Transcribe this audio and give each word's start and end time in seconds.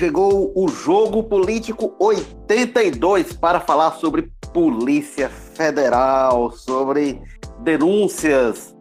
chegou 0.00 0.50
o 0.56 0.66
Jogo 0.66 1.22
Político 1.22 1.94
82 1.98 3.34
para 3.34 3.60
falar 3.60 3.90
sobre 3.96 4.32
Polícia 4.50 5.28
Federal, 5.28 6.50
sobre 6.52 7.20
denúncias 7.58 8.74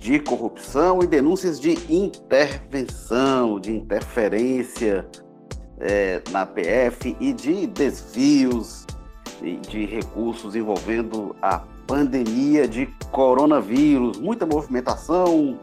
de 0.00 0.18
corrupção 0.18 1.00
e 1.00 1.06
denúncias 1.06 1.60
de 1.60 1.78
intervenção, 1.88 3.60
de 3.60 3.70
interferência 3.70 5.06
é, 5.78 6.20
na 6.32 6.44
PF 6.44 7.16
e 7.20 7.32
de 7.32 7.68
desvios 7.68 8.84
de 9.68 9.86
recursos 9.86 10.56
envolvendo 10.56 11.36
a 11.40 11.60
pandemia 11.86 12.66
de 12.66 12.86
coronavírus. 13.12 14.18
Muita 14.18 14.44
movimentação, 14.44 15.56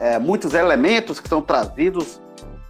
é, 0.00 0.18
muitos 0.18 0.54
elementos 0.54 1.20
que 1.20 1.28
são 1.28 1.42
trazidos 1.42 2.21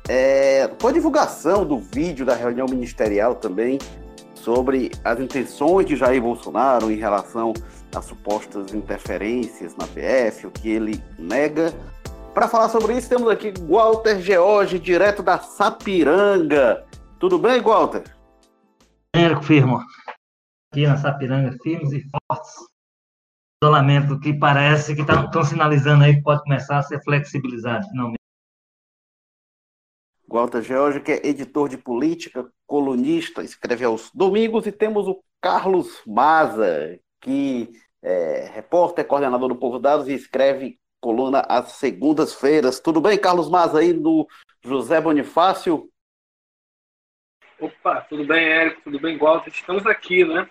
é, 0.09 0.69
com 0.81 0.89
a 0.89 0.93
divulgação 0.93 1.65
do 1.65 1.79
vídeo 1.79 2.27
da 2.27 2.35
reunião 2.35 2.67
ministerial 2.69 3.35
também 3.35 3.79
sobre 4.35 4.91
as 5.05 5.21
intenções 5.21 5.87
de 5.87 5.97
Jair 5.97 6.21
Bolsonaro 6.21 6.91
em 6.91 6.97
relação 6.97 7.53
às 7.95 8.05
supostas 8.05 8.75
interferências 8.75 9.77
na 9.77 9.87
PF, 9.87 10.49
o 10.49 10.51
que 10.51 10.69
ele 10.69 11.03
nega. 11.19 11.73
Para 12.35 12.49
falar 12.49 12.69
sobre 12.69 12.97
isso, 12.97 13.09
temos 13.09 13.31
aqui 13.31 13.53
Walter 13.69 14.21
George, 14.21 14.79
direto 14.79 15.23
da 15.23 15.39
Sapiranga. 15.39 16.85
Tudo 17.21 17.39
bem, 17.39 17.61
Walter? 17.61 18.03
Érico 19.15 19.43
Firmo. 19.43 19.81
Aqui 20.73 20.87
na 20.87 20.97
Sapiranga, 20.97 21.55
firmes 21.63 21.93
e 21.93 22.03
fortes. 22.11 22.55
Isolamento 23.63 24.19
que 24.19 24.33
parece 24.33 24.95
que 24.95 25.03
estão 25.03 25.31
tá, 25.31 25.45
sinalizando 25.45 26.03
aí 26.03 26.17
que 26.17 26.23
pode 26.23 26.43
começar 26.43 26.79
a 26.79 26.83
ser 26.83 27.01
flexibilizado, 27.05 27.87
finalmente. 27.89 28.22
Walter 30.33 30.63
George, 30.63 31.01
que 31.01 31.13
é 31.13 31.27
editor 31.27 31.69
de 31.69 31.77
política, 31.77 32.51
colunista, 32.67 33.45
escreve 33.45 33.85
aos 33.85 34.11
domingos, 34.13 34.67
e 34.67 34.73
temos 34.73 35.07
o 35.07 35.23
Carlos 35.43 36.03
Maza, 36.07 36.99
que 37.21 37.69
é 38.03 38.47
repórter, 38.47 39.07
coordenador 39.07 39.49
do 39.51 39.57
Povo 39.57 39.79
Dados 39.79 40.09
e 40.09 40.15
escreve 40.15 40.81
coluna 41.03 41.41
às 41.41 41.73
segundas-feiras. 41.73 42.81
Tudo 42.81 42.99
bem, 42.99 43.21
Carlos 43.21 43.51
Maza, 43.51 43.81
aí 43.81 43.93
do 43.93 44.27
José 44.65 45.01
Bonifácio? 45.03 45.91
Opa, 47.61 48.01
tudo 48.09 48.25
bem, 48.27 48.45
Érico? 48.45 48.81
Tudo 48.85 48.99
bem, 48.99 49.19
Walter? 49.19 49.53
Estamos 49.53 49.87
aqui, 49.87 50.25
né? 50.25 50.51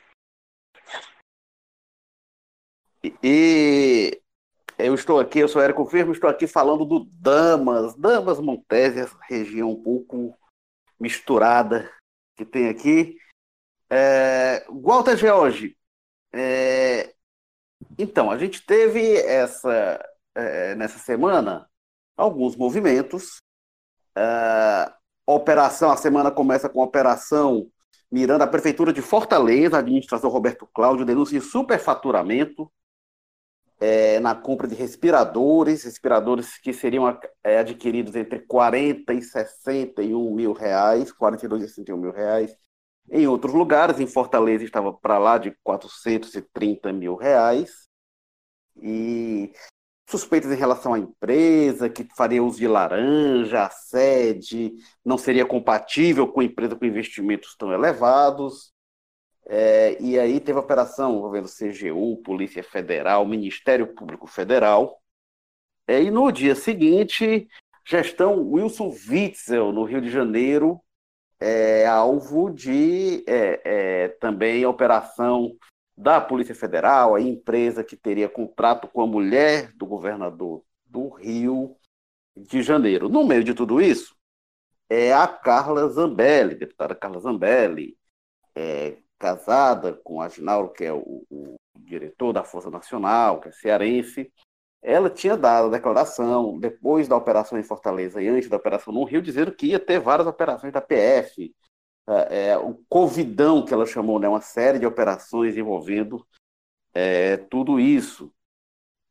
E 3.24 4.21
eu 4.86 4.94
estou 4.94 5.20
aqui, 5.20 5.40
eu 5.40 5.48
sou 5.48 5.62
Érico 5.62 5.86
Firmo, 5.86 6.12
estou 6.12 6.30
aqui 6.30 6.48
falando 6.48 6.86
do 6.86 7.06
Damas, 7.06 7.96
Damas 7.96 8.40
Montésias, 8.40 9.16
região 9.30 9.72
um 9.72 9.82
pouco 9.82 10.38
misturada 11.00 11.92
que 12.36 12.46
tem 12.46 12.70
aqui. 12.70 13.18
É, 13.90 14.66
Walter 14.70 15.18
George, 15.18 15.78
é, 16.34 17.14
então, 17.98 18.32
a 18.32 18.38
gente 18.38 18.66
teve 18.66 19.18
essa, 19.18 20.04
é, 20.36 20.76
nessa 20.76 21.00
semana 21.00 21.70
alguns 22.16 22.56
movimentos. 22.56 23.42
É, 24.18 24.94
operação, 25.26 25.92
a 25.92 25.98
semana 25.98 26.32
começa 26.32 26.70
com 26.70 26.82
a 26.82 26.86
operação 26.86 27.70
mirando 28.12 28.42
a 28.42 28.48
Prefeitura 28.48 28.92
de 28.92 29.02
Fortaleza, 29.02 29.78
a 29.78 29.80
administração 29.80 30.30
Roberto 30.30 30.68
Cláudio, 30.74 31.06
denúncia 31.06 31.40
de 31.40 31.46
superfaturamento 31.46 32.72
é, 33.82 34.20
na 34.20 34.36
compra 34.36 34.68
de 34.68 34.76
respiradores, 34.76 35.84
respiradores 35.84 36.56
que 36.60 36.72
seriam 36.72 37.08
é, 37.44 37.58
adquiridos 37.58 38.16
entre 38.16 38.40
40 38.40 39.12
e 39.12 39.22
61 39.24 40.36
mil 40.36 40.54
reais, 40.54 41.12
42 41.12 41.64
e 41.64 41.68
61 41.68 41.98
mil 41.98 42.12
reais. 42.12 42.56
Em 43.10 43.26
outros 43.28 43.54
lugares, 43.56 44.00
em 44.00 44.06
Fortaleza 44.06 44.64
estava 44.64 44.94
para 44.94 45.18
lá 45.18 45.40
de 45.40 45.52
430 45.64 46.94
mil 46.94 47.16
reais. 47.16 47.90
E 48.80 49.52
suspeitas 50.08 50.52
em 50.52 50.56
relação 50.56 50.94
à 50.94 51.00
empresa, 51.00 51.90
que 51.90 52.08
faria 52.16 52.44
uso 52.44 52.60
de 52.60 52.68
laranja, 52.68 53.66
a 53.66 53.70
sede 53.70 54.74
não 55.04 55.18
seria 55.18 55.46
compatível 55.46 56.28
com 56.28 56.42
a 56.42 56.44
empresa 56.44 56.76
com 56.76 56.86
investimentos 56.86 57.56
tão 57.58 57.74
elevados. 57.74 58.71
É, 59.54 60.02
e 60.02 60.18
aí 60.18 60.40
teve 60.40 60.58
operação 60.58 61.18
envolvendo 61.18 61.50
CGU, 61.50 62.16
Polícia 62.24 62.64
Federal, 62.64 63.26
Ministério 63.26 63.86
Público 63.94 64.26
Federal. 64.26 65.02
É, 65.86 66.02
e 66.02 66.10
no 66.10 66.32
dia 66.32 66.56
seguinte, 66.56 67.50
gestão 67.86 68.50
Wilson 68.50 68.96
Witzel, 69.10 69.74
no 69.74 69.84
Rio 69.84 70.00
de 70.00 70.10
Janeiro, 70.10 70.80
é, 71.38 71.86
alvo 71.86 72.50
de 72.50 73.26
é, 73.28 73.62
é, 73.66 74.08
também 74.22 74.66
operação 74.66 75.54
da 75.98 76.22
Polícia 76.22 76.56
Federal, 76.56 77.14
a 77.14 77.20
empresa 77.20 77.84
que 77.84 77.98
teria 77.98 78.30
contrato 78.30 78.88
com 78.88 79.02
a 79.02 79.08
mulher 79.08 79.74
do 79.74 79.86
governador 79.86 80.64
do 80.86 81.10
Rio 81.10 81.76
de 82.38 82.64
Janeiro. 82.64 83.10
No 83.10 83.28
meio 83.28 83.44
de 83.44 83.54
tudo 83.54 83.82
isso, 83.82 84.16
é 84.90 85.12
a 85.12 85.28
Carla 85.28 85.90
Zambelli, 85.90 86.56
deputada 86.56 86.96
Carla 86.96 87.20
Zambelli, 87.20 87.98
é, 88.56 89.01
casada 89.22 89.94
com 90.04 90.20
a 90.20 90.26
Aginaldo, 90.26 90.74
que 90.74 90.84
é 90.84 90.92
o, 90.92 91.24
o, 91.30 91.56
diretor 91.78 92.34
da 92.34 92.44
Força 92.44 92.72
Nacional, 92.72 93.40
que 93.40 93.50
é 93.50 93.52
cearense, 93.52 94.32
ela 94.82 95.10
tinha 95.12 95.38
dado 95.38 95.68
a 95.68 95.78
declaração, 95.78 96.58
depois 96.58 97.08
da 97.08 97.16
operação 97.16 97.60
em 97.60 97.64
Fortaleza 97.64 98.20
e 98.20 98.28
antes 98.28 98.50
da 98.50 98.58
operação 98.58 98.92
no 98.92 99.04
Rio, 99.04 99.22
dizendo 99.22 99.52
que 99.52 99.68
ia 99.68 99.80
ter 99.80 100.00
várias 100.00 100.28
operações 100.28 100.74
da 100.74 100.82
PF, 100.82 101.54
é, 102.10 102.50
é, 102.50 102.58
o 102.58 102.74
Covidão, 102.90 103.64
que 103.64 103.74
ela 103.74 103.86
chamou, 103.86 104.20
né, 104.20 104.28
uma 104.28 104.42
série 104.42 104.80
de 104.80 104.88
operações 104.88 105.56
envolvendo 105.56 106.26
é, 106.94 107.38
tudo 107.38 107.80
isso. 107.80 108.34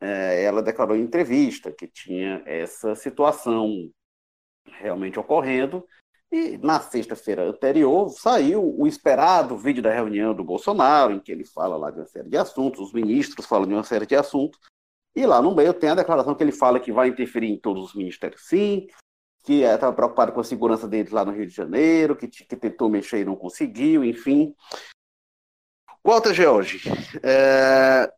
É, 0.01 0.43
ela 0.43 0.63
declarou 0.63 0.97
em 0.97 1.03
entrevista 1.03 1.71
que 1.71 1.87
tinha 1.87 2.43
essa 2.47 2.97
situação 2.97 3.91
realmente 4.65 5.21
ocorrendo 5.21 5.87
e 6.33 6.57
na 6.59 6.79
sexta-feira 6.81 7.49
anterior 7.49 8.09
saiu 8.11 8.75
o 8.79 8.87
esperado 8.87 9.59
vídeo 9.59 9.83
da 9.83 9.93
reunião 9.93 10.33
do 10.33 10.45
Bolsonaro, 10.45 11.13
em 11.15 11.21
que 11.21 11.33
ele 11.33 11.45
fala 11.45 11.77
lá 11.77 11.91
de 11.91 11.99
uma 11.99 12.07
série 12.07 12.29
de 12.29 12.37
assuntos, 12.37 12.81
os 12.81 12.93
ministros 12.93 13.47
falam 13.47 13.67
de 13.67 13.75
uma 13.75 13.83
série 13.83 14.07
de 14.07 14.15
assuntos, 14.15 14.61
e 15.15 15.27
lá 15.27 15.43
no 15.43 15.55
meio 15.55 15.75
tem 15.75 15.91
a 15.91 15.95
declaração 15.95 16.35
que 16.35 16.43
ele 16.43 16.53
fala 16.53 16.79
que 16.79 16.93
vai 16.93 17.09
interferir 17.09 17.51
em 17.51 17.59
todos 17.59 17.85
os 17.85 17.95
ministérios, 17.95 18.43
sim, 18.47 18.87
que 19.43 19.63
estava 19.63 19.93
preocupado 19.93 20.33
com 20.33 20.41
a 20.41 20.45
segurança 20.45 20.87
deles 20.87 21.11
lá 21.11 21.25
no 21.25 21.33
Rio 21.33 21.47
de 21.47 21.55
Janeiro, 21.55 22.15
que, 22.15 22.29
que 22.29 22.57
tentou 22.57 22.89
mexer 22.89 23.21
e 23.21 23.25
não 23.25 23.35
conseguiu, 23.35 24.05
enfim. 24.05 24.55
Walter 26.05 26.33
George, 26.33 26.83
é, 27.23 28.11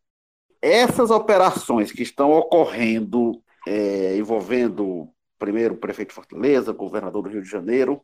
essas 0.60 1.10
operações 1.10 1.90
que 1.90 2.02
estão 2.02 2.30
ocorrendo 2.30 3.42
é, 3.66 4.16
envolvendo 4.16 5.08
primeiro 5.42 5.76
prefeito 5.76 6.10
de 6.10 6.14
Fortaleza, 6.14 6.72
governador 6.72 7.24
do 7.24 7.28
Rio 7.28 7.42
de 7.42 7.50
Janeiro. 7.50 8.00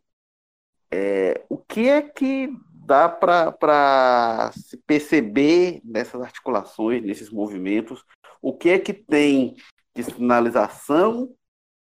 É, 0.91 1.45
o 1.49 1.57
que 1.57 1.89
é 1.89 2.03
que 2.03 2.51
dá 2.73 3.09
para 3.09 4.51
se 4.57 4.77
perceber 4.79 5.81
nessas 5.85 6.21
articulações, 6.21 7.01
nesses 7.01 7.31
movimentos? 7.31 8.05
O 8.43 8.53
que 8.53 8.71
é 8.71 8.79
que 8.81 8.93
tem 8.93 9.55
de 9.95 10.03
sinalização 10.03 11.33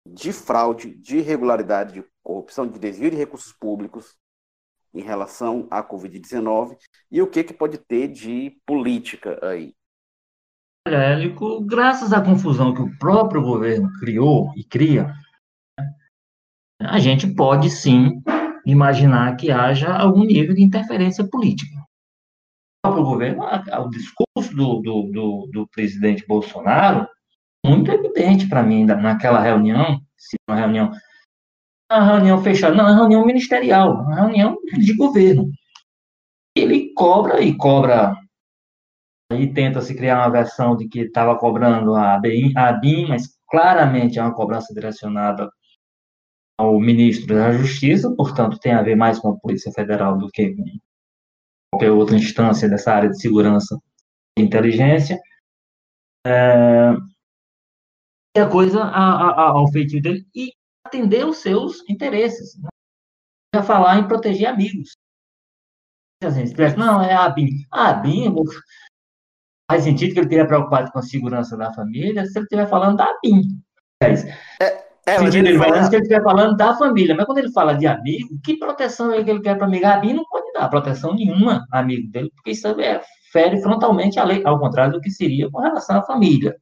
de 0.06 0.31
fraude, 0.31 0.94
de 0.94 1.19
irregularidade, 1.19 1.94
de 1.94 2.05
corrupção, 2.23 2.67
de 2.67 2.78
desvio 2.78 3.11
de 3.11 3.17
recursos 3.17 3.55
públicos 3.55 4.15
em 4.93 5.00
relação 5.00 5.67
à 5.71 5.83
Covid-19 5.83 6.77
e 7.11 7.23
o 7.23 7.27
que, 7.27 7.41
é 7.41 7.44
que 7.44 7.55
pode 7.55 7.78
ter 7.78 8.09
de 8.09 8.61
política 8.67 9.38
aí? 9.43 9.75
Olha, 10.87 10.99
Élico, 10.99 11.61
graças 11.62 12.12
à 12.12 12.21
confusão 12.21 12.75
que 12.75 12.82
o 12.82 12.97
próprio 12.99 13.43
governo 13.43 13.91
criou 13.99 14.52
e 14.55 14.62
cria, 14.62 15.12
a 16.81 16.99
gente 16.99 17.26
pode 17.26 17.70
sim 17.70 18.23
imaginar 18.64 19.37
que 19.37 19.50
haja 19.50 19.94
algum 19.94 20.25
nível 20.25 20.55
de 20.55 20.62
interferência 20.62 21.26
política. 21.26 21.76
O 22.84 23.02
governo, 23.02 23.43
o 23.44 23.90
discurso 23.90 24.55
do, 24.55 24.81
do, 24.81 25.02
do, 25.12 25.50
do 25.52 25.69
presidente 25.69 26.26
Bolsonaro, 26.26 27.06
muito 27.64 27.90
evidente 27.90 28.49
para 28.49 28.62
mim 28.62 28.84
naquela 28.84 29.40
reunião, 29.40 30.00
se 30.17 30.37
uma 30.49 30.56
reunião, 30.56 30.93
uma 31.90 32.05
reunião 32.05 32.43
fechada, 32.43 32.75
não, 32.75 32.84
uma 32.84 32.94
reunião 32.94 33.26
ministerial, 33.26 34.02
uma 34.02 34.14
reunião 34.14 34.56
de 34.78 34.94
governo. 34.94 35.50
Ele 36.56 36.93
cobra 36.94 37.40
e 37.40 37.56
cobra 37.56 38.17
aí 39.32 39.52
tenta 39.52 39.81
se 39.81 39.94
criar 39.94 40.19
uma 40.19 40.31
versão 40.31 40.76
de 40.76 40.88
que 40.88 41.00
estava 41.00 41.37
cobrando 41.37 41.94
a 41.94 42.19
BIM, 42.19 42.52
a 42.56 42.73
BIM, 42.73 43.08
mas 43.08 43.37
claramente 43.49 44.19
é 44.19 44.23
uma 44.23 44.34
cobrança 44.34 44.73
direcionada 44.73 45.50
ao 46.58 46.79
ministro 46.81 47.35
da 47.35 47.53
Justiça, 47.53 48.14
portanto, 48.14 48.58
tem 48.58 48.73
a 48.73 48.82
ver 48.82 48.97
mais 48.97 49.19
com 49.19 49.31
a 49.31 49.37
Polícia 49.37 49.70
Federal 49.73 50.17
do 50.17 50.29
que 50.29 50.55
com 50.55 50.64
qualquer 51.73 51.91
outra 51.91 52.17
instância 52.17 52.69
dessa 52.69 52.93
área 52.93 53.11
de 53.11 53.20
segurança 53.20 53.79
e 54.38 54.43
inteligência. 54.43 55.20
É, 56.26 56.93
e 58.37 58.41
a 58.41 58.49
coisa 58.49 58.82
a, 58.82 59.31
a, 59.31 59.49
ao 59.50 59.70
feitio 59.70 60.00
dele 60.00 60.26
e 60.35 60.53
atender 60.87 61.25
os 61.26 61.38
seus 61.38 61.88
interesses. 61.88 62.59
Né? 62.61 62.69
ia 63.55 63.62
falar 63.62 63.99
em 63.99 64.06
proteger 64.06 64.49
amigos. 64.49 64.97
Não, 66.76 67.02
é 67.02 67.14
a 67.14 67.29
BIM. 67.29 67.67
A 67.70 67.93
BIM 67.93 68.35
faz 69.70 69.85
sentido 69.85 70.12
que 70.12 70.19
ele 70.19 70.26
esteja 70.26 70.47
preocupado 70.47 70.91
com 70.91 70.99
a 70.99 71.02
segurança 71.02 71.56
da 71.56 71.73
família 71.73 72.25
se 72.25 72.38
ele 72.38 72.44
estiver 72.44 72.69
falando 72.69 72.97
da 72.97 73.19
BIM. 73.23 73.61
É, 74.61 74.87
é, 75.06 75.14
é 75.14 75.19
sentido 75.19 75.47
ele 75.47 75.58
fala... 75.58 75.85
se 75.85 75.94
ele 75.94 76.03
estiver 76.03 76.23
falando 76.23 76.56
da 76.56 76.75
família. 76.75 77.14
Mas 77.14 77.26
quando 77.26 77.38
ele 77.38 77.53
fala 77.53 77.75
de 77.75 77.87
amigo, 77.87 78.38
que 78.43 78.56
proteção 78.56 79.12
é 79.12 79.23
que 79.23 79.31
ele 79.31 79.41
quer 79.41 79.56
para 79.56 79.67
amigo? 79.67 79.87
A 79.87 79.97
BIM 79.99 80.14
não 80.14 80.25
pode 80.25 80.53
dar 80.53 80.69
proteção 80.69 81.14
nenhuma 81.14 81.64
a 81.73 81.79
amigo 81.79 82.11
dele, 82.11 82.31
porque 82.35 82.50
isso 82.50 82.69
é, 82.81 83.00
fere 83.32 83.61
frontalmente 83.62 84.19
a 84.19 84.25
lei, 84.25 84.43
ao 84.44 84.58
contrário 84.58 84.94
do 84.94 85.00
que 85.00 85.11
seria 85.11 85.50
com 85.50 85.61
relação 85.61 85.99
à 85.99 86.03
família. 86.03 86.56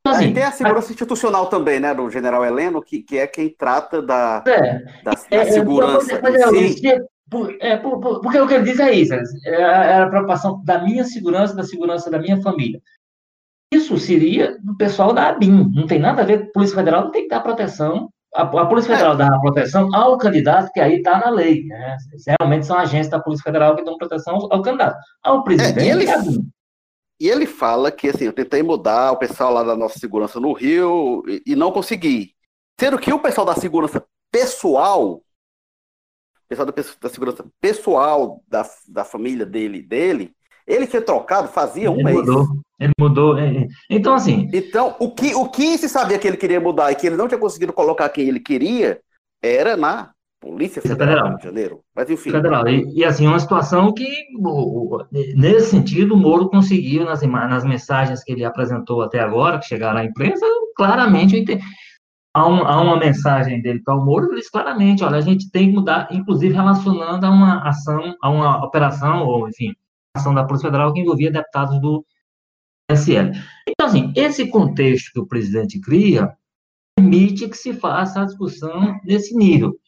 Então, 0.00 0.18
assim, 0.18 0.34
tem 0.34 0.42
a 0.42 0.50
segurança 0.50 0.88
a... 0.88 0.92
institucional 0.92 1.46
também, 1.46 1.78
né, 1.78 1.94
do 1.94 2.10
general 2.10 2.44
Heleno, 2.44 2.82
que, 2.82 3.02
que 3.02 3.18
é 3.18 3.26
quem 3.26 3.48
trata 3.48 4.02
da, 4.02 4.42
é, 4.46 4.78
da, 5.04 5.12
da 5.12 5.16
é, 5.30 5.44
segurança. 5.44 6.14
É, 6.14 6.98
por, 7.30 7.56
é, 7.60 7.76
por, 7.76 8.00
por, 8.00 8.20
porque 8.20 8.38
o 8.38 8.46
que 8.46 8.54
ele 8.54 8.64
diz 8.64 8.80
é 8.80 8.92
isso, 8.92 9.14
é 9.46 9.62
a, 9.62 10.04
a 10.04 10.08
preocupação 10.08 10.62
da 10.64 10.82
minha 10.82 11.04
segurança, 11.04 11.54
da 11.54 11.62
segurança 11.62 12.10
da 12.10 12.18
minha 12.18 12.42
família. 12.42 12.82
Isso 13.72 13.96
seria 13.98 14.58
do 14.62 14.76
pessoal 14.76 15.14
da 15.14 15.28
ABIN, 15.28 15.70
não 15.74 15.86
tem 15.86 15.98
nada 15.98 16.20
a 16.20 16.24
ver 16.24 16.40
com 16.40 16.48
a 16.48 16.52
Polícia 16.52 16.76
Federal, 16.76 17.04
não 17.04 17.10
tem 17.10 17.22
que 17.22 17.28
dar 17.28 17.40
proteção. 17.40 18.10
A, 18.34 18.42
a 18.42 18.66
Polícia 18.66 18.94
Federal 18.94 19.14
é. 19.14 19.16
dá 19.16 19.38
proteção 19.40 19.94
ao 19.94 20.18
candidato, 20.18 20.70
que 20.72 20.80
aí 20.80 20.96
está 20.96 21.18
na 21.18 21.30
lei. 21.30 21.64
Né? 21.64 21.96
Realmente 22.38 22.66
são 22.66 22.78
agentes 22.78 23.08
da 23.08 23.18
Polícia 23.18 23.44
Federal 23.44 23.74
que 23.74 23.82
dão 23.82 23.96
proteção 23.96 24.34
ao, 24.34 24.52
ao 24.52 24.62
candidato. 24.62 24.98
Ao 25.22 25.42
presidente, 25.42 25.80
é, 25.80 25.84
e 25.84 25.90
ele. 25.90 26.06
E 27.18 27.28
ele 27.28 27.46
fala 27.46 27.90
que 27.90 28.08
assim, 28.08 28.24
eu 28.24 28.32
tentei 28.32 28.62
mudar 28.62 29.12
o 29.12 29.16
pessoal 29.16 29.52
lá 29.52 29.62
da 29.62 29.76
nossa 29.76 29.98
segurança 29.98 30.38
no 30.38 30.52
Rio 30.52 31.22
e, 31.26 31.42
e 31.46 31.56
não 31.56 31.72
consegui. 31.72 32.34
Sendo 32.78 32.98
que 32.98 33.12
o 33.12 33.18
pessoal 33.20 33.46
da 33.46 33.54
segurança 33.54 34.04
pessoal 34.30 35.22
pessoal 36.48 36.66
da, 36.66 36.74
da 37.00 37.08
segurança 37.08 37.46
pessoal 37.60 38.42
da, 38.46 38.68
da 38.88 39.04
família 39.04 39.46
dele, 39.46 39.80
dele, 39.80 40.34
ele 40.66 40.86
tinha 40.86 41.02
trocado 41.02 41.48
fazia 41.48 41.90
um 41.90 41.94
ele 41.94 42.04
mês. 42.04 42.16
Mudou. 42.16 42.46
Ele 42.78 42.92
mudou. 42.98 43.38
É, 43.38 43.56
é. 43.56 43.66
Então, 43.90 44.14
assim. 44.14 44.48
Então, 44.52 44.96
o 44.98 45.10
que, 45.10 45.34
o 45.34 45.48
que 45.48 45.78
se 45.78 45.88
sabia 45.88 46.18
que 46.18 46.26
ele 46.26 46.36
queria 46.36 46.60
mudar 46.60 46.90
e 46.90 46.94
que 46.94 47.06
ele 47.06 47.16
não 47.16 47.28
tinha 47.28 47.38
conseguido 47.38 47.72
colocar 47.72 48.08
quem 48.08 48.28
ele 48.28 48.40
queria 48.40 49.00
era 49.42 49.76
na 49.76 50.10
Polícia 50.40 50.82
Federal, 50.82 51.14
Federal. 51.14 51.36
de 51.36 51.44
Janeiro. 51.44 51.80
Mas, 51.94 52.10
enfim. 52.10 52.32
Federal. 52.32 52.66
E, 52.68 52.98
e 52.98 53.04
assim, 53.04 53.26
uma 53.28 53.38
situação 53.38 53.92
que, 53.92 54.08
nesse 55.36 55.70
sentido, 55.70 56.14
o 56.14 56.16
Moro 56.16 56.48
conseguiu, 56.48 57.04
nas, 57.04 57.22
nas 57.22 57.64
mensagens 57.64 58.24
que 58.24 58.32
ele 58.32 58.44
apresentou 58.44 59.02
até 59.02 59.20
agora, 59.20 59.60
que 59.60 59.66
chegaram 59.66 60.00
à 60.00 60.04
imprensa, 60.04 60.44
claramente 60.76 61.44
há, 62.34 62.48
um, 62.48 62.66
há 62.66 62.80
uma 62.80 62.96
mensagem 62.96 63.60
dele 63.62 63.80
para 63.84 63.94
o 63.94 64.04
Moro, 64.04 64.26
ele 64.26 64.40
diz 64.40 64.50
claramente, 64.50 65.04
olha, 65.04 65.18
a 65.18 65.20
gente 65.20 65.50
tem 65.50 65.68
que 65.68 65.74
mudar, 65.74 66.08
inclusive 66.10 66.54
relacionando 66.54 67.24
a 67.24 67.30
uma 67.30 67.68
ação, 67.68 68.16
a 68.20 68.30
uma 68.30 68.64
operação, 68.64 69.24
ou 69.24 69.48
enfim, 69.48 69.74
ação 70.14 70.34
da 70.34 70.44
Polícia 70.44 70.68
Federal 70.68 70.92
que 70.92 71.00
envolvia 71.00 71.30
deputados 71.30 71.80
do 71.80 72.04
SL. 72.90 73.32
Então, 73.68 73.86
assim, 73.86 74.12
esse 74.14 74.46
contexto 74.48 75.12
que 75.12 75.20
o 75.20 75.26
presidente 75.26 75.80
cria 75.80 76.36
permite 76.96 77.48
que 77.48 77.56
se 77.56 77.72
faça 77.72 78.20
a 78.20 78.24
discussão 78.24 79.00
nesse 79.04 79.34
nível. 79.34 79.78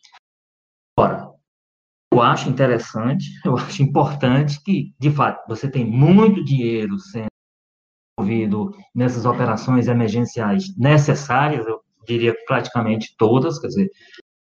Agora, 0.99 1.33
eu 2.13 2.23
acho 2.23 2.49
interessante, 2.49 3.27
eu 3.45 3.57
acho 3.57 3.83
importante 3.83 4.63
que, 4.63 4.95
de 4.99 5.11
fato, 5.11 5.47
você 5.47 5.71
tem 5.71 5.85
muito 5.85 6.45
dinheiro 6.45 6.99
sendo 6.99 7.27
envolvido 8.19 8.71
nessas 8.95 9.27
operações 9.27 9.89
emergenciais 9.89 10.75
necessárias, 10.77 11.67
eu 11.67 11.81
diria 12.07 12.35
praticamente 12.47 13.15
todas, 13.19 13.59
quer 13.59 13.69
dizer, 13.69 13.91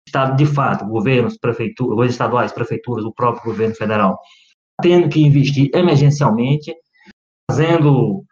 Estado, 0.06 0.36
de 0.36 0.46
fato, 0.46 0.86
governos, 0.86 1.38
prefeituras, 1.38 2.12
estaduais, 2.12 2.52
prefeituras, 2.52 3.04
o 3.04 3.12
próprio 3.12 3.46
governo 3.46 3.74
federal, 3.74 4.20
tendo 4.82 5.10
que 5.10 5.22
investir 5.22 5.70
emergencialmente, 5.74 6.76
fazendo 7.50 8.24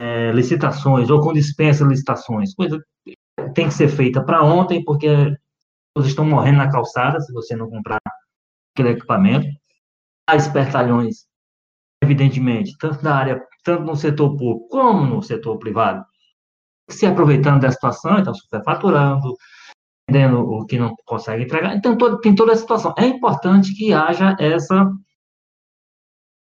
é, 0.00 0.32
licitações 0.32 1.10
ou 1.10 1.20
com 1.20 1.32
dispensa 1.32 1.84
de 1.84 1.90
licitações, 1.90 2.54
coisa 2.54 2.82
tem 3.54 3.68
que 3.68 3.74
ser 3.74 3.88
feita 3.88 4.22
para 4.22 4.42
ontem, 4.42 4.84
porque 4.84 5.08
todos 5.94 6.10
estão 6.10 6.24
morrendo 6.24 6.58
na 6.58 6.70
calçada 6.70 7.20
se 7.20 7.32
você 7.32 7.56
não 7.56 7.68
comprar 7.68 7.98
aquele 8.74 8.90
equipamento. 8.90 9.46
Há 10.28 10.36
espertalhões, 10.36 11.26
evidentemente, 12.02 12.76
tanto 12.78 13.02
na 13.02 13.14
área, 13.16 13.42
tanto 13.64 13.84
no 13.84 13.96
setor 13.96 14.36
público 14.36 14.68
como 14.68 15.06
no 15.06 15.22
setor 15.22 15.58
privado, 15.58 16.04
se 16.90 17.06
aproveitando 17.06 17.60
da 17.60 17.70
situação, 17.70 18.18
então 18.18 18.34
superfaturando, 18.34 19.34
vendendo 20.08 20.40
o 20.40 20.64
que 20.66 20.78
não 20.78 20.94
consegue 21.04 21.44
entregar. 21.44 21.76
Então, 21.76 21.96
todo, 21.96 22.20
tem 22.20 22.34
toda 22.34 22.52
a 22.52 22.56
situação. 22.56 22.94
É 22.98 23.06
importante 23.06 23.74
que 23.74 23.92
haja 23.92 24.36
essa. 24.38 24.90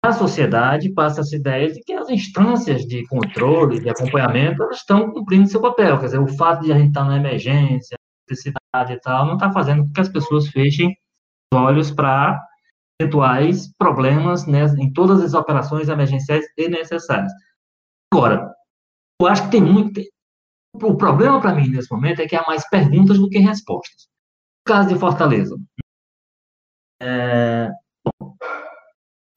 A 0.03 0.13
sociedade 0.13 0.93
passa 0.93 1.21
essa 1.21 1.35
ideia 1.35 1.71
de 1.71 1.81
que 1.81 1.91
as 1.91 2.09
instâncias 2.09 2.85
de 2.85 3.05
controle, 3.07 3.81
de 3.81 3.89
acompanhamento, 3.89 4.63
elas 4.63 4.77
estão 4.77 5.11
cumprindo 5.11 5.49
seu 5.49 5.61
papel. 5.61 5.99
Quer 5.99 6.05
dizer, 6.05 6.19
o 6.19 6.37
fato 6.37 6.63
de 6.63 6.71
a 6.71 6.77
gente 6.77 6.89
estar 6.89 7.03
na 7.03 7.17
emergência, 7.17 7.97
necessidade 8.29 8.93
e 8.93 8.99
tal, 9.01 9.25
não 9.25 9.33
está 9.33 9.51
fazendo 9.51 9.83
com 9.83 9.91
que 9.91 9.99
as 9.99 10.09
pessoas 10.09 10.47
fechem 10.47 10.95
os 11.51 11.59
olhos 11.59 11.91
para 11.91 12.39
eventuais 13.01 13.73
problemas 13.77 14.45
né, 14.45 14.65
em 14.77 14.91
todas 14.91 15.21
as 15.21 15.33
operações 15.33 15.89
emergenciais 15.89 16.45
e 16.57 16.69
necessárias. 16.69 17.31
Agora, 18.13 18.53
eu 19.21 19.27
acho 19.27 19.43
que 19.43 19.51
tem 19.51 19.61
muito, 19.61 20.01
o 20.75 20.95
problema 20.95 21.41
para 21.41 21.53
mim 21.53 21.69
nesse 21.69 21.91
momento 21.91 22.21
é 22.21 22.27
que 22.27 22.35
há 22.35 22.43
mais 22.45 22.67
perguntas 22.69 23.17
do 23.17 23.29
que 23.29 23.39
respostas. 23.39 24.07
No 24.67 24.73
caso 24.73 24.89
de 24.89 24.99
Fortaleza, 24.99 25.55
é, 27.01 27.48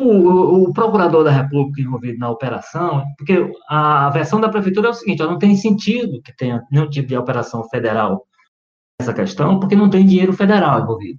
o, 0.02 0.64
o, 0.64 0.72
procurador 0.72 1.24
da 1.24 1.30
República 1.30 1.80
envolvido 1.80 2.18
na 2.18 2.30
operação, 2.30 3.04
porque 3.16 3.52
a, 3.68 4.10
versão 4.10 4.40
da 4.40 4.48
prefeitura 4.48 4.88
é 4.88 4.90
o 4.90 4.94
seguinte: 4.94 5.22
não 5.22 5.38
tem 5.38 5.56
sentido 5.56 6.20
que 6.22 6.34
tenha 6.36 6.62
nenhum 6.70 6.88
tipo 6.88 7.08
de 7.08 7.16
operação 7.16 7.64
federal 7.68 8.26
nessa 9.00 9.14
questão, 9.14 9.58
porque 9.58 9.76
não 9.76 9.90
tem 9.90 10.06
dinheiro 10.06 10.32
federal 10.32 10.80
envolvido. 10.80 11.18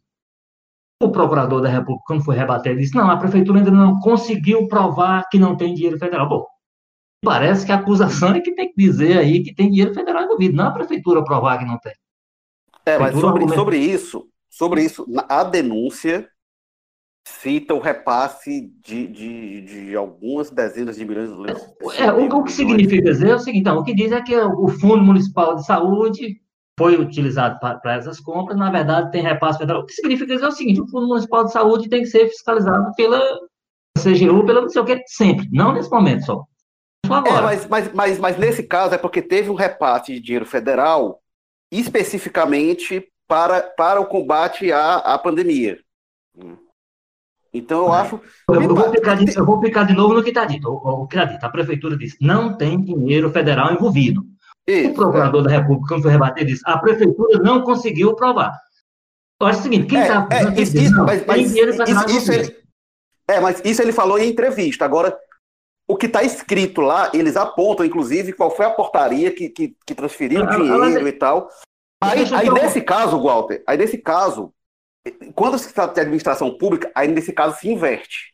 O 1.01 1.11
procurador 1.11 1.61
da 1.61 1.69
República, 1.69 2.03
quando 2.07 2.23
foi 2.23 2.35
rebater, 2.35 2.77
disse: 2.77 2.95
não, 2.95 3.09
a 3.09 3.17
prefeitura 3.17 3.59
ainda 3.59 3.71
não 3.71 3.99
conseguiu 3.99 4.67
provar 4.67 5.27
que 5.29 5.39
não 5.39 5.55
tem 5.55 5.73
dinheiro 5.73 5.97
federal. 5.97 6.29
Bom, 6.29 6.45
Parece 7.23 7.65
que 7.65 7.71
a 7.71 7.75
acusação 7.75 8.35
é 8.35 8.41
que 8.41 8.53
tem 8.53 8.67
que 8.67 8.75
dizer 8.75 9.17
aí 9.17 9.41
que 9.41 9.55
tem 9.55 9.69
dinheiro 9.69 9.93
federal 9.93 10.23
envolvido, 10.23 10.57
não 10.57 10.67
a 10.67 10.71
prefeitura 10.71 11.23
provar 11.23 11.57
que 11.57 11.65
não 11.65 11.79
tem. 11.79 11.93
É, 12.85 12.97
mas 12.97 13.17
sobre, 13.17 13.47
sobre 13.47 13.77
isso, 13.77 14.27
sobre 14.49 14.83
isso, 14.83 15.05
a 15.29 15.41
denúncia 15.45 16.29
cita 17.25 17.73
o 17.73 17.79
repasse 17.79 18.71
de, 18.81 19.07
de, 19.07 19.61
de 19.61 19.95
algumas 19.95 20.49
dezenas 20.49 20.97
de 20.97 21.05
milhões 21.05 21.29
de. 21.29 22.01
É, 22.01 22.11
o, 22.11 22.25
o, 22.37 22.43
que 22.43 22.51
significa 22.51 23.11
dizer 23.11 23.29
é 23.29 23.35
o 23.35 23.39
seguinte, 23.39 23.61
então, 23.61 23.77
o 23.77 23.83
que 23.83 23.93
diz 23.93 24.11
é 24.11 24.21
que 24.21 24.35
o 24.35 24.67
Fundo 24.67 25.03
Municipal 25.03 25.55
de 25.55 25.65
Saúde 25.65 26.41
foi 26.77 26.99
utilizado 26.99 27.59
para 27.59 27.95
essas 27.95 28.19
compras, 28.19 28.57
na 28.57 28.71
verdade 28.71 29.11
tem 29.11 29.21
repasse 29.21 29.59
federal. 29.59 29.83
O 29.83 29.85
que 29.85 29.93
significa 29.93 30.33
dizer 30.33 30.45
é 30.45 30.47
o 30.47 30.51
seguinte, 30.51 30.81
o 30.81 30.87
Fundo 30.87 31.07
Municipal 31.07 31.45
de 31.45 31.51
Saúde 31.51 31.89
tem 31.89 32.01
que 32.01 32.07
ser 32.07 32.27
fiscalizado 32.27 32.93
pela 32.95 33.19
CGU, 33.97 34.45
pela 34.45 34.61
não 34.61 34.69
sei 34.69 34.81
o 34.81 34.85
que, 34.85 35.01
sempre, 35.05 35.47
não 35.51 35.73
nesse 35.73 35.89
momento 35.89 36.25
só. 36.25 36.43
É, 37.05 37.41
mas, 37.41 37.67
mas, 37.67 37.93
mas, 37.93 38.19
mas 38.19 38.37
nesse 38.37 38.63
caso 38.63 38.95
é 38.95 38.97
porque 38.97 39.21
teve 39.21 39.49
um 39.49 39.55
repasse 39.55 40.13
de 40.13 40.19
dinheiro 40.19 40.45
federal 40.45 41.21
especificamente 41.71 43.07
para, 43.27 43.61
para 43.61 43.99
o 43.99 44.05
combate 44.05 44.71
à, 44.71 44.95
à 44.95 45.17
pandemia. 45.17 45.79
Então 47.53 47.85
eu 47.85 47.93
acho. 47.93 48.19
Eu, 48.49 48.61
eu, 48.61 48.75
vou 48.75 48.85
explicar 48.85 49.15
de, 49.15 49.37
eu 49.37 49.45
vou 49.45 49.59
de 49.59 49.93
novo 49.93 50.15
no 50.15 50.23
que 50.23 50.29
está 50.29 50.43
dito. 50.43 50.67
O, 50.69 51.07
que 51.07 51.15
está 51.15 51.31
dito. 51.31 51.45
A 51.45 51.49
prefeitura 51.49 51.95
disse: 51.95 52.17
não 52.19 52.57
tem 52.57 52.81
dinheiro 52.81 53.29
federal 53.29 53.71
envolvido. 53.71 54.25
Isso, 54.67 54.89
o 54.89 54.93
procurador 54.93 55.41
é. 55.41 55.43
da 55.45 55.51
República, 55.59 55.89
quando 55.89 56.03
foi 56.03 56.11
rebater, 56.11 56.45
disse: 56.45 56.63
a 56.65 56.77
prefeitura 56.77 57.39
não 57.39 57.61
conseguiu 57.61 58.15
provar. 58.15 58.59
Eu 59.39 59.47
acho 59.47 59.59
o 59.59 59.63
seguinte: 59.63 59.87
quem 59.87 59.99
está. 59.99 60.27
É, 60.31 60.35
é, 60.35 60.61
isso, 60.61 60.77
isso, 60.77 60.95
mas, 61.03 61.25
mas, 61.25 61.51
isso, 61.51 62.09
isso 62.09 62.31
ele, 62.31 62.57
é, 63.27 63.39
mas 63.39 63.61
isso 63.63 63.81
ele 63.81 63.91
falou 63.91 64.17
em 64.17 64.29
entrevista. 64.29 64.83
Agora, 64.83 65.15
o 65.87 65.95
que 65.95 66.07
está 66.07 66.23
escrito 66.23 66.81
lá, 66.81 67.11
eles 67.13 67.35
apontam, 67.35 67.85
inclusive, 67.85 68.33
qual 68.33 68.49
foi 68.49 68.65
a 68.65 68.71
portaria 68.71 69.31
que, 69.31 69.49
que, 69.49 69.75
que 69.85 69.93
transferiu 69.93 70.43
o 70.43 70.47
dinheiro 70.47 71.07
e 71.07 71.11
tal. 71.11 71.49
Aí, 72.01 72.25
aí 72.33 72.49
nesse 72.49 72.81
caso, 72.81 73.21
Walter, 73.21 73.63
aí 73.67 73.77
nesse 73.77 73.97
caso, 73.97 74.51
quando 75.35 75.57
se 75.57 75.73
trata 75.73 75.93
de 75.93 76.01
administração 76.01 76.57
pública, 76.57 76.91
aí 76.95 77.07
nesse 77.07 77.33
caso 77.33 77.57
se 77.59 77.69
inverte. 77.69 78.33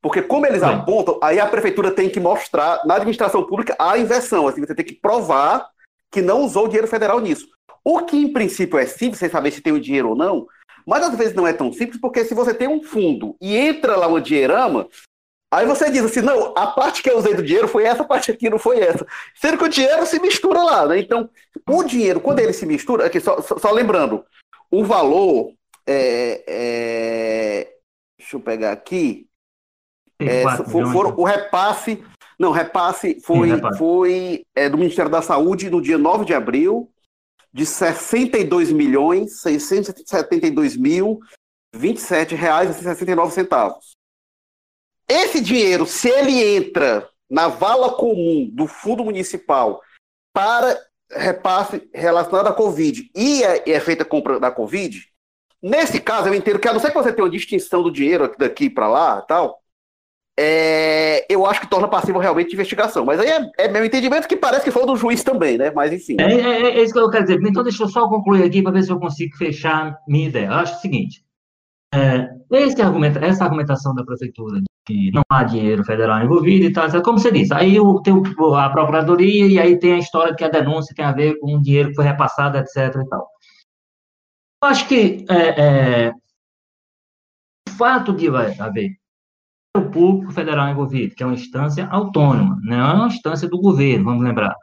Porque 0.00 0.22
como 0.22 0.46
eles 0.46 0.60
Sim. 0.60 0.68
apontam, 0.68 1.18
aí 1.22 1.40
a 1.40 1.46
prefeitura 1.46 1.90
tem 1.90 2.08
que 2.08 2.20
mostrar, 2.20 2.84
na 2.86 2.94
administração 2.94 3.44
pública, 3.44 3.74
a 3.78 3.98
inversão. 3.98 4.46
Assim, 4.46 4.60
você 4.60 4.74
tem 4.74 4.84
que 4.84 4.94
provar 4.94 5.68
que 6.10 6.22
não 6.22 6.42
usou 6.42 6.64
o 6.64 6.68
dinheiro 6.68 6.86
federal 6.86 7.20
nisso. 7.20 7.48
O 7.84 8.04
que, 8.04 8.16
em 8.16 8.32
princípio, 8.32 8.78
é 8.78 8.86
simples, 8.86 9.18
sem 9.18 9.28
saber 9.28 9.50
se 9.50 9.60
tem 9.60 9.72
o 9.72 9.80
dinheiro 9.80 10.10
ou 10.10 10.16
não, 10.16 10.46
mas 10.86 11.02
às 11.02 11.16
vezes 11.16 11.34
não 11.34 11.46
é 11.46 11.52
tão 11.52 11.72
simples, 11.72 12.00
porque 12.00 12.24
se 12.24 12.34
você 12.34 12.54
tem 12.54 12.68
um 12.68 12.82
fundo 12.82 13.36
e 13.40 13.56
entra 13.56 13.96
lá 13.96 14.06
uma 14.06 14.20
dinheirama, 14.20 14.88
Aí 15.50 15.64
você 15.64 15.90
diz 15.90 16.04
assim, 16.04 16.20
não, 16.20 16.52
a 16.54 16.66
parte 16.66 17.02
que 17.02 17.08
eu 17.08 17.16
usei 17.16 17.32
do 17.32 17.42
dinheiro 17.42 17.66
foi 17.66 17.84
essa 17.84 18.04
parte 18.04 18.30
aqui, 18.30 18.50
não 18.50 18.58
foi 18.58 18.80
essa. 18.80 19.06
Sendo 19.34 19.56
que 19.56 19.64
o 19.64 19.68
dinheiro 19.68 20.04
se 20.04 20.20
mistura 20.20 20.62
lá, 20.62 20.86
né? 20.86 20.98
Então, 20.98 21.30
o 21.66 21.82
dinheiro, 21.82 22.20
quando 22.20 22.40
ele 22.40 22.52
se 22.52 22.66
mistura, 22.66 23.06
aqui, 23.06 23.18
só, 23.18 23.40
só 23.40 23.70
lembrando, 23.70 24.22
o 24.70 24.84
valor 24.84 25.54
é, 25.90 26.44
é, 26.46 27.76
deixa 28.18 28.36
eu 28.36 28.40
pegar 28.40 28.72
aqui. 28.72 29.26
É, 30.20 30.42
for, 30.64 30.92
foram, 30.92 31.14
o 31.16 31.24
repasse. 31.24 32.04
Não, 32.38 32.50
repasse 32.50 33.20
foi, 33.20 33.48
Sim, 33.48 33.54
repasse. 33.54 33.78
foi 33.78 34.44
é, 34.54 34.68
do 34.68 34.76
Ministério 34.76 35.10
da 35.10 35.22
Saúde 35.22 35.70
no 35.70 35.80
dia 35.80 35.96
9 35.96 36.24
de 36.24 36.34
abril, 36.34 36.92
de 37.52 37.64
62 37.64 38.70
milhões 38.70 39.40
672 39.40 40.76
mil 40.76 41.20
27 41.74 42.34
reais 42.34 42.70
e 42.70 42.82
69 42.82 43.32
centavos. 43.32 43.96
Esse 45.08 45.40
dinheiro, 45.40 45.86
se 45.86 46.08
ele 46.08 46.56
entra 46.56 47.08
na 47.30 47.48
vala 47.48 47.94
comum 47.94 48.48
do 48.52 48.66
fundo 48.66 49.04
municipal 49.04 49.80
para 50.34 50.78
repasse 51.10 51.88
relacionado 51.94 52.48
à 52.48 52.52
Covid 52.52 53.10
e 53.14 53.42
é, 53.42 53.70
é 53.70 53.80
feita 53.80 54.02
a 54.02 54.06
compra 54.06 54.38
da 54.38 54.50
Covid, 54.50 55.07
nesse 55.62 56.00
caso 56.00 56.28
eu 56.28 56.34
entendo 56.34 56.58
que 56.58 56.68
a 56.68 56.72
não 56.72 56.80
ser 56.80 56.90
que 56.90 56.96
você 56.96 57.12
tenha 57.12 57.24
uma 57.24 57.30
distinção 57.30 57.82
do 57.82 57.90
dinheiro 57.90 58.32
daqui 58.38 58.68
para 58.70 58.88
lá 58.88 59.22
tal, 59.22 59.60
é, 60.40 61.26
eu 61.28 61.44
acho 61.44 61.60
que 61.60 61.66
torna 61.66 61.88
passivo 61.88 62.20
realmente 62.20 62.50
de 62.50 62.54
investigação. 62.54 63.04
Mas 63.04 63.18
aí 63.18 63.28
é, 63.28 63.50
é, 63.58 63.68
meu 63.68 63.84
entendimento 63.84 64.28
que 64.28 64.36
parece 64.36 64.64
que 64.64 64.70
foi 64.70 64.86
do 64.86 64.94
juiz 64.94 65.24
também, 65.24 65.58
né? 65.58 65.72
Mas 65.74 65.92
enfim. 65.92 66.16
É, 66.20 66.32
é, 66.32 66.62
é, 66.78 66.82
isso 66.82 66.92
que 66.92 66.98
eu 67.00 67.10
quero 67.10 67.24
dizer. 67.24 67.40
Então 67.42 67.64
deixa 67.64 67.82
eu 67.82 67.88
só 67.88 68.08
concluir 68.08 68.44
aqui 68.44 68.62
para 68.62 68.70
ver 68.70 68.84
se 68.84 68.92
eu 68.92 69.00
consigo 69.00 69.36
fechar 69.36 69.98
minha 70.06 70.28
ideia. 70.28 70.46
Eu 70.46 70.54
acho 70.54 70.76
o 70.76 70.80
seguinte. 70.80 71.24
É, 71.92 72.28
esse 72.52 72.80
argumento, 72.80 73.18
essa 73.18 73.44
argumentação 73.44 73.94
da 73.94 74.04
prefeitura 74.04 74.60
de 74.60 74.68
que 74.86 75.10
não 75.12 75.22
há 75.28 75.42
dinheiro 75.42 75.84
federal 75.84 76.22
envolvido 76.22 76.66
e 76.66 76.72
tal, 76.72 76.86
é 76.86 77.02
como 77.02 77.18
você 77.18 77.30
disse, 77.30 77.52
aí 77.52 77.76
tem 78.02 78.14
a 78.56 78.70
procuradoria 78.70 79.46
e 79.46 79.58
aí 79.58 79.78
tem 79.78 79.92
a 79.94 79.98
história 79.98 80.34
que 80.34 80.44
a 80.44 80.48
denúncia 80.48 80.94
tem 80.94 81.04
a 81.04 81.12
ver 81.12 81.38
com 81.40 81.56
o 81.56 81.62
dinheiro 81.62 81.90
que 81.90 81.94
foi 81.94 82.04
repassado, 82.04 82.56
etc. 82.56 82.94
e 82.94 83.08
tal. 83.08 83.28
Eu 84.62 84.68
acho 84.68 84.88
que 84.88 85.24
é, 85.30 86.06
é, 86.06 86.10
o 86.10 87.70
fato 87.76 88.12
de 88.12 88.28
haver 88.28 88.90
o 89.76 89.90
público 89.90 90.32
federal 90.32 90.68
envolvido, 90.68 91.14
que 91.14 91.22
é 91.22 91.26
uma 91.26 91.34
instância 91.34 91.86
autônoma, 91.86 92.58
não 92.62 92.76
é 92.76 92.94
uma 92.94 93.06
instância 93.06 93.48
do 93.48 93.60
governo, 93.60 94.06
vamos 94.06 94.24
lembrar. 94.24 94.54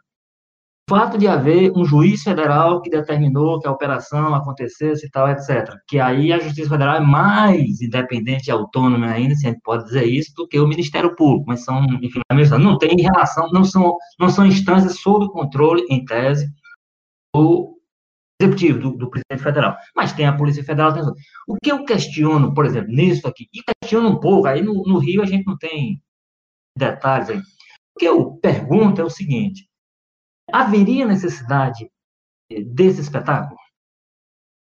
O 0.87 0.95
fato 0.95 1.17
de 1.17 1.27
haver 1.27 1.71
um 1.75 1.83
juiz 1.83 2.21
federal 2.21 2.81
que 2.81 2.91
determinou 2.91 3.59
que 3.59 3.67
a 3.67 3.71
operação 3.71 4.35
acontecesse 4.35 5.07
e 5.07 5.09
tal, 5.09 5.27
etc. 5.29 5.75
Que 5.87 5.99
aí 5.99 6.31
a 6.31 6.37
Justiça 6.37 6.69
Federal 6.69 6.97
é 6.97 6.99
mais 6.99 7.81
independente 7.81 8.49
e 8.49 8.51
autônoma 8.51 9.07
ainda, 9.07 9.33
se 9.33 9.47
a 9.47 9.49
gente 9.49 9.61
pode 9.63 9.85
dizer 9.85 10.05
isso, 10.05 10.31
do 10.35 10.47
que 10.47 10.59
o 10.59 10.67
Ministério 10.67 11.15
Público, 11.15 11.45
mas 11.47 11.63
são, 11.63 11.83
enfim, 12.03 12.19
não 12.59 12.77
tem 12.77 12.95
relação, 13.01 13.49
não 13.51 13.63
são, 13.63 13.97
não 14.19 14.29
são 14.29 14.45
instâncias 14.45 14.99
sob 14.99 15.27
controle, 15.29 15.83
em 15.89 16.05
tese, 16.05 16.53
do 17.33 17.74
executivo, 18.41 18.79
do, 18.79 18.97
do, 18.97 19.09
presidente 19.09 19.43
federal. 19.43 19.77
Mas 19.95 20.13
tem 20.13 20.25
a 20.25 20.35
Polícia 20.35 20.63
Federal. 20.63 20.93
Tem... 20.93 21.03
O 21.47 21.55
que 21.61 21.71
eu 21.71 21.85
questiono, 21.85 22.53
por 22.53 22.65
exemplo, 22.65 22.91
nisso 22.91 23.27
aqui, 23.27 23.47
e 23.53 23.61
questiono 23.63 24.09
um 24.09 24.19
pouco, 24.19 24.47
aí 24.47 24.61
no, 24.61 24.83
no 24.83 24.97
Rio 24.97 25.21
a 25.21 25.25
gente 25.25 25.45
não 25.45 25.57
tem 25.57 26.01
detalhes 26.77 27.29
aí. 27.29 27.37
O 27.37 27.99
que 27.99 28.05
eu 28.05 28.35
pergunto 28.37 29.01
é 29.01 29.03
o 29.03 29.09
seguinte: 29.09 29.67
haveria 30.51 31.05
necessidade 31.05 31.89
desse 32.73 33.01
espetáculo? 33.01 33.57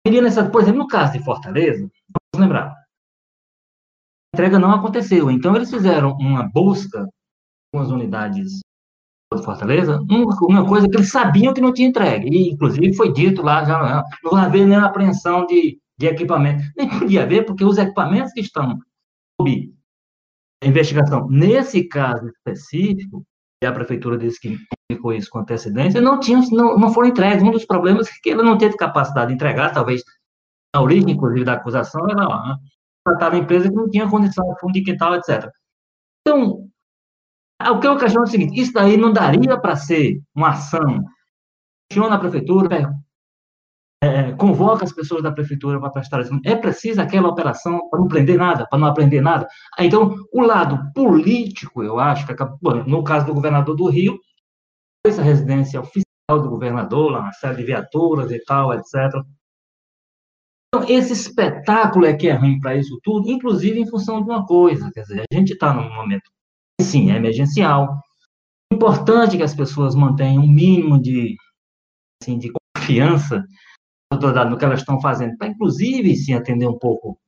Haveria 0.06 0.22
necessidade, 0.22 0.52
por 0.52 0.62
exemplo, 0.62 0.80
no 0.80 0.88
caso 0.88 1.12
de 1.12 1.24
Fortaleza, 1.24 1.90
vamos 2.34 2.46
lembrar, 2.46 2.70
a 2.70 4.36
entrega 4.36 4.58
não 4.58 4.72
aconteceu. 4.72 5.30
Então, 5.30 5.56
eles 5.56 5.70
fizeram 5.70 6.12
uma 6.12 6.48
busca 6.48 7.08
com 7.72 7.80
as 7.80 7.88
unidades 7.88 8.60
de 9.36 9.44
Fortaleza, 9.44 10.00
uma 10.40 10.66
coisa 10.66 10.88
que 10.88 10.96
eles 10.96 11.10
sabiam 11.10 11.52
que 11.52 11.60
não 11.60 11.72
tinha 11.72 11.88
entregue. 11.88 12.28
E, 12.28 12.50
inclusive, 12.50 12.94
foi 12.94 13.12
dito 13.12 13.42
lá, 13.42 13.64
já 13.64 13.78
não, 13.78 14.04
não 14.24 14.30
vai 14.30 14.46
haver 14.46 14.66
nenhuma 14.66 14.86
apreensão 14.86 15.44
de, 15.44 15.78
de 15.98 16.06
equipamento. 16.06 16.62
Nem 16.76 16.88
podia 16.88 17.24
haver, 17.24 17.44
porque 17.44 17.64
os 17.64 17.76
equipamentos 17.76 18.32
que 18.32 18.40
estão 18.40 18.78
sob 19.40 19.70
investigação, 20.64 21.28
nesse 21.28 21.84
caso 21.84 22.26
específico, 22.28 23.24
e 23.62 23.66
a 23.66 23.72
prefeitura 23.72 24.16
disse 24.16 24.40
que 24.40 24.56
comunicou 24.88 25.12
isso 25.12 25.30
com 25.30 25.40
antecedência, 25.40 26.00
não, 26.00 26.18
tinham, 26.20 26.40
não, 26.50 26.78
não 26.78 26.92
foram 26.92 27.08
entregues. 27.08 27.42
Um 27.42 27.50
dos 27.50 27.66
problemas 27.66 28.08
é 28.08 28.12
que 28.22 28.30
ela 28.30 28.42
não 28.42 28.56
teve 28.56 28.76
capacidade 28.76 29.28
de 29.28 29.34
entregar, 29.34 29.72
talvez 29.72 30.02
a 30.74 30.80
origem, 30.80 31.10
inclusive, 31.10 31.44
da 31.44 31.54
acusação 31.54 32.08
era 32.08 32.26
lá, 32.26 32.48
né? 32.48 32.56
a 33.20 33.36
empresa 33.36 33.68
que 33.68 33.74
não 33.74 33.88
tinha 33.88 34.08
condição 34.08 34.44
de 34.52 34.60
fundo 34.60 34.72
de 34.74 34.82
quintal, 34.82 35.14
etc. 35.14 35.50
Então, 36.20 36.67
o 37.60 37.80
que 37.80 37.86
eu 37.86 37.98
questiono 37.98 38.24
é 38.24 38.28
o 38.28 38.30
seguinte: 38.30 38.60
isso 38.60 38.72
daí 38.72 38.96
não 38.96 39.12
daria 39.12 39.58
para 39.58 39.76
ser 39.76 40.20
uma 40.34 40.50
ação? 40.50 41.04
Questiona 41.88 42.16
a 42.16 42.18
prefeitura, 42.18 42.92
é, 44.02 44.32
convoca 44.32 44.84
as 44.84 44.92
pessoas 44.92 45.22
da 45.22 45.32
prefeitura 45.32 45.80
para 45.80 45.90
prestar. 45.90 46.20
É 46.44 46.54
preciso 46.54 47.00
aquela 47.00 47.28
operação 47.28 47.88
para 47.90 47.98
não 47.98 48.06
prender 48.06 48.38
nada, 48.38 48.66
para 48.68 48.78
não 48.78 48.86
aprender 48.86 49.20
nada. 49.20 49.48
Então, 49.78 50.14
o 50.32 50.40
lado 50.40 50.92
político, 50.92 51.82
eu 51.82 51.98
acho, 51.98 52.26
que 52.26 52.34
no 52.86 53.02
caso 53.02 53.26
do 53.26 53.34
governador 53.34 53.74
do 53.74 53.88
Rio, 53.88 54.18
essa 55.04 55.22
residência 55.22 55.80
oficial 55.80 56.06
do 56.30 56.50
governador, 56.50 57.10
lá, 57.10 57.20
uma 57.20 57.32
série 57.32 57.56
de 57.56 57.64
viaturas 57.64 58.30
e 58.30 58.38
tal, 58.44 58.72
etc. 58.74 58.94
Então, 60.68 60.86
esse 60.88 61.12
espetáculo 61.12 62.04
é 62.04 62.14
que 62.14 62.28
é 62.28 62.34
ruim 62.34 62.60
para 62.60 62.76
isso 62.76 63.00
tudo, 63.02 63.30
inclusive 63.30 63.80
em 63.80 63.88
função 63.88 64.22
de 64.22 64.30
uma 64.30 64.46
coisa, 64.46 64.90
quer 64.92 65.02
dizer, 65.02 65.24
a 65.32 65.34
gente 65.34 65.54
está 65.54 65.72
num 65.72 65.92
momento, 65.94 66.30
sim, 66.80 67.10
é 67.10 67.16
emergencial, 67.16 68.00
importante 68.72 69.36
que 69.36 69.42
as 69.42 69.54
pessoas 69.54 69.94
mantenham 69.94 70.42
um 70.42 70.48
mínimo 70.48 71.00
de, 71.00 71.36
assim, 72.22 72.38
de 72.38 72.50
confiança 72.76 73.44
no 74.12 74.56
que 74.56 74.64
elas 74.64 74.80
estão 74.80 75.00
fazendo, 75.00 75.36
para 75.36 75.48
inclusive 75.48 76.16
se 76.16 76.32
atender 76.32 76.66
um 76.66 76.78
pouco, 76.78 77.18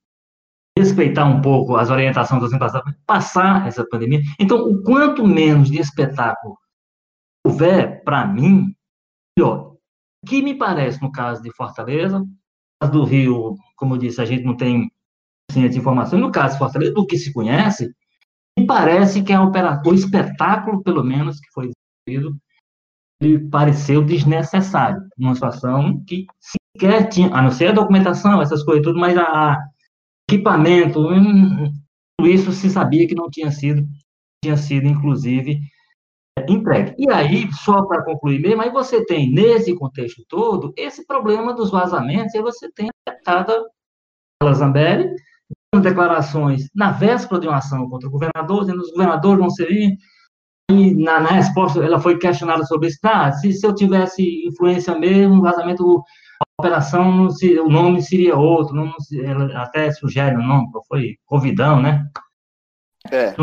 respeitar 0.77 1.25
um 1.25 1.41
pouco 1.41 1.75
as 1.75 1.89
orientações 1.89 2.41
dos 2.41 2.57
passados, 2.57 2.93
passar 3.05 3.67
essa 3.67 3.85
pandemia. 3.85 4.21
Então, 4.39 4.57
o 4.67 4.81
quanto 4.83 5.25
menos 5.25 5.69
de 5.69 5.79
espetáculo 5.79 6.57
houver, 7.45 8.03
para 8.03 8.25
mim, 8.25 8.73
melhor. 9.37 9.75
O 10.23 10.27
que 10.27 10.41
me 10.41 10.55
parece 10.55 11.01
no 11.01 11.11
caso 11.11 11.41
de 11.41 11.53
Fortaleza, 11.55 12.25
do 12.91 13.03
Rio, 13.03 13.55
como 13.75 13.95
eu 13.95 13.99
disse, 13.99 14.21
a 14.21 14.25
gente 14.25 14.43
não 14.43 14.55
tem 14.55 14.91
de 15.51 15.77
informação, 15.77 16.17
no 16.17 16.31
caso 16.31 16.53
de 16.53 16.59
Fortaleza, 16.59 16.93
do 16.93 17.05
que 17.05 17.17
se 17.17 17.33
conhece, 17.33 17.93
me 18.57 18.65
parece 18.65 19.23
que 19.23 19.33
a 19.33 19.41
opera... 19.43 19.81
o 19.85 19.93
espetáculo, 19.93 20.83
pelo 20.83 21.03
menos, 21.03 21.39
que 21.39 21.51
foi 21.51 21.71
exibido, 22.07 22.35
ele 23.21 23.47
pareceu 23.49 24.03
desnecessário, 24.03 25.01
numa 25.17 25.35
situação 25.35 26.03
que 26.05 26.25
sequer 26.39 27.07
tinha, 27.09 27.33
a 27.33 27.41
não 27.41 27.51
ser 27.51 27.67
a 27.67 27.73
documentação, 27.73 28.41
essas 28.41 28.63
coisas 28.63 28.83
tudo, 28.83 28.99
mas 28.99 29.17
a, 29.17 29.23
a 29.23 29.57
equipamento, 30.29 30.99
hum, 30.99 31.71
tudo 32.19 32.29
isso 32.29 32.51
se 32.51 32.69
sabia 32.69 33.07
que 33.07 33.15
não 33.15 33.29
tinha 33.29 33.51
sido, 33.51 33.85
tinha 34.43 34.57
sido, 34.57 34.87
inclusive, 34.87 35.59
entregue. 36.47 36.95
E 36.97 37.11
aí, 37.11 37.51
só 37.53 37.83
para 37.83 38.03
concluir 38.03 38.39
mesmo, 38.39 38.61
aí 38.61 38.71
você 38.71 39.05
tem, 39.05 39.31
nesse 39.31 39.75
contexto 39.75 40.23
todo, 40.27 40.73
esse 40.75 41.05
problema 41.05 41.53
dos 41.53 41.69
vazamentos, 41.69 42.33
e 42.33 42.41
você 42.41 42.71
tem 42.71 42.89
a 42.89 43.11
deputada 43.11 43.63
Zambelli, 44.53 45.13
declarações 45.79 46.67
na 46.75 46.91
véspera 46.91 47.39
de 47.39 47.47
uma 47.47 47.57
ação 47.57 47.89
contra 47.89 48.07
o 48.07 48.11
governador, 48.11 48.61
dizendo 48.61 48.79
que 48.79 48.87
os 48.87 48.91
governadores 48.91 49.39
vão 49.39 49.49
ser 49.49 49.71
e 49.71 49.97
na, 50.95 51.19
na, 51.19 51.29
resposta 51.29 51.83
ela 51.83 51.99
foi 51.99 52.17
questionada 52.17 52.63
sobre 52.65 52.87
isso. 52.87 52.99
Ah, 53.03 53.31
se, 53.31 53.51
se 53.51 53.65
eu 53.65 53.73
tivesse 53.75 54.47
influência 54.47 54.97
mesmo, 54.97 55.41
vazamento, 55.41 56.03
a 56.39 56.61
operação, 56.61 57.27
o 57.27 57.69
nome 57.69 58.01
seria 58.01 58.37
outro, 58.37 58.75
não, 58.75 58.93
ela 59.23 59.63
até 59.63 59.91
sugere 59.91 60.35
o 60.35 60.41
nome, 60.41 60.67
foi 60.87 61.17
Covidão, 61.25 61.81
né? 61.81 62.09
É. 63.11 63.35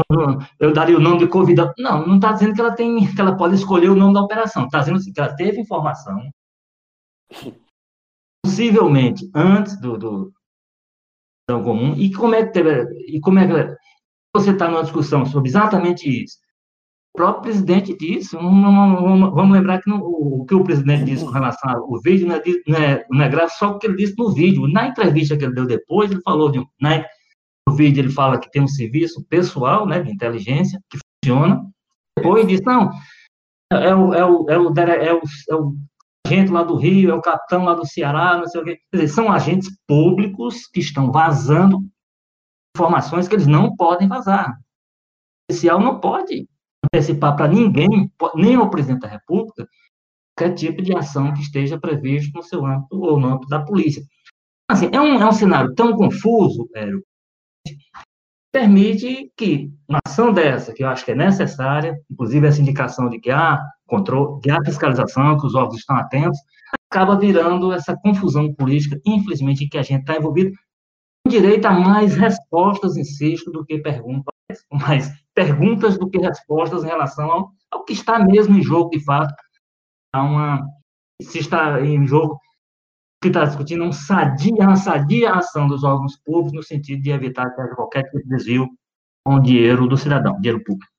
Eu 0.61 0.73
daria 0.73 0.97
o 0.97 1.01
nome 1.01 1.19
de 1.19 1.27
Covidão. 1.27 1.73
Não, 1.79 2.07
não 2.07 2.17
está 2.17 2.33
dizendo 2.33 2.55
que 2.55 2.61
ela 2.61 2.73
tem, 2.73 3.13
que 3.13 3.21
ela 3.21 3.37
pode 3.37 3.57
escolher 3.57 3.91
o 3.91 3.97
nome 3.97 4.15
da 4.15 4.23
operação. 4.23 4.65
Está 4.65 4.79
dizendo 4.79 4.99
assim, 4.99 5.13
que 5.13 5.21
ela 5.21 5.35
teve 5.35 5.61
informação, 5.61 6.31
possivelmente 8.45 9.29
antes 9.35 9.79
do, 9.81 9.99
do 9.99 10.33
comum. 11.49 11.95
E 11.97 12.13
como 12.13 12.35
é 12.35 12.45
que 12.45 12.53
teve, 12.53 12.87
e 13.07 13.21
como 13.21 13.39
é 13.39 13.47
que 13.47 13.77
você 14.35 14.51
está 14.51 14.69
numa 14.69 14.83
discussão 14.83 15.25
sobre 15.25 15.49
exatamente 15.49 16.09
isso? 16.09 16.37
O 17.15 17.19
próprio 17.19 17.43
presidente 17.43 17.97
disse, 17.97 18.37
vamos 18.37 19.51
lembrar 19.51 19.81
que 19.81 19.91
o 19.91 20.45
que 20.45 20.55
o 20.55 20.63
presidente 20.63 21.05
disse 21.05 21.25
com 21.25 21.31
relação 21.31 21.71
ao 21.71 22.01
vídeo 22.01 22.29
não 22.29 22.37
é, 22.37 22.43
não 22.67 22.79
é, 22.79 23.07
não 23.11 23.23
é 23.23 23.29
grave 23.29 23.51
só 23.53 23.71
o 23.71 23.79
que 23.79 23.87
ele 23.87 23.97
disse 23.97 24.15
no 24.17 24.33
vídeo. 24.33 24.69
Na 24.69 24.87
entrevista 24.87 25.37
que 25.37 25.45
ele 25.45 25.55
deu 25.55 25.67
depois, 25.67 26.11
ele 26.11 26.21
falou 26.23 26.51
de 26.51 26.65
na, 26.81 27.05
no 27.67 27.75
vídeo 27.75 28.01
ele 28.01 28.11
fala 28.11 28.39
que 28.39 28.51
tem 28.51 28.63
um 28.63 28.69
serviço 28.69 29.25
pessoal, 29.25 29.87
né, 29.87 30.01
de 30.01 30.13
inteligência 30.13 30.81
que 30.89 30.99
funciona. 31.25 31.65
Depois 32.17 32.47
diz 32.47 32.61
não, 32.63 32.91
é 33.73 33.95
o, 33.95 34.15
é 34.15 34.25
o, 34.25 34.51
é 34.51 34.59
o, 34.59 34.73
é 34.79 35.15
o, 35.15 35.21
é 35.51 35.55
o 35.55 35.75
agente 36.29 36.53
lá 36.53 36.63
do 36.63 36.77
Rio, 36.77 37.11
é 37.11 37.15
o 37.15 37.23
capitão 37.23 37.65
lá 37.65 37.75
do 37.75 37.87
Ceará, 37.87 38.37
não 38.37 38.47
sei 38.47 38.61
o 38.61 38.65
quê. 38.65 38.79
Quer 38.91 38.99
dizer, 38.99 39.09
são 39.09 39.33
agentes 39.33 39.71
públicos 39.87 40.67
que 40.67 40.81
estão 40.81 41.11
vazando 41.11 41.81
informações 42.77 43.27
que 43.27 43.35
eles 43.35 43.47
não 43.47 43.75
podem 43.75 44.07
vazar. 44.07 44.51
O 44.51 45.53
oficial 45.53 45.81
não 45.81 45.99
pode 45.99 46.47
antecipar 46.85 47.35
para 47.35 47.49
ninguém, 47.49 48.11
nem 48.35 48.55
ao 48.55 48.71
presidente 48.71 49.01
da 49.01 49.09
República, 49.09 49.67
qualquer 50.37 50.55
tipo 50.55 50.83
de 50.83 50.97
ação 50.97 51.33
que 51.33 51.41
esteja 51.41 51.81
previsto 51.81 52.37
no 52.37 52.43
seu 52.43 52.65
âmbito 52.65 53.01
ou 53.01 53.19
no 53.19 53.29
âmbito 53.29 53.49
da 53.49 53.65
polícia. 53.65 54.03
Assim, 54.71 54.91
é 54.93 55.01
um, 55.01 55.21
é 55.21 55.27
um 55.27 55.33
cenário 55.33 55.75
tão 55.75 55.97
confuso, 55.97 56.69
Hélio, 56.75 57.03
permite 58.59 59.33
que 59.37 59.71
uma 59.89 60.01
ação 60.05 60.33
dessa, 60.33 60.73
que 60.73 60.83
eu 60.83 60.89
acho 60.89 61.05
que 61.05 61.13
é 61.13 61.15
necessária, 61.15 61.97
inclusive 62.11 62.45
essa 62.45 62.61
indicação 62.61 63.09
de 63.09 63.21
que 63.21 63.31
há 63.31 63.63
controle, 63.87 64.41
que 64.41 64.51
há 64.51 64.59
fiscalização, 64.65 65.39
que 65.39 65.47
os 65.47 65.55
órgãos 65.55 65.79
estão 65.79 65.97
atentos, 65.97 66.41
acaba 66.91 67.17
virando 67.17 67.73
essa 67.73 67.97
confusão 67.97 68.53
política, 68.53 69.01
infelizmente, 69.07 69.65
em 69.65 69.69
que 69.69 69.79
a 69.79 69.83
gente 69.83 70.01
está 70.01 70.17
envolvido, 70.17 70.51
com 71.25 71.31
direito 71.31 71.67
a 71.67 71.71
mais 71.71 72.17
respostas, 72.17 72.97
insisto, 72.97 73.53
do 73.53 73.65
que 73.65 73.79
perguntas, 73.79 74.35
mais 74.73 75.09
perguntas 75.33 75.97
do 75.97 76.11
que 76.11 76.19
respostas 76.19 76.83
em 76.83 76.89
relação 76.89 77.31
ao, 77.31 77.53
ao 77.71 77.85
que 77.85 77.93
está 77.93 78.19
mesmo 78.19 78.59
em 78.59 78.63
jogo, 78.63 78.91
de 78.91 79.05
fato, 79.05 79.33
há 80.13 80.21
uma, 80.21 80.67
se 81.23 81.39
está 81.39 81.81
em 81.81 82.05
jogo 82.09 82.41
que 83.21 83.29
está 83.29 83.45
discutindo 83.45 83.85
um 83.85 83.93
sadia, 83.93 84.55
uma 84.55 84.77
sadia 84.77 85.33
ação 85.33 85.67
dos 85.67 85.83
órgãos 85.83 86.17
públicos 86.17 86.53
no 86.53 86.63
sentido 86.63 87.03
de 87.03 87.11
evitar 87.11 87.51
que 87.55 87.61
haja 87.61 87.75
qualquer 87.75 88.05
tipo 88.05 88.19
de 88.19 88.29
desvio 88.29 88.69
com 89.25 89.35
o 89.35 89.41
dinheiro 89.41 89.87
do 89.87 89.97
cidadão, 89.97 90.35
dinheiro 90.41 90.63
público. 90.63 90.91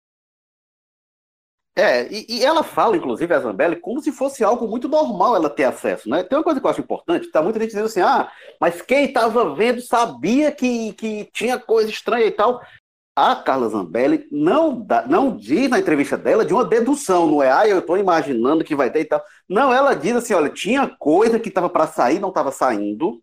É, 1.80 2.12
e, 2.12 2.26
e, 2.28 2.46
ela 2.46 2.62
fala, 2.62 2.98
inclusive, 2.98 3.34
a 3.34 3.40
Zambelli, 3.40 3.78
como 3.78 4.02
se 4.02 4.12
fosse 4.12 4.44
algo 4.44 4.68
muito 4.68 4.90
normal 4.90 5.34
ela 5.38 5.50
ter 5.50 5.64
acesso, 5.64 6.10
né? 6.10 6.24
Tem 6.24 6.38
uma 6.38 6.44
coisa 6.44 6.60
que 6.60 6.66
eu 6.66 6.70
acho 6.70 6.82
importante, 6.82 7.32
tá 7.32 7.42
muita 7.42 7.58
gente 7.58 7.70
dizendo 7.70 7.86
assim, 7.86 8.02
ah, 8.02 8.30
mas 8.60 8.82
quem 8.82 9.06
estava 9.06 9.56
vendo 9.56 9.80
sabia 9.80 10.52
que, 10.52 10.92
que 10.94 11.30
tinha 11.34 11.58
coisa 11.58 11.90
estranha 11.90 12.26
e 12.26 12.32
tal 12.32 12.60
a 13.20 13.36
Carla 13.36 13.68
Zambelli 13.70 14.28
não, 14.32 14.82
dá, 14.82 15.06
não 15.06 15.36
diz 15.36 15.70
na 15.70 15.80
entrevista 15.80 16.18
dela 16.18 16.46
de 16.46 16.54
uma 16.54 16.64
dedução, 16.64 17.28
não 17.28 17.44
é? 17.44 17.52
Ah, 17.52 17.68
eu 17.68 17.80
estou 17.80 17.98
imaginando 17.98 18.64
que 18.64 18.76
vai 18.76 18.92
ter 18.92 19.02
e 19.02 19.06
tal. 19.06 19.24
Não, 19.48 19.74
ela 19.74 19.94
diz 19.94 20.16
assim: 20.16 20.34
olha, 20.34 20.50
tinha 20.50 20.88
coisa 20.88 21.40
que 21.40 21.50
estava 21.50 21.70
para 21.70 21.88
sair, 21.88 22.20
não 22.20 22.30
estava 22.30 22.52
saindo. 22.52 23.22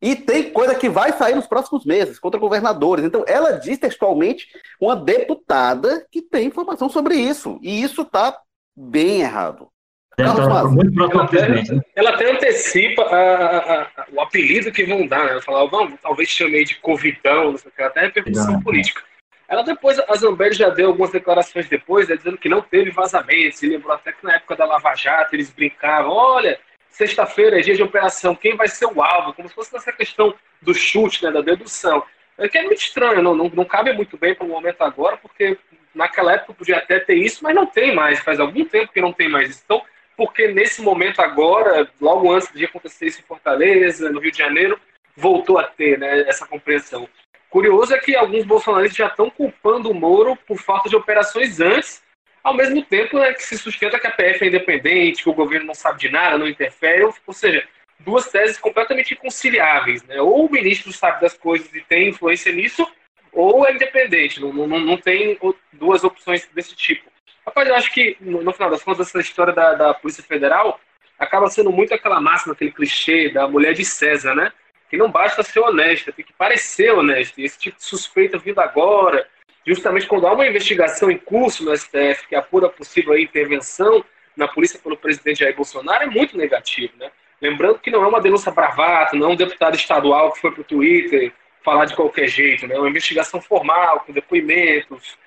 E 0.00 0.14
tem 0.14 0.52
coisa 0.52 0.74
que 0.74 0.88
vai 0.88 1.16
sair 1.16 1.34
nos 1.34 1.46
próximos 1.46 1.84
meses 1.84 2.18
contra 2.18 2.38
governadores. 2.38 3.04
Então, 3.04 3.24
ela 3.26 3.52
diz 3.52 3.78
textualmente 3.78 4.48
uma 4.78 4.94
deputada 4.94 6.06
que 6.10 6.20
tem 6.20 6.46
informação 6.46 6.90
sobre 6.90 7.16
isso. 7.16 7.58
E 7.62 7.82
isso 7.82 8.02
está 8.02 8.38
bem 8.76 9.22
errado. 9.22 9.70
Ela, 10.16 10.64
muito 10.68 11.02
ela, 11.02 11.24
até, 11.24 11.48
né? 11.48 11.62
ela 11.96 12.10
até 12.10 12.30
antecipa 12.30 13.02
a, 13.02 13.16
a, 13.16 13.82
a, 13.82 13.88
o 14.12 14.20
apelido 14.20 14.70
que 14.70 14.84
vão 14.84 15.06
dar, 15.06 15.24
né? 15.24 15.32
Ela 15.32 15.42
fala, 15.42 15.68
vamos, 15.68 15.98
talvez 16.00 16.28
chamei 16.28 16.64
de 16.64 16.76
Covidão, 16.76 17.52
não 17.52 17.58
sei 17.58 17.70
o 17.70 17.74
que, 17.74 17.82
até 17.82 18.02
repercussão 18.02 18.60
política. 18.62 19.02
Ela 19.48 19.62
depois, 19.62 19.98
a 19.98 20.14
Zambelli 20.14 20.54
já 20.54 20.68
deu 20.70 20.88
algumas 20.88 21.10
declarações 21.10 21.68
depois, 21.68 22.08
né, 22.08 22.16
dizendo 22.16 22.38
que 22.38 22.48
não 22.48 22.62
teve 22.62 22.90
vazamento, 22.90 23.56
se 23.56 23.68
lembrou 23.68 23.92
até 23.92 24.12
que 24.12 24.24
na 24.24 24.36
época 24.36 24.56
da 24.56 24.64
Lava 24.64 24.94
Jato 24.94 25.34
eles 25.34 25.50
brincavam, 25.50 26.10
olha, 26.10 26.58
sexta-feira 26.88 27.58
é 27.58 27.62
dia 27.62 27.74
de 27.74 27.82
operação, 27.82 28.34
quem 28.34 28.56
vai 28.56 28.68
ser 28.68 28.86
o 28.86 29.02
alvo? 29.02 29.34
Como 29.34 29.48
se 29.48 29.54
fosse 29.54 29.72
nessa 29.74 29.92
questão 29.92 30.34
do 30.62 30.72
chute, 30.72 31.24
né, 31.24 31.30
da 31.30 31.40
dedução. 31.40 32.02
É 32.38 32.48
que 32.48 32.58
é 32.58 32.62
muito 32.62 32.80
estranho, 32.80 33.22
não, 33.22 33.34
não, 33.34 33.48
não 33.48 33.64
cabe 33.64 33.92
muito 33.92 34.16
bem 34.16 34.34
para 34.34 34.44
o 34.44 34.48
momento 34.48 34.82
agora, 34.82 35.16
porque 35.16 35.58
naquela 35.94 36.32
época 36.32 36.54
podia 36.54 36.78
até 36.78 36.98
ter 36.98 37.14
isso, 37.14 37.44
mas 37.44 37.54
não 37.54 37.66
tem 37.66 37.94
mais, 37.94 38.20
faz 38.20 38.40
algum 38.40 38.64
tempo 38.64 38.92
que 38.92 39.00
não 39.00 39.12
tem 39.12 39.28
mais 39.28 39.50
isso. 39.50 39.62
Então, 39.64 39.82
porque 40.16 40.48
nesse 40.48 40.82
momento 40.82 41.20
agora, 41.20 41.88
logo 42.00 42.32
antes 42.32 42.52
de 42.52 42.64
acontecer 42.64 43.06
isso 43.06 43.20
em 43.20 43.24
Fortaleza, 43.24 44.10
no 44.10 44.20
Rio 44.20 44.32
de 44.32 44.38
Janeiro, 44.38 44.78
voltou 45.16 45.58
a 45.58 45.64
ter 45.64 45.98
né, 45.98 46.22
essa 46.28 46.46
compreensão. 46.46 47.08
Curioso 47.48 47.94
é 47.94 47.98
que 48.00 48.16
alguns 48.16 48.44
bolsonaristas 48.44 48.96
já 48.96 49.06
estão 49.06 49.30
culpando 49.30 49.90
o 49.90 49.94
Moro 49.94 50.36
por 50.36 50.58
falta 50.58 50.88
de 50.88 50.96
operações 50.96 51.60
antes, 51.60 52.02
ao 52.42 52.52
mesmo 52.52 52.82
tempo 52.82 53.18
né, 53.18 53.32
que 53.32 53.42
se 53.42 53.56
sustenta 53.56 53.98
que 53.98 54.06
a 54.06 54.10
PF 54.10 54.44
é 54.44 54.48
independente, 54.48 55.22
que 55.22 55.30
o 55.30 55.34
governo 55.34 55.66
não 55.66 55.74
sabe 55.74 56.00
de 56.00 56.08
nada, 56.08 56.36
não 56.36 56.48
interfere, 56.48 57.04
ou, 57.04 57.32
seja, 57.32 57.66
duas 58.00 58.28
teses 58.28 58.58
completamente 58.58 59.14
inconciliáveis. 59.14 60.02
Né? 60.02 60.20
Ou 60.20 60.46
o 60.46 60.50
ministro 60.50 60.92
sabe 60.92 61.20
das 61.20 61.38
coisas 61.38 61.72
e 61.74 61.80
tem 61.80 62.08
influência 62.08 62.52
nisso, 62.52 62.86
ou 63.32 63.66
é 63.66 63.72
independente, 63.72 64.40
não, 64.40 64.52
não, 64.52 64.78
não 64.78 64.96
tem 64.96 65.38
duas 65.72 66.04
opções 66.04 66.46
desse 66.52 66.74
tipo. 66.76 67.13
Rapaz, 67.46 67.68
eu 67.68 67.74
acho 67.74 67.92
que, 67.92 68.16
no, 68.20 68.42
no 68.42 68.52
final 68.52 68.70
das 68.70 68.82
contas, 68.82 69.08
essa 69.08 69.20
história 69.20 69.52
da, 69.52 69.74
da 69.74 69.94
Polícia 69.94 70.22
Federal 70.22 70.80
acaba 71.18 71.48
sendo 71.48 71.70
muito 71.70 71.94
aquela 71.94 72.20
máxima, 72.20 72.54
aquele 72.54 72.72
clichê 72.72 73.28
da 73.28 73.46
mulher 73.46 73.74
de 73.74 73.84
César, 73.84 74.34
né? 74.34 74.50
Que 74.88 74.96
não 74.96 75.10
basta 75.10 75.42
ser 75.42 75.60
honesta, 75.60 76.12
tem 76.12 76.24
que 76.24 76.32
parecer 76.32 76.92
honesta. 76.92 77.40
E 77.40 77.44
esse 77.44 77.58
tipo 77.58 77.76
de 77.76 77.84
suspeita 77.84 78.38
vindo 78.38 78.60
agora, 78.60 79.26
justamente 79.66 80.06
quando 80.06 80.26
há 80.26 80.32
uma 80.32 80.46
investigação 80.46 81.10
em 81.10 81.18
curso 81.18 81.64
no 81.64 81.76
STF 81.76 82.26
que 82.28 82.34
apura 82.34 82.68
possível 82.68 83.16
intervenção 83.18 84.04
na 84.36 84.48
polícia 84.48 84.78
pelo 84.78 84.96
presidente 84.96 85.40
Jair 85.40 85.54
Bolsonaro, 85.54 86.04
é 86.04 86.06
muito 86.06 86.36
negativo, 86.36 86.92
né? 86.98 87.10
Lembrando 87.40 87.78
que 87.78 87.90
não 87.90 88.02
é 88.02 88.06
uma 88.06 88.20
denúncia 88.20 88.50
bravata, 88.50 89.16
não 89.16 89.28
é 89.28 89.32
um 89.32 89.36
deputado 89.36 89.76
estadual 89.76 90.32
que 90.32 90.40
foi 90.40 90.50
para 90.50 90.62
o 90.62 90.64
Twitter 90.64 91.32
falar 91.62 91.84
de 91.84 91.94
qualquer 91.94 92.26
jeito, 92.26 92.66
né? 92.66 92.74
É 92.74 92.78
uma 92.78 92.88
investigação 92.88 93.40
formal, 93.40 94.00
com 94.00 94.12
depoimentos, 94.12 95.18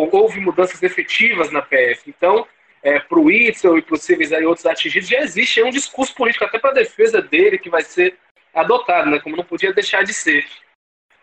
houve 0.00 0.40
mudanças 0.40 0.82
efetivas 0.82 1.50
na 1.50 1.62
PF. 1.62 2.02
Então, 2.08 2.46
é, 2.82 3.00
para 3.00 3.18
o 3.18 3.30
Itzel 3.30 3.78
e 3.78 3.82
para 3.82 3.96
e 4.40 4.46
outros 4.46 4.66
atingidos, 4.66 5.08
já 5.08 5.20
existe 5.20 5.62
um 5.62 5.70
discurso 5.70 6.14
político 6.14 6.44
até 6.44 6.58
para 6.58 6.70
a 6.70 6.74
defesa 6.74 7.20
dele 7.20 7.58
que 7.58 7.70
vai 7.70 7.82
ser 7.82 8.16
adotado, 8.54 9.10
né, 9.10 9.18
como 9.20 9.36
não 9.36 9.44
podia 9.44 9.72
deixar 9.72 10.02
de 10.04 10.14
ser. 10.14 10.46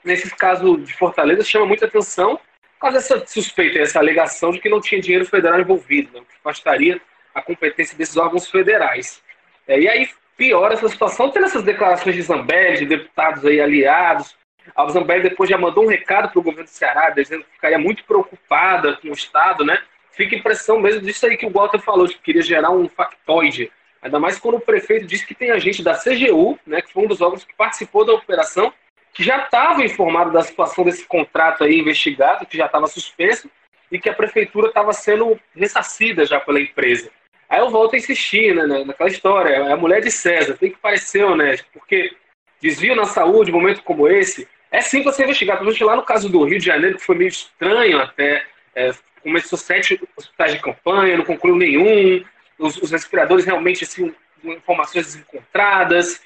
Nesse 0.04 0.36
caso 0.36 0.78
de 0.78 0.94
Fortaleza, 0.94 1.44
chama 1.44 1.66
muita 1.66 1.86
atenção 1.86 2.40
causa 2.84 2.98
dessa 2.98 3.26
suspeita, 3.26 3.80
essa 3.80 4.00
alegação 4.00 4.52
de 4.52 4.60
que 4.60 4.68
não 4.68 4.82
tinha 4.82 5.00
dinheiro 5.00 5.26
federal 5.26 5.58
envolvido, 5.58 6.12
né, 6.12 6.26
que 6.28 6.36
afastaria 6.36 7.00
a 7.34 7.42
competência 7.42 7.98
desses 7.98 8.18
órgãos 8.18 8.50
federais. 8.50 9.24
É, 9.66 9.80
e 9.80 9.88
aí 9.88 10.10
piora 10.36 10.74
essa 10.74 10.90
situação, 10.90 11.32
tendo 11.32 11.46
essas 11.46 11.64
declarações 11.64 12.14
de 12.14 12.22
Zambelli, 12.22 12.80
de 12.80 12.86
deputados 12.86 13.46
aí 13.46 13.62
aliados, 13.62 14.36
a 14.76 14.88
Zambelli 14.90 15.24
depois 15.24 15.50
já 15.50 15.58
mandou 15.58 15.84
um 15.84 15.88
recado 15.88 16.30
para 16.30 16.40
o 16.40 16.44
governo 16.44 16.66
do 16.66 16.70
Ceará, 16.70 17.10
dizendo 17.10 17.44
que 17.44 17.52
ficaria 17.52 17.78
muito 17.78 18.04
preocupada 18.04 18.98
com 18.98 19.10
o 19.10 19.14
Estado, 19.14 19.66
né? 19.66 19.82
Fica 20.12 20.36
impressão 20.36 20.80
mesmo 20.80 21.02
disso 21.02 21.26
aí 21.26 21.38
que 21.38 21.46
o 21.46 21.50
Walter 21.50 21.80
falou, 21.80 22.08
que 22.08 22.20
queria 22.20 22.42
gerar 22.42 22.72
um 22.72 22.88
factoide. 22.88 23.72
Ainda 24.02 24.20
mais 24.20 24.38
quando 24.38 24.56
o 24.56 24.62
prefeito 24.62 25.06
disse 25.06 25.26
que 25.26 25.34
tem 25.34 25.52
agente 25.52 25.82
da 25.82 25.96
CGU, 25.96 26.60
né, 26.68 26.82
que 26.82 26.92
foi 26.92 27.04
um 27.04 27.08
dos 27.08 27.22
órgãos 27.22 27.46
que 27.46 27.56
participou 27.56 28.06
da 28.06 28.14
operação, 28.14 28.72
que 29.14 29.24
já 29.24 29.44
estava 29.44 29.84
informado 29.84 30.32
da 30.32 30.42
situação 30.42 30.84
desse 30.84 31.06
contrato 31.06 31.64
aí 31.64 31.80
investigado, 31.80 32.46
que 32.46 32.58
já 32.58 32.66
estava 32.66 32.86
suspenso, 32.88 33.50
e 33.92 34.00
que 34.00 34.10
a 34.10 34.14
prefeitura 34.14 34.68
estava 34.68 34.92
sendo 34.92 35.40
ressarcida 35.56 36.26
já 36.26 36.40
pela 36.40 36.60
empresa. 36.60 37.12
Aí 37.48 37.60
eu 37.60 37.70
volto 37.70 37.94
a 37.94 37.98
insistir 37.98 38.56
né, 38.56 38.84
naquela 38.84 39.10
história, 39.10 39.50
é 39.50 39.72
a 39.72 39.78
mulher 39.78 40.02
de 40.02 40.10
César, 40.10 40.58
tem 40.58 40.72
que 40.72 40.80
parecer 40.80 41.24
honesto, 41.24 41.68
porque 41.72 42.12
desvio 42.60 42.96
na 42.96 43.06
saúde, 43.06 43.52
momento 43.52 43.84
como 43.84 44.08
esse, 44.08 44.48
é 44.74 44.82
sim 44.82 45.04
você 45.04 45.24
investigar. 45.24 45.58
Principalmente 45.58 45.84
lá 45.84 45.96
no 45.96 46.04
caso 46.04 46.28
do 46.28 46.44
Rio 46.44 46.58
de 46.58 46.66
Janeiro, 46.66 46.98
que 46.98 47.06
foi 47.06 47.16
meio 47.16 47.30
estranho 47.30 48.00
até. 48.00 48.44
É, 48.76 48.92
começou 49.22 49.58
sete 49.58 50.02
hospitais 50.18 50.54
de 50.54 50.60
campanha, 50.60 51.16
não 51.16 51.24
concluiu 51.24 51.56
nenhum. 51.56 52.26
Os, 52.58 52.78
os 52.78 52.90
respiradores 52.90 53.46
realmente, 53.46 53.84
assim, 53.84 54.14
informações 54.44 55.06
desencontradas. 55.06 56.22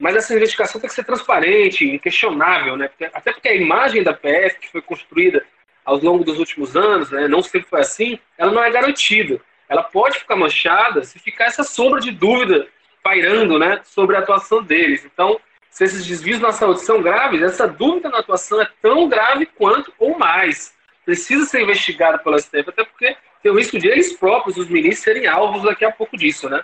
Mas 0.00 0.16
essa 0.16 0.34
investigação 0.34 0.80
tem 0.80 0.88
que 0.88 0.96
ser 0.96 1.04
transparente, 1.04 1.84
inquestionável, 1.84 2.74
né? 2.74 2.88
Até 3.12 3.32
porque 3.32 3.48
a 3.48 3.54
imagem 3.54 4.02
da 4.02 4.14
PF, 4.14 4.58
que 4.58 4.72
foi 4.72 4.80
construída 4.80 5.44
ao 5.84 5.98
longo 5.98 6.24
dos 6.24 6.38
últimos 6.38 6.74
anos, 6.74 7.10
né, 7.10 7.28
não 7.28 7.42
sempre 7.42 7.68
foi 7.68 7.80
assim, 7.80 8.18
ela 8.38 8.50
não 8.50 8.62
é 8.62 8.70
garantida. 8.70 9.40
Ela 9.68 9.82
pode 9.82 10.18
ficar 10.18 10.36
manchada 10.36 11.04
se 11.04 11.18
ficar 11.18 11.46
essa 11.46 11.62
sombra 11.62 12.00
de 12.00 12.10
dúvida 12.10 12.66
pairando 13.02 13.58
né, 13.58 13.80
sobre 13.84 14.16
a 14.16 14.20
atuação 14.20 14.62
deles. 14.62 15.04
Então, 15.04 15.38
se 15.70 15.84
esses 15.84 16.04
desvios 16.04 16.40
na 16.40 16.52
saúde 16.52 16.80
são 16.80 17.00
graves, 17.00 17.40
essa 17.40 17.66
dúvida 17.66 18.08
na 18.08 18.18
atuação 18.18 18.60
é 18.60 18.68
tão 18.82 19.08
grave 19.08 19.46
quanto 19.46 19.92
ou 19.98 20.18
mais. 20.18 20.74
Precisa 21.04 21.46
ser 21.46 21.62
investigada 21.62 22.18
pela 22.18 22.38
STF, 22.38 22.68
até 22.68 22.84
porque 22.84 23.16
tem 23.42 23.52
o 23.52 23.56
risco 23.56 23.78
de 23.78 23.88
eles 23.88 24.12
próprios, 24.12 24.56
os 24.56 24.68
ministros, 24.68 25.04
serem 25.04 25.26
alvos 25.26 25.62
daqui 25.62 25.84
a 25.84 25.92
pouco 25.92 26.16
disso, 26.16 26.48
né? 26.48 26.62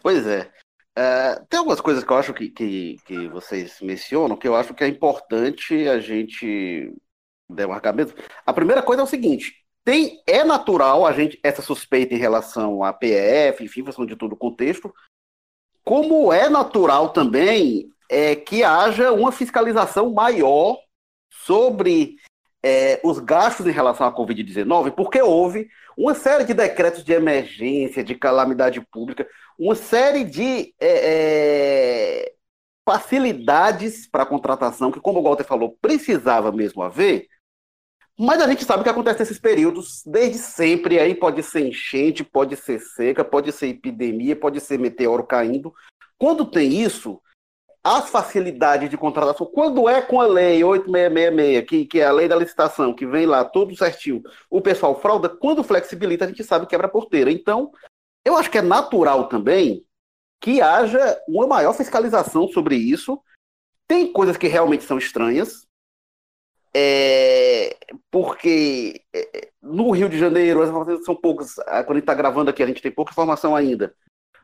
Pois 0.00 0.26
é. 0.26 0.50
é 0.96 1.42
tem 1.50 1.58
algumas 1.58 1.80
coisas 1.80 2.04
que 2.04 2.10
eu 2.10 2.16
acho 2.16 2.32
que, 2.32 2.48
que, 2.48 2.96
que, 3.04 3.28
vocês 3.28 3.80
mencionam 3.80 4.36
que 4.36 4.46
eu 4.46 4.54
acho 4.54 4.72
que 4.72 4.84
é 4.84 4.88
importante 4.88 5.88
a 5.88 5.98
gente 5.98 6.94
demarcar 7.50 7.94
mesmo. 7.94 8.16
A 8.46 8.52
primeira 8.52 8.82
coisa 8.82 9.02
é 9.02 9.04
o 9.04 9.08
seguinte: 9.08 9.52
tem, 9.84 10.22
é 10.26 10.44
natural 10.44 11.04
a 11.04 11.12
gente 11.12 11.38
essa 11.42 11.60
suspeita 11.60 12.14
em 12.14 12.18
relação 12.18 12.82
à 12.82 12.92
PF, 12.92 13.64
enfim, 13.64 13.84
função 13.84 14.06
de 14.06 14.16
todo 14.16 14.32
o 14.32 14.36
contexto, 14.36 14.94
como 15.86 16.32
é 16.32 16.48
natural 16.48 17.10
também 17.10 17.88
é, 18.10 18.34
que 18.34 18.64
haja 18.64 19.12
uma 19.12 19.30
fiscalização 19.30 20.12
maior 20.12 20.76
sobre 21.30 22.16
é, 22.60 23.00
os 23.04 23.20
gastos 23.20 23.68
em 23.68 23.70
relação 23.70 24.04
à 24.04 24.12
Covid-19, 24.12 24.90
porque 24.90 25.22
houve 25.22 25.68
uma 25.96 26.12
série 26.12 26.42
de 26.44 26.52
decretos 26.52 27.04
de 27.04 27.12
emergência, 27.12 28.02
de 28.02 28.16
calamidade 28.16 28.80
pública, 28.90 29.28
uma 29.56 29.76
série 29.76 30.24
de 30.24 30.74
é, 30.80 32.24
é 32.24 32.32
facilidades 32.84 34.08
para 34.08 34.24
a 34.24 34.26
contratação, 34.26 34.90
que, 34.90 35.00
como 35.00 35.20
o 35.20 35.22
Walter 35.22 35.44
falou, 35.44 35.76
precisava 35.80 36.50
mesmo 36.50 36.82
haver, 36.82 37.28
mas 38.18 38.40
a 38.40 38.48
gente 38.48 38.64
sabe 38.64 38.82
que 38.82 38.88
acontece 38.88 39.20
nesses 39.20 39.38
períodos 39.38 40.02
desde 40.06 40.38
sempre. 40.38 40.98
Aí 40.98 41.14
pode 41.14 41.42
ser 41.42 41.66
enchente, 41.66 42.24
pode 42.24 42.56
ser 42.56 42.80
seca, 42.80 43.24
pode 43.24 43.52
ser 43.52 43.68
epidemia, 43.68 44.34
pode 44.34 44.60
ser 44.60 44.78
meteoro 44.78 45.24
caindo. 45.24 45.74
Quando 46.18 46.46
tem 46.46 46.80
isso, 46.80 47.20
as 47.84 48.08
facilidades 48.08 48.88
de 48.88 48.96
contratação, 48.96 49.46
quando 49.46 49.88
é 49.88 50.00
com 50.00 50.20
a 50.20 50.26
lei 50.26 50.64
8666, 50.64 51.68
que, 51.68 51.86
que 51.86 52.00
é 52.00 52.06
a 52.06 52.12
lei 52.12 52.26
da 52.26 52.36
licitação, 52.36 52.94
que 52.94 53.06
vem 53.06 53.26
lá 53.26 53.44
tudo 53.44 53.76
certinho, 53.76 54.22
o 54.50 54.60
pessoal 54.62 54.98
frauda, 55.00 55.28
quando 55.28 55.62
flexibilita, 55.62 56.24
a 56.24 56.28
gente 56.28 56.42
sabe 56.42 56.66
quebra 56.66 56.86
a 56.86 56.90
porteira. 56.90 57.30
Então, 57.30 57.70
eu 58.24 58.36
acho 58.36 58.50
que 58.50 58.58
é 58.58 58.62
natural 58.62 59.28
também 59.28 59.84
que 60.40 60.60
haja 60.60 61.20
uma 61.28 61.46
maior 61.46 61.74
fiscalização 61.74 62.48
sobre 62.48 62.76
isso. 62.76 63.20
Tem 63.86 64.10
coisas 64.10 64.36
que 64.36 64.48
realmente 64.48 64.84
são 64.84 64.98
estranhas, 64.98 65.65
é, 66.78 67.74
porque 68.10 69.00
é, 69.14 69.48
no 69.62 69.90
Rio 69.92 70.10
de 70.10 70.18
Janeiro, 70.18 70.60
as 70.60 70.68
informações 70.68 71.06
são 71.06 71.16
poucas. 71.16 71.58
Ah, 71.60 71.82
quando 71.82 71.92
a 71.92 71.94
gente 71.94 72.02
está 72.02 72.12
gravando 72.12 72.50
aqui, 72.50 72.62
a 72.62 72.66
gente 72.66 72.82
tem 72.82 72.92
pouca 72.92 73.12
informação 73.12 73.56
ainda. 73.56 73.94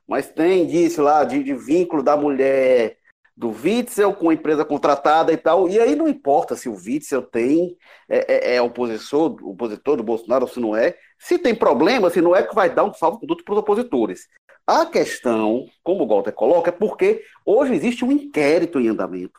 Mas 0.09 0.31
tem 0.31 0.63
indício 0.63 1.05
lá 1.05 1.25
de, 1.25 1.45
de 1.45 1.53
vínculo 1.53 2.03
da 2.03 2.17
mulher 2.17 2.97
do 3.37 3.51
Witzel 3.51 4.15
com 4.15 4.31
a 4.31 4.35
empresa 4.35 4.65
contratada 4.65 5.31
e 5.31 5.37
tal. 5.37 5.69
E 5.69 5.79
aí 5.79 5.95
não 5.95 6.09
importa 6.09 6.57
se 6.57 6.71
o 6.71 6.75
Witzel 6.75 7.21
tem 7.21 7.77
é, 8.09 8.53
é, 8.53 8.57
é 8.57 8.63
opositor, 8.63 9.37
opositor 9.43 9.99
do 9.99 10.03
Bolsonaro 10.03 10.47
ou 10.47 10.51
se 10.51 10.59
não 10.59 10.75
é. 10.75 10.97
Se 11.19 11.39
tem 11.39 11.55
problema, 11.55 12.09
se 12.09 12.23
não 12.23 12.35
é 12.35 12.43
que 12.43 12.55
vai 12.55 12.75
dar 12.75 12.85
um 12.85 12.95
salvo 12.95 13.21
conduto 13.21 13.45
para 13.45 13.53
os 13.53 13.61
opositores. 13.61 14.27
A 14.67 14.87
questão, 14.87 15.67
como 15.83 16.05
o 16.05 16.09
Walter 16.09 16.33
coloca, 16.33 16.71
é 16.71 16.73
porque 16.73 17.23
hoje 17.45 17.75
existe 17.75 18.07
um 18.07 18.13
inquérito 18.13 18.81
em 18.81 18.89
andamento. 18.89 19.39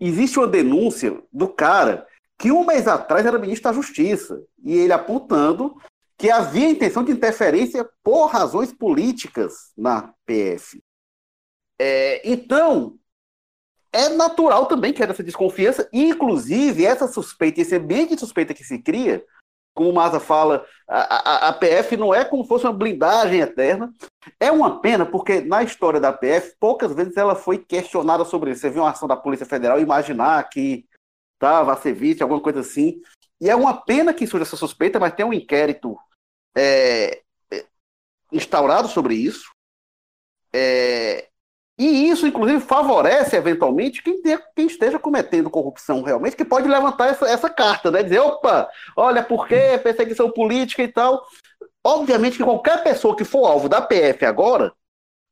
Existe 0.00 0.38
uma 0.38 0.48
denúncia 0.48 1.22
do 1.30 1.46
cara 1.46 2.06
que 2.40 2.50
um 2.50 2.64
mês 2.64 2.88
atrás 2.88 3.26
era 3.26 3.38
ministro 3.38 3.70
da 3.70 3.74
Justiça, 3.74 4.42
e 4.64 4.74
ele 4.74 4.94
apontando 4.94 5.76
que 6.16 6.30
havia 6.30 6.70
intenção 6.70 7.04
de 7.04 7.12
interferência 7.12 7.86
por 8.02 8.28
razões 8.28 8.72
políticas 8.72 9.72
na 9.76 10.14
PF. 10.24 10.82
É, 11.78 12.22
então, 12.26 12.98
é 13.92 14.08
natural 14.08 14.64
também 14.64 14.90
que 14.90 15.02
haja 15.02 15.12
essa 15.12 15.22
desconfiança, 15.22 15.86
e 15.92 16.08
inclusive 16.08 16.86
essa 16.86 17.06
suspeita, 17.06 17.60
esse 17.60 17.76
ambiente 17.76 18.14
de 18.14 18.20
suspeita 18.20 18.54
que 18.54 18.64
se 18.64 18.78
cria, 18.78 19.22
como 19.74 19.90
o 19.90 19.94
Maza 19.94 20.18
fala, 20.18 20.64
a, 20.88 21.46
a, 21.46 21.48
a, 21.48 21.52
PF 21.52 21.94
não 21.98 22.14
é 22.14 22.24
como 22.24 22.42
se 22.42 22.48
fosse 22.48 22.64
uma 22.64 22.72
blindagem 22.72 23.40
eterna. 23.40 23.92
É 24.38 24.50
uma 24.50 24.80
pena, 24.80 25.04
porque 25.04 25.42
na 25.42 25.62
história 25.62 26.00
da 26.00 26.12
PF, 26.12 26.54
poucas 26.58 26.92
vezes 26.92 27.16
ela 27.16 27.34
foi 27.34 27.58
questionada 27.58 28.24
sobre 28.24 28.50
isso. 28.50 28.62
Você 28.62 28.70
viu 28.70 28.82
uma 28.82 28.90
ação 28.90 29.06
da 29.06 29.16
Polícia 29.16 29.46
Federal 29.46 29.78
imaginar 29.78 30.42
que 30.48 30.88
estava 31.40 31.72
a 31.72 31.76
serviço, 31.76 32.22
alguma 32.22 32.40
coisa 32.40 32.60
assim. 32.60 33.00
E 33.40 33.48
é 33.48 33.56
uma 33.56 33.74
pena 33.74 34.12
que 34.12 34.26
surja 34.26 34.44
essa 34.44 34.56
suspeita, 34.56 35.00
mas 35.00 35.14
tem 35.14 35.24
um 35.24 35.32
inquérito 35.32 35.96
é, 36.54 37.22
é 37.50 37.64
instaurado 38.30 38.88
sobre 38.88 39.14
isso. 39.14 39.50
É, 40.52 41.28
e 41.78 42.10
isso, 42.10 42.26
inclusive, 42.26 42.60
favorece, 42.60 43.36
eventualmente, 43.36 44.02
quem, 44.02 44.20
quem, 44.54 44.66
esteja 44.66 44.98
cometendo 44.98 45.48
corrupção 45.48 46.02
realmente, 46.02 46.36
que 46.36 46.44
pode 46.44 46.68
levantar 46.68 47.08
essa, 47.08 47.26
essa 47.26 47.48
carta, 47.48 47.90
né? 47.90 48.02
Dizer, 48.02 48.18
opa, 48.18 48.68
olha, 48.94 49.22
por 49.24 49.48
que 49.48 49.78
perseguição 49.78 50.30
política 50.30 50.82
e 50.82 50.88
tal. 50.88 51.24
Obviamente 51.82 52.36
que 52.36 52.44
qualquer 52.44 52.82
pessoa 52.82 53.16
que 53.16 53.24
for 53.24 53.46
alvo 53.46 53.66
da 53.66 53.80
PF 53.80 54.26
agora 54.26 54.74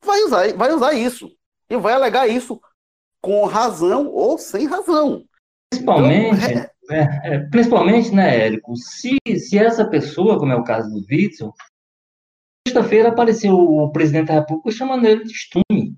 vai 0.03 0.23
usar, 0.23 0.55
vai 0.55 0.73
usar 0.73 0.95
isso. 0.95 1.31
E 1.69 1.77
vai 1.77 1.93
alegar 1.93 2.27
isso 2.27 2.59
com 3.21 3.45
razão 3.45 4.07
ou 4.09 4.39
sem 4.39 4.67
razão. 4.67 5.29
Principalmente, 5.71 6.45
então, 6.45 6.63
é... 6.63 6.71
É, 6.91 7.35
é, 7.35 7.39
principalmente, 7.51 8.15
né, 8.15 8.47
Érico, 8.47 8.75
se, 8.77 9.19
se 9.37 9.59
essa 9.59 9.87
pessoa, 9.87 10.39
como 10.39 10.53
é 10.53 10.57
o 10.57 10.65
caso 10.65 10.89
do 10.91 11.05
Witzel, 11.11 11.53
sexta-feira 12.67 13.11
apareceu 13.11 13.55
o 13.55 13.91
presidente 13.93 14.29
da 14.29 14.35
República 14.35 14.71
chamando 14.71 15.07
ele 15.07 15.25
de 15.25 15.33
estume. 15.33 15.97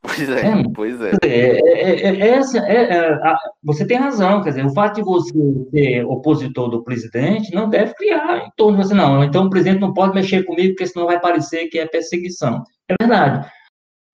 Pois 0.00 0.28
é, 0.28 0.46
é 0.46 0.62
pois 0.74 1.00
é. 1.00 1.12
É, 1.22 2.08
é, 2.08 2.28
essa, 2.28 2.58
é, 2.58 3.18
você 3.62 3.86
tem 3.86 3.96
razão, 3.96 4.42
quer 4.42 4.50
dizer, 4.50 4.66
o 4.66 4.74
fato 4.74 4.96
de 4.96 5.02
você 5.02 5.32
ser 5.70 6.04
opositor 6.04 6.68
do 6.68 6.84
presidente 6.84 7.54
não 7.54 7.68
deve 7.68 7.94
criar 7.94 8.46
em 8.46 8.50
torno 8.56 8.78
de 8.78 8.86
você, 8.86 8.94
não. 8.94 9.24
Então 9.24 9.46
o 9.46 9.50
presidente 9.50 9.80
não 9.80 9.94
pode 9.94 10.14
mexer 10.14 10.44
comigo, 10.44 10.74
porque 10.74 10.86
senão 10.86 11.06
vai 11.06 11.18
parecer 11.20 11.68
que 11.68 11.78
é 11.78 11.86
perseguição. 11.86 12.62
É 12.88 12.94
verdade. 13.00 13.50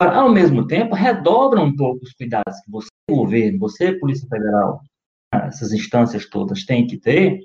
Ao 0.01 0.31
mesmo 0.31 0.67
tempo, 0.67 0.95
redobra 0.95 1.61
um 1.61 1.75
pouco 1.77 2.05
os 2.05 2.13
cuidados 2.15 2.59
que 2.65 2.71
você, 2.71 2.89
governo, 3.17 3.59
você, 3.59 3.93
Polícia 3.93 4.29
Federal, 4.29 4.81
essas 5.33 5.73
instâncias 5.73 6.27
todas 6.29 6.65
têm 6.65 6.87
que 6.87 6.99
ter, 6.99 7.41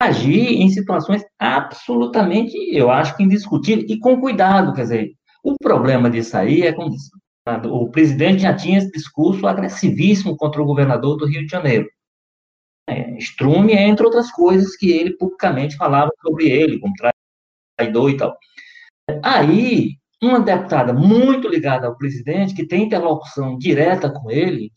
agir 0.00 0.60
em 0.60 0.68
situações 0.68 1.24
absolutamente, 1.38 2.56
eu 2.72 2.90
acho 2.90 3.16
que 3.16 3.22
indiscutíveis, 3.22 3.90
e 3.90 3.98
com 3.98 4.20
cuidado, 4.20 4.72
quer 4.74 4.82
dizer, 4.82 5.12
o 5.42 5.56
problema 5.56 6.10
disso 6.10 6.36
aí 6.36 6.62
é 6.62 6.72
como 6.72 6.94
o 7.64 7.88
presidente 7.90 8.42
já 8.42 8.54
tinha 8.54 8.78
esse 8.78 8.90
discurso 8.90 9.46
agressivíssimo 9.46 10.36
contra 10.36 10.60
o 10.60 10.66
governador 10.66 11.16
do 11.16 11.26
Rio 11.26 11.42
de 11.42 11.50
Janeiro. 11.50 11.88
É, 12.88 13.16
Strume, 13.18 13.72
entre 13.72 14.04
outras 14.04 14.30
coisas 14.30 14.76
que 14.76 14.90
ele 14.90 15.16
publicamente 15.16 15.76
falava 15.76 16.10
sobre 16.20 16.48
ele, 16.48 16.78
como 16.80 16.92
traidor 17.76 18.10
e 18.10 18.16
tal. 18.16 18.36
Aí, 19.22 19.96
uma 20.22 20.40
deputada 20.40 20.92
muito 20.92 21.48
ligada 21.48 21.86
ao 21.86 21.96
presidente, 21.96 22.54
que 22.54 22.66
tem 22.66 22.84
interlocução 22.84 23.58
direta 23.58 24.10
com 24.10 24.30
ele, 24.30 24.72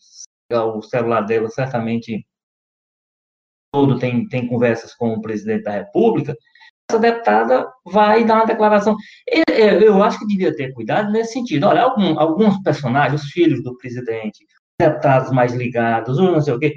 o 0.51 0.81
celular 0.81 1.21
dela 1.21 1.49
certamente 1.49 2.25
todo 3.71 3.99
tem, 3.99 4.27
tem 4.27 4.47
conversas 4.47 4.93
com 4.95 5.13
o 5.13 5.21
presidente 5.21 5.63
da 5.63 5.71
República, 5.71 6.35
essa 6.89 6.99
deputada 6.99 7.71
vai 7.85 8.25
dar 8.25 8.35
uma 8.37 8.45
declaração. 8.45 8.95
Eu 9.27 10.01
acho 10.01 10.19
que 10.19 10.25
devia 10.25 10.55
ter 10.55 10.73
cuidado 10.73 11.11
nesse 11.11 11.33
sentido. 11.33 11.67
Olha, 11.67 11.83
alguns 11.83 12.59
personagens, 12.63 13.21
os 13.21 13.29
filhos 13.29 13.63
do 13.63 13.77
presidente, 13.77 14.43
deputados 14.81 15.31
mais 15.31 15.53
ligados, 15.53 16.17
ou 16.17 16.31
não 16.31 16.41
sei 16.41 16.53
o 16.53 16.59
quê, 16.59 16.73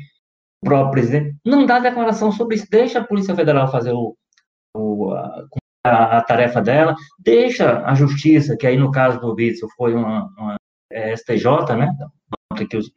o 0.62 0.68
próprio 0.68 0.90
presidente, 0.90 1.36
não 1.44 1.64
dá 1.64 1.78
declaração 1.78 2.30
sobre 2.30 2.56
isso. 2.56 2.66
Deixa 2.70 3.00
a 3.00 3.04
Polícia 3.04 3.34
Federal 3.34 3.70
fazer 3.70 3.92
o, 3.92 4.14
o 4.76 5.14
a, 5.84 6.22
tarefa 6.22 6.60
dela, 6.60 6.94
deixa 7.18 7.84
a 7.84 7.94
Justiça, 7.94 8.56
que 8.56 8.66
aí 8.66 8.76
no 8.76 8.92
caso 8.92 9.20
do 9.20 9.34
Witzel 9.34 9.68
foi 9.76 9.94
uma, 9.94 10.26
uma 10.38 10.56
é, 10.90 11.14
STJ, 11.16 11.76
né? 11.76 11.92
Que 12.68 12.76
os, 12.76 12.90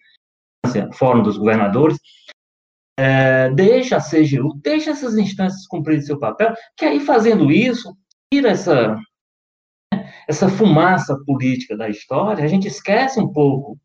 Fórum 0.93 1.24
dos 1.24 1.38
Governadores, 1.38 1.98
é, 2.98 3.50
deixa 3.52 3.98
a 3.98 4.02
CGU, 4.02 4.60
deixa 4.62 4.91
essas 4.91 5.17
instâncias 5.17 5.67
cumprirem 5.67 6.02
seu 6.02 6.19
papel, 6.19 6.54
que 6.78 6.86
aí 6.86 7.00
fazendo 7.00 7.52
isso, 7.52 7.95
tira 8.32 8.50
essa, 8.50 8.98
essa 10.28 10.50
fumaça 10.50 11.17
política 11.26 11.76
da 11.76 11.89
história, 11.89 12.43
a 12.43 12.48
gente 12.48 12.67
esquece 12.67 13.19
um 13.19 13.32
pouco 13.32 13.78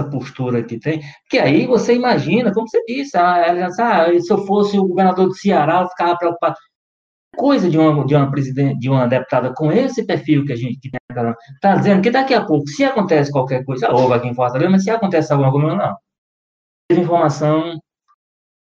essa 0.00 0.10
postura 0.10 0.62
que 0.62 0.78
tem, 0.78 1.00
que 1.28 1.38
aí 1.38 1.66
você 1.66 1.94
imagina, 1.94 2.52
como 2.52 2.68
você 2.68 2.82
disse, 2.84 3.16
ah, 3.16 3.66
ah, 3.78 4.20
se 4.20 4.32
eu 4.32 4.46
fosse 4.46 4.78
o 4.78 4.86
governador 4.86 5.28
do 5.28 5.34
Ceará, 5.34 5.82
eu 5.82 5.88
ficava 5.88 6.16
preocupado. 6.16 6.56
Coisa 7.36 7.68
de 7.68 7.78
uma, 7.78 8.04
de 8.04 8.14
uma 8.14 8.30
presidente, 8.30 8.78
de 8.78 8.88
uma 8.88 9.06
deputada 9.06 9.52
com 9.54 9.70
esse 9.70 10.04
perfil 10.04 10.44
que 10.44 10.52
a 10.52 10.56
gente 10.56 10.78
está 10.88 11.76
dizendo 11.76 12.02
que 12.02 12.10
daqui 12.10 12.34
a 12.34 12.44
pouco, 12.44 12.66
se 12.68 12.84
acontece 12.84 13.30
qualquer 13.30 13.64
coisa, 13.64 13.90
ou 13.92 14.12
aqui 14.12 14.28
em 14.28 14.34
Fortaleza, 14.34 14.70
mas 14.70 14.84
se 14.84 14.90
acontece 14.90 15.32
alguma 15.32 15.52
coisa, 15.52 15.74
não. 15.74 15.96
Teve 16.88 17.02
informação 17.02 17.78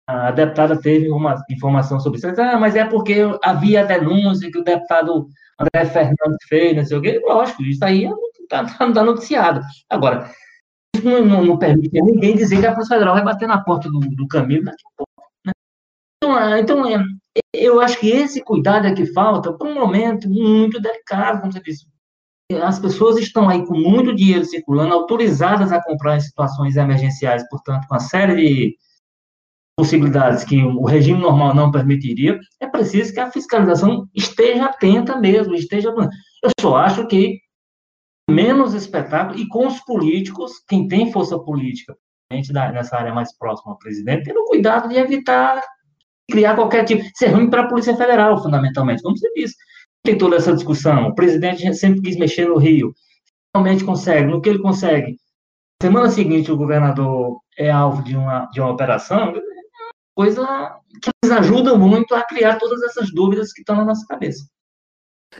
a 0.09 0.31
deputada 0.31 0.81
teve 0.81 1.11
uma 1.11 1.37
informação 1.51 2.01
sobre 2.01 2.19
isso. 2.19 2.41
Ah, 2.41 2.59
mas 2.59 2.75
é 2.75 2.83
porque 2.87 3.17
havia 3.45 3.85
denúncia 3.85 4.51
que 4.51 4.59
o 4.59 4.65
deputado 4.65 5.29
André 5.61 5.85
Fernandes 5.85 6.47
fez, 6.49 6.75
não 6.75 6.85
sei 6.87 6.97
o 6.97 7.03
quê. 7.03 7.23
Lógico, 7.23 7.63
isso 7.63 7.85
aí 7.85 8.09
está 8.41 8.65
tá, 8.65 8.91
tá 8.91 9.05
noticiado. 9.05 9.61
Agora, 9.91 10.31
isso 10.97 11.05
não, 11.05 11.27
não, 11.27 11.45
não, 11.45 11.59
permite 11.59 12.01
ninguém 12.01 12.35
dizer 12.35 12.59
que 12.59 12.67
a 12.67 12.73
Polícia 12.73 12.95
Federal 12.95 13.17
vai 13.17 13.25
bater 13.25 13.47
na 13.47 13.63
porta 13.63 13.91
do, 13.91 14.01
do 14.01 14.27
Camilo 14.29 14.65
daqui 14.65 14.83
a 14.83 14.97
pouco. 14.97 15.31
Né? 15.45 15.53
Então, 16.17 16.35
ah, 16.35 16.59
então 16.59 16.89
é, 16.89 17.05
eu 17.53 17.81
acho 17.81 17.99
que 17.99 18.09
esse 18.09 18.43
cuidado 18.43 18.87
é 18.87 18.95
que 18.95 19.07
falta 19.07 19.53
para 19.53 19.69
um 19.69 19.75
momento 19.75 20.29
muito 20.29 20.81
delicado, 20.81 21.41
como 21.41 21.53
você 21.53 21.61
disse. 21.61 21.87
As 22.63 22.79
pessoas 22.79 23.19
estão 23.19 23.49
aí 23.49 23.67
com 23.67 23.77
muito 23.77 24.15
dinheiro 24.15 24.45
circulando, 24.45 24.95
autorizadas 24.95 25.71
a 25.71 25.83
comprar 25.83 26.17
em 26.17 26.21
situações 26.21 26.77
emergenciais, 26.77 27.47
portanto, 27.49 27.87
com 27.87 27.95
uma 27.95 28.01
série 28.01 28.37
de 28.37 28.77
possibilidades 29.77 30.45
que 30.45 30.63
o 30.63 30.85
regime 30.85 31.21
normal 31.21 31.55
não 31.55 31.71
permitiria, 31.71 32.41
é 32.59 32.67
preciso 32.67 33.13
que 33.13 33.21
a 33.21 33.31
fiscalização 33.31 34.09
esteja 34.15 34.65
atenta 34.65 35.17
mesmo, 35.17 35.55
esteja. 35.55 35.91
Eu 35.91 36.51
só 36.61 36.77
acho 36.77 37.07
que 37.07 37.39
menos 38.29 38.75
espetáculo 38.75 39.39
e 39.39 39.47
com 39.49 39.67
os 39.67 39.81
políticos, 39.81 40.53
quem 40.67 40.89
tem 40.89 41.13
força 41.13 41.39
política, 41.39 41.97
nessa 42.31 42.97
área 42.97 43.15
mais 43.15 43.37
próxima 43.37 43.73
ao 43.73 43.79
presidente, 43.79 44.25
tendo 44.25 44.45
cuidado 44.45 44.89
de 44.89 44.97
evitar 44.97 45.63
criar 46.31 46.55
qualquer 46.55 46.85
tipo. 46.85 47.03
Isso 47.03 47.25
é 47.25 47.29
ruim 47.29 47.51
para 47.51 47.63
a 47.63 47.69
Polícia 47.69 47.97
Federal, 47.97 48.43
fundamentalmente, 48.43 49.03
como 49.03 49.17
você 49.17 49.33
disse. 49.35 49.55
Tem 50.05 50.17
toda 50.17 50.37
essa 50.37 50.55
discussão. 50.55 51.09
O 51.09 51.15
presidente 51.15 51.73
sempre 51.75 52.03
quis 52.03 52.17
mexer 52.17 52.47
no 52.47 52.57
Rio. 52.57 52.93
Realmente 53.55 53.85
consegue. 53.85 54.31
No 54.31 54.41
que 54.41 54.49
ele 54.49 54.61
consegue? 54.61 55.17
Semana 55.81 56.11
seguinte, 56.11 56.51
o 56.51 56.57
governador 56.57 57.39
é 57.57 57.71
alvo 57.71 58.03
de 58.03 58.17
uma, 58.17 58.47
de 58.47 58.61
uma 58.61 58.71
operação 58.71 59.33
coisa 60.19 60.81
que 61.01 61.11
nos 61.25 61.31
ajuda 61.31 61.79
muito 61.79 62.13
a 62.13 62.25
criar 62.25 62.59
todas 62.59 62.83
essas 62.83 63.15
dúvidas 63.15 63.53
que 63.53 63.61
estão 63.61 63.77
na 63.77 63.85
nossa 63.85 64.05
cabeça. 64.05 64.49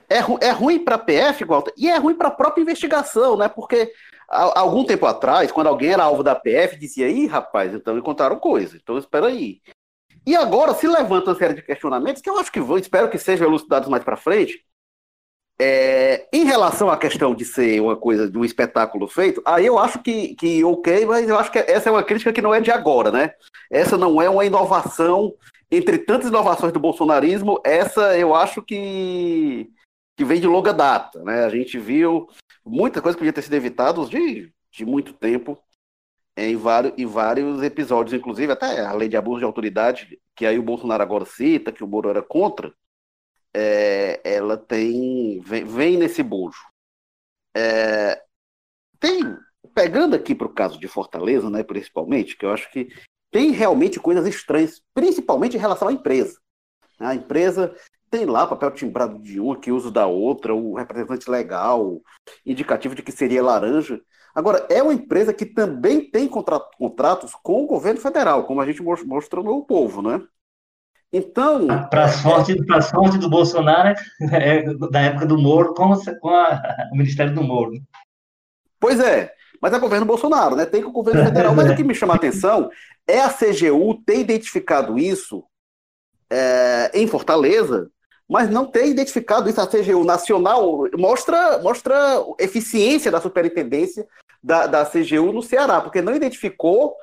É, 0.09 0.21
ru 0.21 0.39
é 0.41 0.53
ruim 0.53 0.85
para 0.85 0.95
a 0.95 0.99
PF, 0.99 1.45
Walter, 1.45 1.73
e 1.77 1.89
é 1.89 1.97
ruim 1.97 2.15
para 2.15 2.29
a 2.29 2.31
própria 2.31 2.63
investigação, 2.63 3.37
né? 3.37 3.49
Porque 3.49 3.93
algum 4.29 4.85
tempo 4.85 5.05
atrás, 5.07 5.51
quando 5.51 5.67
alguém 5.67 5.95
era 5.95 6.05
alvo 6.05 6.23
da 6.23 6.37
PF, 6.37 6.79
dizia: 6.79 7.09
ih, 7.09 7.27
rapaz, 7.27 7.75
então 7.75 7.99
encontraram 7.99 8.39
coisa, 8.39 8.77
então 8.77 8.97
espera 8.97 9.27
aí. 9.27 9.61
E 10.29 10.37
agora 10.37 10.75
se 10.75 10.87
levanta 10.87 11.31
uma 11.31 11.39
série 11.39 11.55
de 11.55 11.63
questionamentos 11.63 12.21
que 12.21 12.29
eu 12.29 12.39
acho 12.39 12.53
que 12.53 12.61
vão, 12.61 12.77
espero 12.77 13.09
que 13.09 13.17
sejam 13.17 13.49
elucidados 13.49 13.89
mais 13.89 14.05
para 14.05 14.15
frente. 14.15 14.63
É, 15.59 16.29
em 16.31 16.45
relação 16.45 16.91
à 16.91 16.99
questão 16.99 17.35
de 17.35 17.47
ser 17.47 17.81
uma 17.81 17.97
coisa 17.97 18.31
de 18.31 18.37
um 18.37 18.45
espetáculo 18.45 19.09
feito, 19.09 19.41
aí 19.43 19.65
eu 19.65 19.79
acho 19.79 20.03
que, 20.03 20.35
que 20.35 20.63
ok, 20.63 21.07
mas 21.07 21.27
eu 21.27 21.39
acho 21.39 21.51
que 21.51 21.59
essa 21.59 21.89
é 21.89 21.93
uma 21.93 22.03
crítica 22.03 22.31
que 22.31 22.43
não 22.43 22.55
é 22.55 22.61
de 22.61 22.71
agora, 22.71 23.11
né? 23.11 23.33
Essa 23.71 23.97
não 23.97 24.21
é 24.21 24.29
uma 24.29 24.45
inovação 24.45 25.33
entre 25.71 25.97
tantas 25.97 26.29
inovações 26.29 26.75
do 26.75 26.79
bolsonarismo, 26.79 27.59
essa 27.65 28.15
eu 28.19 28.35
acho 28.35 28.61
que, 28.61 29.71
que 30.15 30.27
vem 30.27 30.43
de 30.43 30.47
longa 30.47 30.75
data. 30.75 31.25
Né? 31.25 31.43
A 31.47 31.49
gente 31.49 31.79
viu 31.79 32.29
muita 32.67 33.01
coisa 33.01 33.17
que 33.17 33.21
podia 33.21 33.33
ter 33.33 33.41
sido 33.41 33.55
evitada 33.55 34.05
de, 34.05 34.53
de 34.71 34.85
muito 34.85 35.15
tempo 35.15 35.59
em 36.47 36.57
vários, 36.57 36.93
em 36.97 37.07
vários 37.07 37.63
episódios, 37.63 38.15
inclusive 38.15 38.53
até 38.53 38.81
a 38.85 38.93
lei 38.93 39.09
de 39.09 39.17
abuso 39.17 39.41
de 39.41 39.45
autoridade, 39.45 40.21
que 40.37 40.47
aí 40.47 40.59
o 40.59 40.63
Bolsonaro 40.63 41.03
agora 41.03 41.25
cita, 41.25 41.73
que 41.73 41.83
o 41.83 41.89
Moro 41.89 42.09
era 42.09 42.23
contra, 42.23 42.73
é, 43.55 44.21
ela 44.25 44.57
tem 44.57 45.41
vem, 45.41 45.65
vem 45.65 45.97
nesse 45.97 46.23
bojo. 46.23 46.61
É, 47.57 48.23
tem, 49.01 49.37
pegando 49.75 50.15
aqui 50.15 50.35
para 50.35 50.47
o 50.47 50.55
caso 50.55 50.79
de 50.79 50.87
Fortaleza, 50.87 51.51
né, 51.51 51.63
principalmente, 51.63 52.37
que 52.37 52.45
eu 52.45 52.53
acho 52.53 52.71
que 52.71 52.89
tem 53.31 53.51
realmente 53.51 53.99
coisas 53.99 54.27
estranhas, 54.27 54.81
principalmente 54.95 55.57
em 55.57 55.61
relação 55.61 55.89
à 55.89 55.93
empresa. 55.93 56.39
A 56.99 57.15
empresa 57.15 57.75
tem 58.11 58.25
lá 58.25 58.47
papel 58.47 58.71
timbrado 58.71 59.19
de 59.21 59.39
uma 59.39 59.59
que 59.59 59.71
usa 59.71 59.91
da 59.91 60.07
outra, 60.07 60.55
o 60.55 60.75
representante 60.75 61.31
legal, 61.31 62.01
indicativo 62.45 62.95
de 62.95 63.03
que 63.03 63.13
seria 63.13 63.43
laranja. 63.43 64.01
Agora, 64.35 64.67
é 64.71 64.83
uma 64.83 64.95
empresa 64.95 65.33
que 65.33 65.47
também 65.47 66.11
tem 66.11 66.29
contratos 66.29 67.35
com 67.43 67.65
o 67.65 67.67
governo 67.67 68.01
federal, 68.01 68.45
como 68.45 68.61
a 68.61 68.67
gente 68.67 68.83
mostrou 68.83 69.45
no 69.45 69.65
povo, 69.65 70.03
né? 70.03 70.23
Então. 71.13 71.67
Para 71.89 72.05
a 72.05 72.09
sorte, 72.09 72.53
é... 72.53 72.81
sorte 72.83 73.19
do 73.19 73.31
Bolsonaro, 73.31 73.95
é 74.33 74.63
da 74.91 75.01
época 75.01 75.27
do 75.27 75.39
Moro, 75.39 75.75
com, 75.75 75.93
com 76.21 76.29
a, 76.29 76.61
o 76.93 76.97
Ministério 76.97 77.35
do 77.35 77.43
Moro. 77.43 77.73
Pois 78.79 79.01
é, 79.01 79.33
mas 79.61 79.73
é 79.73 79.79
governo 79.79 80.07
Bolsonaro, 80.07 80.55
né? 80.55 80.65
Tem 80.65 80.81
que 80.81 80.87
o 80.87 80.93
governo 80.93 81.25
federal. 81.25 81.55
Mas 81.55 81.71
o 81.71 81.77
que 81.77 81.83
me 81.83 81.95
chama 81.95 82.15
a 82.15 82.17
atenção 82.17 82.71
é 83.07 83.21
a 83.21 83.33
CGU 83.33 84.03
ter 84.05 84.21
identificado 84.21 84.99
isso 84.99 85.45
é, 86.31 86.91
em 86.95 87.07
Fortaleza, 87.07 87.91
mas 88.29 88.51
não 88.51 88.67
ter 88.67 88.87
identificado 88.87 89.49
isso. 89.49 89.61
A 89.61 89.67
CGU 89.67 90.05
nacional 90.05 90.87
mostra, 90.97 91.59
mostra 91.59 92.23
eficiência 92.39 93.11
da 93.11 93.21
superintendência 93.21 94.07
da, 94.43 94.67
da 94.67 94.85
CGU 94.85 95.33
no 95.33 95.43
Ceará, 95.43 95.81
porque 95.81 96.03
não 96.03 96.15
identificou 96.15 96.95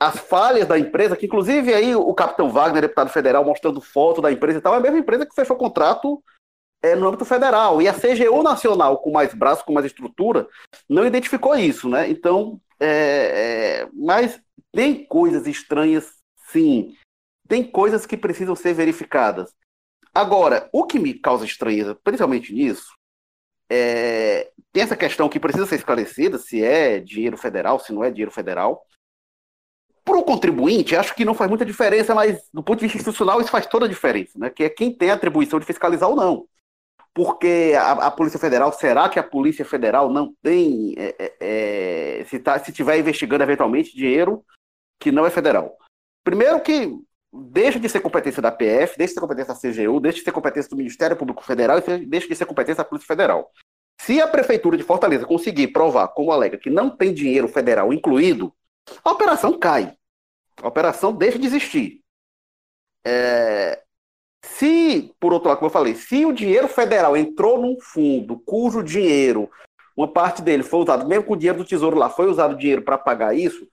as 0.00 0.18
falhas 0.18 0.66
da 0.66 0.76
empresa, 0.76 1.16
que 1.16 1.26
inclusive 1.26 1.72
aí 1.72 1.94
o 1.94 2.12
capitão 2.12 2.50
Wagner, 2.50 2.82
deputado 2.82 3.08
federal, 3.08 3.44
mostrando 3.44 3.80
foto 3.80 4.20
da 4.20 4.32
empresa 4.32 4.58
e 4.58 4.60
tal, 4.60 4.74
é 4.74 4.78
a 4.78 4.80
mesma 4.80 4.98
empresa 4.98 5.24
que 5.24 5.34
fechou 5.34 5.54
contrato 5.54 6.20
é, 6.82 6.96
no 6.96 7.06
âmbito 7.06 7.24
federal. 7.24 7.80
E 7.80 7.86
a 7.86 7.94
CGU 7.94 8.42
nacional, 8.42 8.98
com 8.98 9.12
mais 9.12 9.32
braços, 9.32 9.64
com 9.64 9.72
mais 9.72 9.86
estrutura, 9.86 10.48
não 10.88 11.06
identificou 11.06 11.54
isso, 11.54 11.88
né? 11.88 12.10
Então, 12.10 12.60
é, 12.80 12.88
é, 13.84 13.88
mas 13.94 14.40
tem 14.72 15.04
coisas 15.04 15.46
estranhas, 15.46 16.16
sim. 16.48 16.96
Tem 17.46 17.62
coisas 17.62 18.04
que 18.04 18.16
precisam 18.16 18.56
ser 18.56 18.74
verificadas. 18.74 19.54
Agora, 20.14 20.68
o 20.72 20.84
que 20.84 20.98
me 20.98 21.14
causa 21.14 21.44
estranheza, 21.44 21.94
principalmente 21.94 22.52
nisso, 22.52 22.92
é, 23.70 24.50
tem 24.72 24.82
essa 24.82 24.96
questão 24.96 25.28
que 25.28 25.40
precisa 25.40 25.66
ser 25.66 25.76
esclarecida, 25.76 26.38
se 26.38 26.62
é 26.62 27.00
dinheiro 27.00 27.36
federal, 27.36 27.78
se 27.78 27.92
não 27.92 28.04
é 28.04 28.10
dinheiro 28.10 28.30
federal. 28.30 28.84
Para 30.04 30.18
o 30.18 30.24
contribuinte, 30.24 30.96
acho 30.96 31.14
que 31.14 31.24
não 31.24 31.32
faz 31.32 31.48
muita 31.48 31.64
diferença, 31.64 32.14
mas 32.14 32.42
do 32.52 32.62
ponto 32.62 32.80
de 32.80 32.86
vista 32.86 32.98
institucional 32.98 33.40
isso 33.40 33.50
faz 33.50 33.66
toda 33.66 33.86
a 33.86 33.88
diferença, 33.88 34.38
né? 34.38 34.50
que 34.50 34.64
é 34.64 34.68
quem 34.68 34.92
tem 34.92 35.10
a 35.10 35.14
atribuição 35.14 35.58
de 35.58 35.66
fiscalizar 35.66 36.08
ou 36.08 36.16
não 36.16 36.46
porque 37.14 37.74
a, 37.76 37.92
a, 37.92 38.10
Polícia 38.10 38.38
Federal, 38.38 38.72
será 38.72 39.08
que 39.08 39.18
a 39.18 39.22
Polícia 39.22 39.64
Federal 39.64 40.10
não 40.10 40.34
tem, 40.42 40.94
é, 40.96 41.14
é, 41.18 42.20
é 42.20 42.24
se, 42.24 42.38
tá, 42.38 42.58
se 42.58 42.72
tiver 42.72 42.98
investigando 42.98 43.44
eventualmente 43.44 43.94
dinheiro 43.94 44.44
que 44.98 45.12
não 45.12 45.26
é 45.26 45.30
federal? 45.30 45.76
Primeiro 46.24 46.60
que 46.60 46.90
deixa 47.32 47.80
de 47.80 47.88
ser 47.88 48.00
competência 48.00 48.42
da 48.42 48.52
PF, 48.52 48.98
deixa 48.98 49.12
de 49.12 49.14
ser 49.14 49.20
competência 49.20 49.54
da 49.54 49.60
CGU, 49.60 50.00
deixa 50.00 50.18
de 50.18 50.24
ser 50.24 50.32
competência 50.32 50.68
do 50.68 50.76
Ministério 50.76 51.16
Público 51.16 51.42
Federal 51.42 51.78
e 51.78 52.06
deixa 52.06 52.28
de 52.28 52.36
ser 52.36 52.44
competência 52.44 52.82
da 52.82 52.88
Polícia 52.88 53.06
Federal. 53.06 53.50
Se 54.00 54.20
a 54.20 54.26
Prefeitura 54.26 54.76
de 54.76 54.82
Fortaleza 54.82 55.24
conseguir 55.24 55.68
provar, 55.68 56.08
como 56.08 56.32
alega, 56.32 56.58
que 56.58 56.68
não 56.68 56.90
tem 56.90 57.14
dinheiro 57.14 57.48
federal 57.48 57.92
incluído, 57.92 58.52
a 59.04 59.12
operação 59.12 59.58
cai. 59.58 59.96
A 60.60 60.68
operação 60.68 61.12
deixa 61.12 61.38
de 61.38 61.46
existir. 61.46 62.00
É, 63.04 63.82
se, 64.44 65.14
por 65.18 65.32
outro 65.32 65.48
lado, 65.48 65.58
como 65.58 65.68
eu 65.68 65.72
falei, 65.72 65.94
se 65.94 66.26
o 66.26 66.32
dinheiro 66.32 66.68
federal 66.68 67.16
entrou 67.16 67.60
num 67.60 67.80
fundo 67.80 68.38
cujo 68.40 68.82
dinheiro, 68.82 69.48
uma 69.96 70.08
parte 70.08 70.42
dele 70.42 70.62
foi 70.62 70.80
usado, 70.80 71.06
mesmo 71.06 71.24
com 71.24 71.34
o 71.34 71.36
dinheiro 71.36 71.58
do 71.58 71.64
Tesouro 71.64 71.96
lá, 71.96 72.10
foi 72.10 72.28
usado 72.28 72.56
dinheiro 72.56 72.82
para 72.82 72.98
pagar 72.98 73.36
isso, 73.36 73.68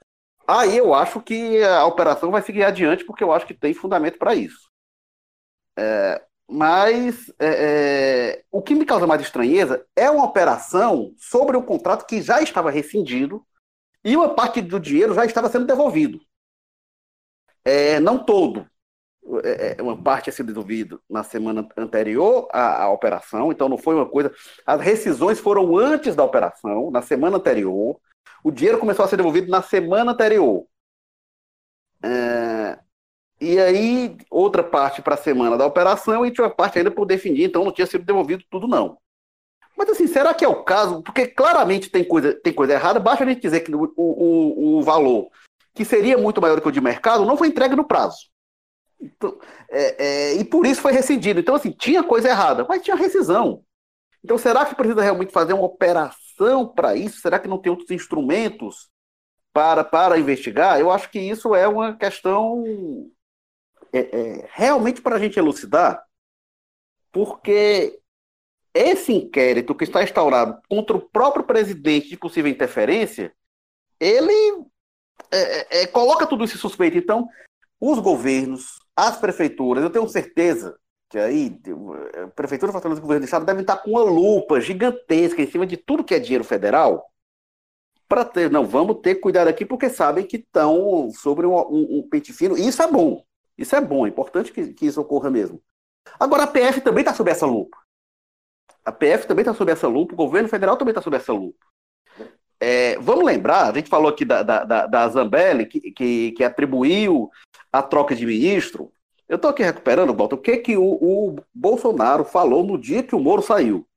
aí 0.50 0.78
eu 0.78 0.94
acho 0.94 1.22
que 1.22 1.64
a 1.64 1.86
operação 1.86 2.32
vai 2.32 2.42
seguir 2.42 2.64
adiante, 2.64 3.06
porque 3.06 3.24
eu 3.24 3.32
acho 3.32 3.46
que 3.46 3.54
tem 3.54 3.74
fundamento 3.74 4.18
para 4.18 4.36
isso. 4.36 4.70
É, 5.78 6.22
mas 6.50 7.30
é, 7.40 8.40
é, 8.40 8.44
o 8.52 8.62
que 8.62 8.74
me 8.74 8.86
causa 8.86 9.06
mais 9.06 9.22
estranheza 9.22 9.86
é 9.96 10.10
uma 10.10 10.26
operação 10.26 11.14
sobre 11.18 11.56
um 11.56 11.62
contrato 11.62 12.06
que 12.08 12.22
já 12.22 12.42
estava 12.42 12.72
rescindido 12.72 13.46
e 14.04 14.16
uma 14.16 14.34
parte 14.34 14.62
do 14.62 14.80
dinheiro 14.80 15.14
já 15.14 15.26
estava 15.26 15.50
sendo 15.50 15.68
devolvido. 15.68 16.20
É, 17.64 18.00
não 18.00 18.18
todo, 18.26 18.66
é, 19.44 19.76
é, 19.78 19.82
uma 19.82 20.02
parte 20.02 20.26
tinha 20.26 20.34
sido 20.34 20.48
desenvolvido 20.48 21.02
na 21.10 21.24
semana 21.24 21.68
anterior 21.78 22.48
à, 22.52 22.84
à, 22.84 22.92
operação, 22.92 23.52
então 23.52 23.70
não 23.70 23.78
foi 23.78 23.96
uma 23.96 24.10
coisa. 24.10 24.34
As 24.66 24.82
rescisões 24.82 25.40
foram 25.40 25.78
antes 25.78 26.16
da 26.16 26.24
operação, 26.24 26.90
na 26.90 27.02
semana 27.02 27.38
anterior. 27.38 28.00
O 28.44 28.52
dinheiro 28.52 28.80
começou 28.80 29.06
a 29.06 29.08
ser 29.08 29.18
devolvido 29.18 29.50
na 29.50 29.62
semana 29.62 30.12
anterior. 30.12 30.66
É, 32.04 32.80
e 33.42 33.60
aí, 33.60 34.18
outra 34.30 34.64
parte 34.64 35.02
para 35.02 35.16
a 35.16 35.18
semana 35.18 35.58
da 35.58 35.66
operação 35.66 36.26
e 36.26 36.32
tinha 36.32 36.46
uma 36.46 36.54
parte 36.54 36.78
ainda 36.78 36.92
por 36.92 37.06
definir, 37.06 37.46
então 37.46 37.64
não 37.64 37.72
tinha 37.72 37.88
sido 37.88 38.04
devolvido 38.04 38.44
tudo, 38.50 38.68
não. 38.68 38.98
Mas 39.78 39.90
assim, 39.90 40.08
será 40.08 40.34
que 40.34 40.44
é 40.44 40.48
o 40.48 40.64
caso? 40.64 41.02
Porque 41.02 41.26
claramente 41.26 41.90
tem 41.90 42.04
coisa, 42.04 42.34
tem 42.34 42.52
coisa 42.52 42.74
errada, 42.74 43.00
basta 43.00 43.24
a 43.24 43.28
gente 43.28 43.42
dizer 43.42 43.62
que 43.62 43.74
o, 43.74 43.94
o, 43.96 44.78
o 44.80 44.82
valor, 44.82 45.30
que 45.74 45.86
seria 45.86 46.18
muito 46.18 46.42
maior 46.42 46.60
que 46.60 46.68
o 46.68 46.72
de 46.72 46.82
mercado, 46.82 47.26
não 47.26 47.38
foi 47.38 47.48
entregue 47.48 47.78
no 47.78 47.88
prazo. 47.88 48.30
Então, 49.00 49.40
é, 49.70 50.06
é, 50.06 50.34
e 50.34 50.44
por 50.44 50.66
isso 50.66 50.82
foi 50.82 50.92
rescindido. 50.92 51.40
Então, 51.40 51.56
assim, 51.56 51.72
tinha 51.72 52.04
coisa 52.04 52.28
errada, 52.28 52.66
mas 52.68 52.82
tinha 52.82 52.98
rescisão. 52.98 53.64
Então, 54.24 54.38
será 54.38 54.66
que 54.66 54.76
precisa 54.76 55.02
realmente 55.02 55.32
fazer 55.32 55.54
uma 55.54 55.66
operação 55.66 56.68
para 56.68 56.96
isso? 56.96 57.22
Será 57.22 57.40
que 57.40 57.48
não 57.48 57.58
tem 57.58 57.72
outros 57.72 57.92
instrumentos 57.92 58.90
para, 59.54 59.84
para 59.84 60.20
investigar? 60.20 60.80
Eu 60.80 60.92
acho 60.92 61.10
que 61.10 61.20
isso 61.20 61.56
é 61.56 61.68
uma 61.68 61.96
questão 61.96 62.64
é, 63.94 64.00
é 64.00 64.50
realmente 64.52 65.02
para 65.02 65.16
a 65.16 65.20
gente 65.20 65.40
elucidar, 65.40 66.04
porque 67.12 68.00
esse 68.74 69.14
inquérito 69.14 69.74
que 69.74 69.84
está 69.84 70.04
instaurado 70.04 70.62
contra 70.70 70.96
o 70.96 71.02
próprio 71.02 71.44
presidente 71.44 72.10
de 72.10 72.18
possível 72.18 72.52
interferência, 72.52 73.34
ele 74.00 74.66
é, 75.32 75.82
é, 75.82 75.88
coloca 75.88 76.28
tudo 76.28 76.44
isso 76.44 76.58
suspeito. 76.58 76.98
Então, 76.98 77.28
os 77.80 78.00
governos, 78.00 78.80
as 78.96 79.18
prefeituras, 79.18 79.84
eu 79.84 79.90
tenho 79.90 80.08
certeza 80.08 80.78
que 81.10 81.18
aí 81.18 81.60
a 82.24 82.28
Prefeitura, 82.28 82.72
Fortaleza 82.72 83.00
e 83.00 83.02
o 83.02 83.04
Governo 83.04 83.22
do 83.22 83.26
Estado 83.26 83.46
devem 83.46 83.62
estar 83.62 83.78
com 83.78 83.92
uma 83.92 84.04
lupa 84.04 84.62
gigantesca 84.62 85.42
em 85.42 85.50
cima 85.50 85.66
de 85.66 85.76
tudo 85.76 86.04
que 86.04 86.14
é 86.14 86.20
dinheiro 86.20 86.44
federal 86.44 87.10
para 88.08 88.26
ter, 88.26 88.50
não, 88.50 88.66
vamos 88.66 89.02
ter 89.02 89.16
cuidado 89.16 89.48
aqui 89.48 89.66
porque 89.66 89.90
sabem 89.90 90.26
que 90.26 90.38
estão 90.38 91.12
sobre 91.12 91.46
um, 91.46 91.56
um, 91.56 92.00
um 92.00 92.10
pente 92.10 92.34
fino, 92.34 92.58
e 92.58 92.68
isso 92.68 92.82
é 92.82 92.92
bom, 92.92 93.24
isso 93.58 93.76
é 93.76 93.82
bom, 93.82 94.06
é 94.06 94.10
importante 94.10 94.52
que, 94.52 94.74
que 94.74 94.88
isso 94.88 95.00
ocorra 95.00 95.30
mesmo. 95.30 95.62
Agora 96.20 96.44
a 96.44 96.48
PF 96.48 96.82
também 96.82 97.02
está 97.02 97.14
sob 97.14 97.30
essa 97.30 97.46
lupa. 97.46 97.78
A 98.84 98.92
PF 98.92 99.28
também 99.28 99.44
está 99.44 99.54
sob 99.54 99.72
essa 99.72 99.88
lupa, 99.88 100.14
o 100.14 100.18
governo 100.18 100.50
federal 100.50 100.76
também 100.76 100.92
está 100.92 101.02
sob 101.02 101.16
essa 101.16 101.32
lupa. 101.32 101.64
É, 102.60 102.98
vamos 103.00 103.24
lembrar, 103.24 103.70
a 103.70 103.74
gente 103.74 103.90
falou 103.90 104.10
aqui 104.10 104.26
da, 104.26 104.44
da, 104.44 104.86
da 104.86 105.10
Zambelli, 105.10 105.66
que, 105.66 105.80
que, 105.92 106.32
que, 106.32 106.44
atribuiu 106.44 107.30
a 107.72 107.82
troca 107.82 108.16
de 108.16 108.26
ministro. 108.26 108.92
Eu 109.30 109.36
estou 109.36 109.52
aqui 109.52 109.62
recuperando, 109.62 110.12
Balto, 110.12 110.36
o 110.36 110.42
que, 110.42 110.58
que 110.58 110.76
o, 110.76 110.84
o, 110.84 111.36
Bolsonaro 111.54 112.26
falou 112.26 112.64
no 112.64 112.80
dia 112.80 113.04
que 113.04 113.16
o 113.16 113.20
Moro 113.20 113.44
saiu. 113.44 113.88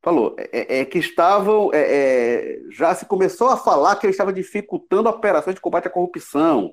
Falou 0.00 0.36
é, 0.38 0.76
é, 0.76 0.80
é 0.80 0.84
que 0.84 0.98
estavam. 0.98 1.70
É, 1.74 1.80
é, 1.80 2.60
já 2.70 2.94
se 2.94 3.04
começou 3.04 3.48
a 3.48 3.56
falar 3.56 3.96
que 3.96 4.06
ele 4.06 4.12
estava 4.12 4.32
dificultando 4.32 5.08
operações 5.08 5.56
de 5.56 5.60
combate 5.60 5.88
à 5.88 5.90
corrupção. 5.90 6.72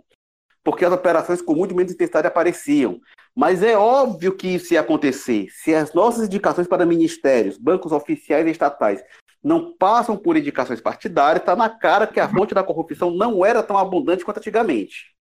porque 0.64 0.86
as 0.86 0.94
operações 0.94 1.42
com 1.42 1.56
muito 1.56 1.74
menos 1.74 1.92
intensidade 1.92 2.28
apareciam. 2.28 3.02
Mas 3.36 3.64
é 3.64 3.76
óbvio 3.76 4.36
que 4.36 4.48
isso 4.50 4.74
ia 4.76 4.82
acontecer. 4.82 5.48
Se 5.50 5.74
as 5.74 5.92
nossas 5.92 6.28
indicações 6.28 6.68
para 6.68 6.86
ministérios, 6.86 7.58
bancos 7.58 7.92
oficiais 7.92 8.46
e 8.46 8.52
estatais 8.52 9.04
não 9.44 9.76
passam 9.76 10.16
por 10.16 10.38
indicações 10.38 10.80
partidárias, 10.80 11.42
está 11.42 11.56
na 11.56 11.68
cara 11.68 12.06
que 12.06 12.20
a 12.20 12.30
fonte 12.30 12.54
da 12.54 12.64
corrupção 12.64 13.10
não 13.10 13.44
era 13.44 13.64
tão 13.64 13.76
abundante 13.76 14.24
quanto 14.24 14.38
antigamente. 14.38 15.16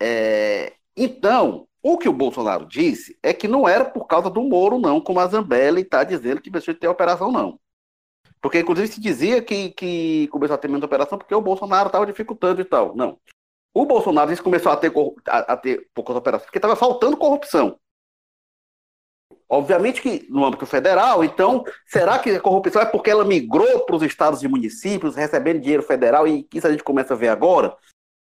É... 0.00 0.72
Então, 0.96 1.66
o 1.82 1.98
que 1.98 2.08
o 2.08 2.12
Bolsonaro 2.12 2.66
disse 2.66 3.18
é 3.22 3.32
que 3.32 3.46
não 3.46 3.68
era 3.68 3.84
por 3.84 4.06
causa 4.06 4.30
do 4.30 4.42
Moro, 4.42 4.78
não, 4.78 5.00
como 5.00 5.20
a 5.20 5.26
Zambelli 5.26 5.82
está 5.82 6.02
dizendo 6.02 6.40
que 6.40 6.50
deixou 6.50 6.74
de 6.74 6.80
ter 6.80 6.88
operação, 6.88 7.30
não. 7.30 7.60
Porque, 8.40 8.60
inclusive, 8.60 8.88
se 8.88 9.00
dizia 9.00 9.42
que, 9.42 9.70
que 9.70 10.28
começou 10.28 10.54
a 10.54 10.58
ter 10.58 10.68
menos 10.68 10.84
operação 10.84 11.18
porque 11.18 11.34
o 11.34 11.40
Bolsonaro 11.40 11.88
estava 11.88 12.06
dificultando 12.06 12.60
e 12.60 12.64
tal. 12.64 12.94
Não. 12.94 13.18
O 13.74 13.84
Bolsonaro 13.84 14.30
disse 14.30 14.40
que 14.40 14.44
começou 14.44 14.72
a 14.72 14.76
ter, 14.76 14.92
a, 15.28 15.38
a 15.52 15.56
ter 15.56 15.88
poucas 15.92 16.16
operações 16.16 16.46
porque 16.46 16.58
estava 16.58 16.76
faltando 16.76 17.16
corrupção. 17.16 17.78
Obviamente 19.48 20.02
que 20.02 20.26
no 20.28 20.44
âmbito 20.44 20.66
federal, 20.66 21.22
então, 21.22 21.64
será 21.86 22.18
que 22.18 22.30
a 22.30 22.40
corrupção 22.40 22.82
é 22.82 22.86
porque 22.86 23.10
ela 23.10 23.24
migrou 23.24 23.84
para 23.84 23.94
os 23.94 24.02
estados 24.02 24.42
e 24.42 24.48
municípios, 24.48 25.14
recebendo 25.14 25.60
dinheiro 25.60 25.82
federal, 25.82 26.26
e 26.26 26.48
isso 26.52 26.66
a 26.66 26.70
gente 26.70 26.82
começa 26.82 27.14
a 27.14 27.16
ver 27.16 27.28
agora? 27.28 27.76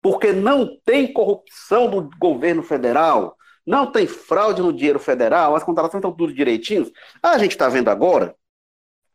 Porque 0.04 0.34
não 0.34 0.78
tem 0.84 1.10
corrupção 1.10 1.90
no 1.90 2.10
governo 2.18 2.62
federal, 2.62 3.34
não 3.66 3.90
tem 3.90 4.06
fraude 4.06 4.60
no 4.60 4.70
dinheiro 4.70 4.98
federal, 4.98 5.56
as 5.56 5.64
contratações 5.64 6.00
estão 6.00 6.14
tudo 6.14 6.34
direitinhos. 6.34 6.92
A 7.22 7.38
gente 7.38 7.52
está 7.52 7.70
vendo 7.70 7.88
agora 7.88 8.36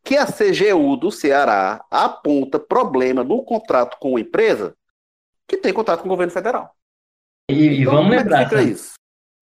que 0.04 0.17
a 0.17 0.25
CGU 0.25 0.97
do 0.97 1.12
Ceará 1.12 1.86
aponta 1.91 2.58
problema 2.58 3.23
no 3.23 3.43
contrato 3.43 3.97
com 3.99 4.17
a 4.17 4.19
empresa 4.19 4.75
que 5.47 5.58
tem 5.58 5.71
contrato 5.71 5.99
com 5.99 6.08
o 6.08 6.10
governo 6.10 6.34
federal. 6.34 6.73
E, 7.52 7.82
então, 7.82 7.93
vamos 7.93 8.15
é 8.15 8.17
lembrar 8.17 8.49
também, 8.49 8.69
isso? 8.69 8.93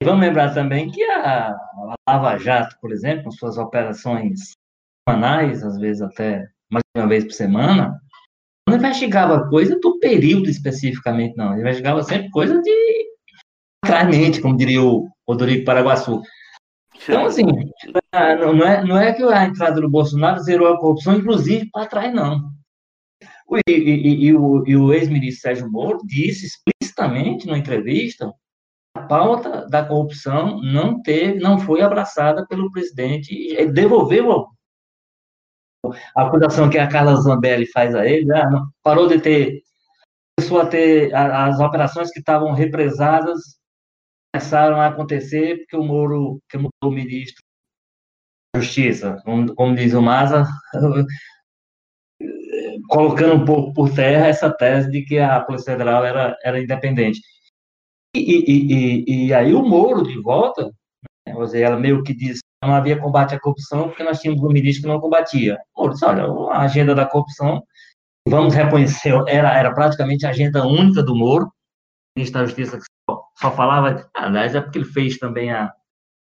vamos 0.03 0.21
lembrar 0.21 0.53
também 0.53 0.91
que 0.91 1.01
a, 1.01 1.51
a 1.51 1.95
Lava 2.09 2.37
Jato, 2.37 2.75
por 2.81 2.91
exemplo, 2.91 3.23
com 3.23 3.31
suas 3.31 3.57
operações 3.57 4.51
semanais, 5.07 5.63
às 5.63 5.79
vezes 5.79 6.01
até 6.01 6.45
mais 6.69 6.83
de 6.93 7.01
uma 7.01 7.07
vez 7.07 7.23
por 7.23 7.31
semana, 7.31 7.97
não 8.67 8.75
investigava 8.75 9.47
coisa 9.49 9.79
do 9.79 9.97
período 9.99 10.49
especificamente, 10.49 11.37
não. 11.37 11.57
Investigava 11.57 12.03
sempre 12.03 12.29
coisa 12.29 12.61
de 12.61 13.07
claramente, 13.83 14.41
como 14.41 14.57
diria 14.57 14.83
o 14.83 15.07
Rodrigo 15.27 15.63
Paraguaçu. 15.63 16.21
Então, 17.01 17.25
assim, 17.25 17.43
ah, 18.11 18.35
não 18.35 18.67
é, 18.67 18.83
não 18.83 18.97
é 18.97 19.13
que 19.13 19.23
a 19.23 19.45
entrada 19.45 19.79
do 19.79 19.89
Bolsonaro 19.89 20.41
zerou 20.41 20.67
a 20.67 20.77
corrupção, 20.77 21.15
inclusive, 21.15 21.69
para 21.71 21.85
trás, 21.85 22.13
não. 22.13 22.51
E, 23.65 23.71
e, 23.71 24.25
e, 24.25 24.35
o, 24.35 24.67
e 24.67 24.75
o 24.75 24.91
ex-ministro 24.91 25.41
Sérgio 25.41 25.71
Moro 25.71 25.99
disse 26.05 26.47
explicitamente 26.47 27.47
numa 27.47 27.57
entrevista 27.57 28.33
a 28.97 29.01
pauta 29.03 29.65
da 29.69 29.85
corrupção 29.85 30.59
não 30.61 31.01
teve, 31.01 31.39
não 31.39 31.59
foi 31.59 31.81
abraçada 31.81 32.45
pelo 32.47 32.71
presidente, 32.71 33.33
ele 33.33 33.71
devolveu 33.71 34.47
a 36.15 36.23
acusação 36.23 36.69
que 36.69 36.77
a 36.77 36.87
Carla 36.87 37.15
Zambelli 37.15 37.65
faz 37.67 37.95
a 37.95 38.05
ele, 38.05 38.25
não, 38.25 38.67
parou 38.83 39.07
de 39.07 39.19
ter, 39.19 39.61
começou 40.37 40.61
a 40.61 40.65
ter 40.65 41.13
as 41.15 41.59
operações 41.59 42.11
que 42.11 42.19
estavam 42.19 42.53
represadas 42.53 43.57
começaram 44.33 44.79
a 44.79 44.87
acontecer 44.87 45.59
porque 45.59 45.75
o 45.75 45.83
Moro, 45.83 46.39
que 46.49 46.57
mudou 46.57 46.71
o 46.83 46.91
ministro 46.91 47.41
da 48.53 48.61
Justiça, 48.61 49.19
como, 49.23 49.53
como 49.55 49.75
diz 49.75 49.93
o 49.93 50.01
Maza, 50.01 50.45
colocando 52.87 53.35
um 53.35 53.45
pouco 53.45 53.73
por 53.73 53.93
terra 53.93 54.27
essa 54.27 54.51
tese 54.51 54.91
de 54.91 55.03
que 55.03 55.17
a 55.17 55.39
Polícia 55.41 55.73
Federal 55.73 56.05
era, 56.05 56.37
era 56.43 56.61
independente. 56.61 57.19
E, 58.15 58.19
e, 58.19 59.03
e, 59.07 59.27
e 59.27 59.33
aí 59.33 59.53
o 59.53 59.63
Moro, 59.63 60.03
de 60.03 60.21
volta, 60.21 60.71
né, 61.27 61.33
ela 61.55 61.79
meio 61.79 62.03
que 62.03 62.13
diz 62.13 62.39
não 62.63 62.73
havia 62.73 62.99
combate 62.99 63.35
à 63.35 63.39
corrupção 63.39 63.89
porque 63.89 64.03
nós 64.03 64.19
tínhamos 64.19 64.43
um 64.43 64.51
ministro 64.51 64.83
que 64.83 64.87
não 64.87 64.99
combatia. 64.99 65.57
Moro 65.75 65.93
disse, 65.93 66.05
olha, 66.05 66.23
a 66.51 66.61
agenda 66.61 66.95
da 66.95 67.05
corrupção, 67.05 67.63
vamos 68.27 68.53
reconhecer, 68.53 69.13
era, 69.27 69.57
era 69.57 69.73
praticamente 69.73 70.25
a 70.25 70.29
agenda 70.29 70.65
única 70.65 71.03
do 71.03 71.15
Moro, 71.15 71.51
ministro 72.17 72.39
da 72.39 72.45
Justiça 72.45 72.77
que 72.77 72.83
só 73.39 73.51
falava, 73.51 74.09
aliás, 74.15 74.55
é 74.55 74.61
porque 74.61 74.79
ele 74.79 74.85
fez 74.85 75.17
também 75.17 75.51
a 75.51 75.71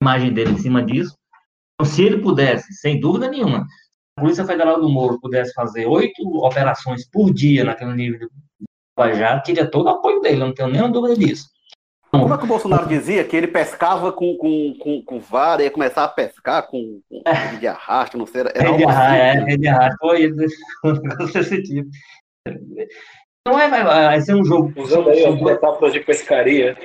imagem 0.02 0.32
dele 0.32 0.52
em 0.52 0.58
cima 0.58 0.82
disso. 0.82 1.14
Então, 1.74 1.90
se 1.90 2.02
ele 2.02 2.18
pudesse, 2.18 2.72
sem 2.74 3.00
dúvida 3.00 3.30
nenhuma, 3.30 3.66
a 4.16 4.20
Polícia 4.20 4.44
Federal 4.44 4.80
do 4.80 4.88
Moro 4.88 5.18
pudesse 5.20 5.52
fazer 5.54 5.86
oito 5.86 6.22
operações 6.44 7.08
por 7.08 7.32
dia 7.32 7.64
naquele 7.64 7.94
nível 7.94 8.28
de 8.28 8.66
Guajá, 8.98 9.40
teria 9.40 9.70
todo 9.70 9.86
o 9.86 9.90
apoio 9.90 10.20
dele, 10.20 10.40
não 10.40 10.52
tenho 10.52 10.68
nenhuma 10.68 10.90
dúvida 10.90 11.16
disso. 11.16 11.48
Como 12.10 12.32
é 12.32 12.38
que 12.38 12.44
o 12.44 12.48
Bolsonaro 12.48 12.88
dizia 12.88 13.22
que 13.24 13.36
ele 13.36 13.46
pescava 13.46 14.10
com, 14.12 14.34
com, 14.36 14.74
com, 14.78 15.02
com 15.02 15.20
vara, 15.20 15.62
ia 15.62 15.70
começar 15.70 16.04
a 16.04 16.08
pescar 16.08 16.66
com, 16.66 17.00
com 17.08 17.22
é. 17.26 17.56
de 17.56 17.66
arrasto, 17.66 18.16
não 18.16 18.26
sei, 18.26 18.40
era 18.40 18.50
é 18.50 18.76
de 18.76 18.84
arrasto, 18.84 19.42
assim, 19.42 19.52
é, 19.52 19.56
de 19.56 19.68
arrasto, 19.68 19.96
foi 20.00 20.22
ele, 20.22 20.34
desse 21.32 21.62
tipo. 21.62 21.90
Então 22.46 23.58
vai, 23.58 23.68
vai, 23.70 23.84
vai 23.84 24.20
ser 24.22 24.34
um 24.34 24.44
jogo. 24.44 24.72
Usando 24.80 25.10
aí 25.10 25.24
as 25.24 25.40
metáforas 25.40 25.92
de 25.92 26.00
pescaria. 26.00 26.76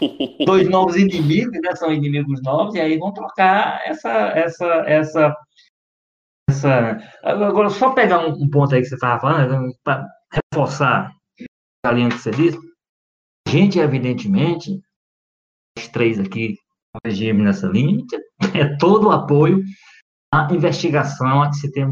Dois 0.46 0.68
novos 0.68 0.96
inimigos, 0.96 1.60
né? 1.60 1.74
São 1.74 1.92
inimigos 1.92 2.40
novos, 2.42 2.76
e 2.76 2.80
aí 2.80 2.96
vão 2.96 3.12
trocar 3.12 3.82
essa, 3.86 4.10
essa, 4.36 4.66
essa, 4.86 5.36
essa. 6.48 6.98
Agora, 7.24 7.70
só 7.70 7.90
pegar 7.90 8.20
um, 8.20 8.44
um 8.44 8.48
ponto 8.48 8.72
aí 8.72 8.82
que 8.82 8.88
você 8.88 8.94
estava 8.94 9.20
falando, 9.20 9.72
para 9.82 10.06
reforçar 10.32 11.12
a 11.84 11.92
linha 11.92 12.08
que 12.08 12.18
você 12.18 12.30
disse. 12.30 12.67
A 13.48 13.50
gente, 13.50 13.78
evidentemente, 13.78 14.78
os 15.78 15.88
três 15.88 16.20
aqui, 16.20 16.58
regime 17.02 17.42
nessa 17.42 17.66
linha, 17.66 18.04
é 18.54 18.76
todo 18.76 19.08
o 19.08 19.10
apoio 19.10 19.64
à 20.30 20.52
investigação, 20.52 21.42
a 21.42 21.48
que 21.48 21.56
se 21.56 21.72
tem 21.72 21.86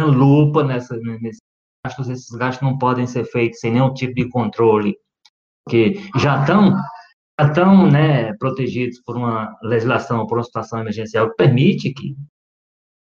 lupa 0.00 0.64
nessa, 0.64 0.96
nesse 0.96 1.38
gastos, 1.84 2.08
esses 2.08 2.36
gastos 2.36 2.68
não 2.68 2.76
podem 2.76 3.06
ser 3.06 3.24
feitos 3.26 3.60
sem 3.60 3.74
nenhum 3.74 3.94
tipo 3.94 4.14
de 4.14 4.28
controle, 4.28 4.96
que 5.68 5.94
já 6.18 6.40
estão 6.40 6.72
já 7.38 7.46
estão 7.46 7.88
né, 7.88 8.32
protegidos 8.38 9.00
por 9.02 9.16
uma 9.16 9.56
legislação, 9.62 10.26
por 10.26 10.38
uma 10.38 10.44
situação 10.44 10.80
emergencial 10.80 11.30
que 11.30 11.36
permite 11.36 11.94
que 11.94 12.16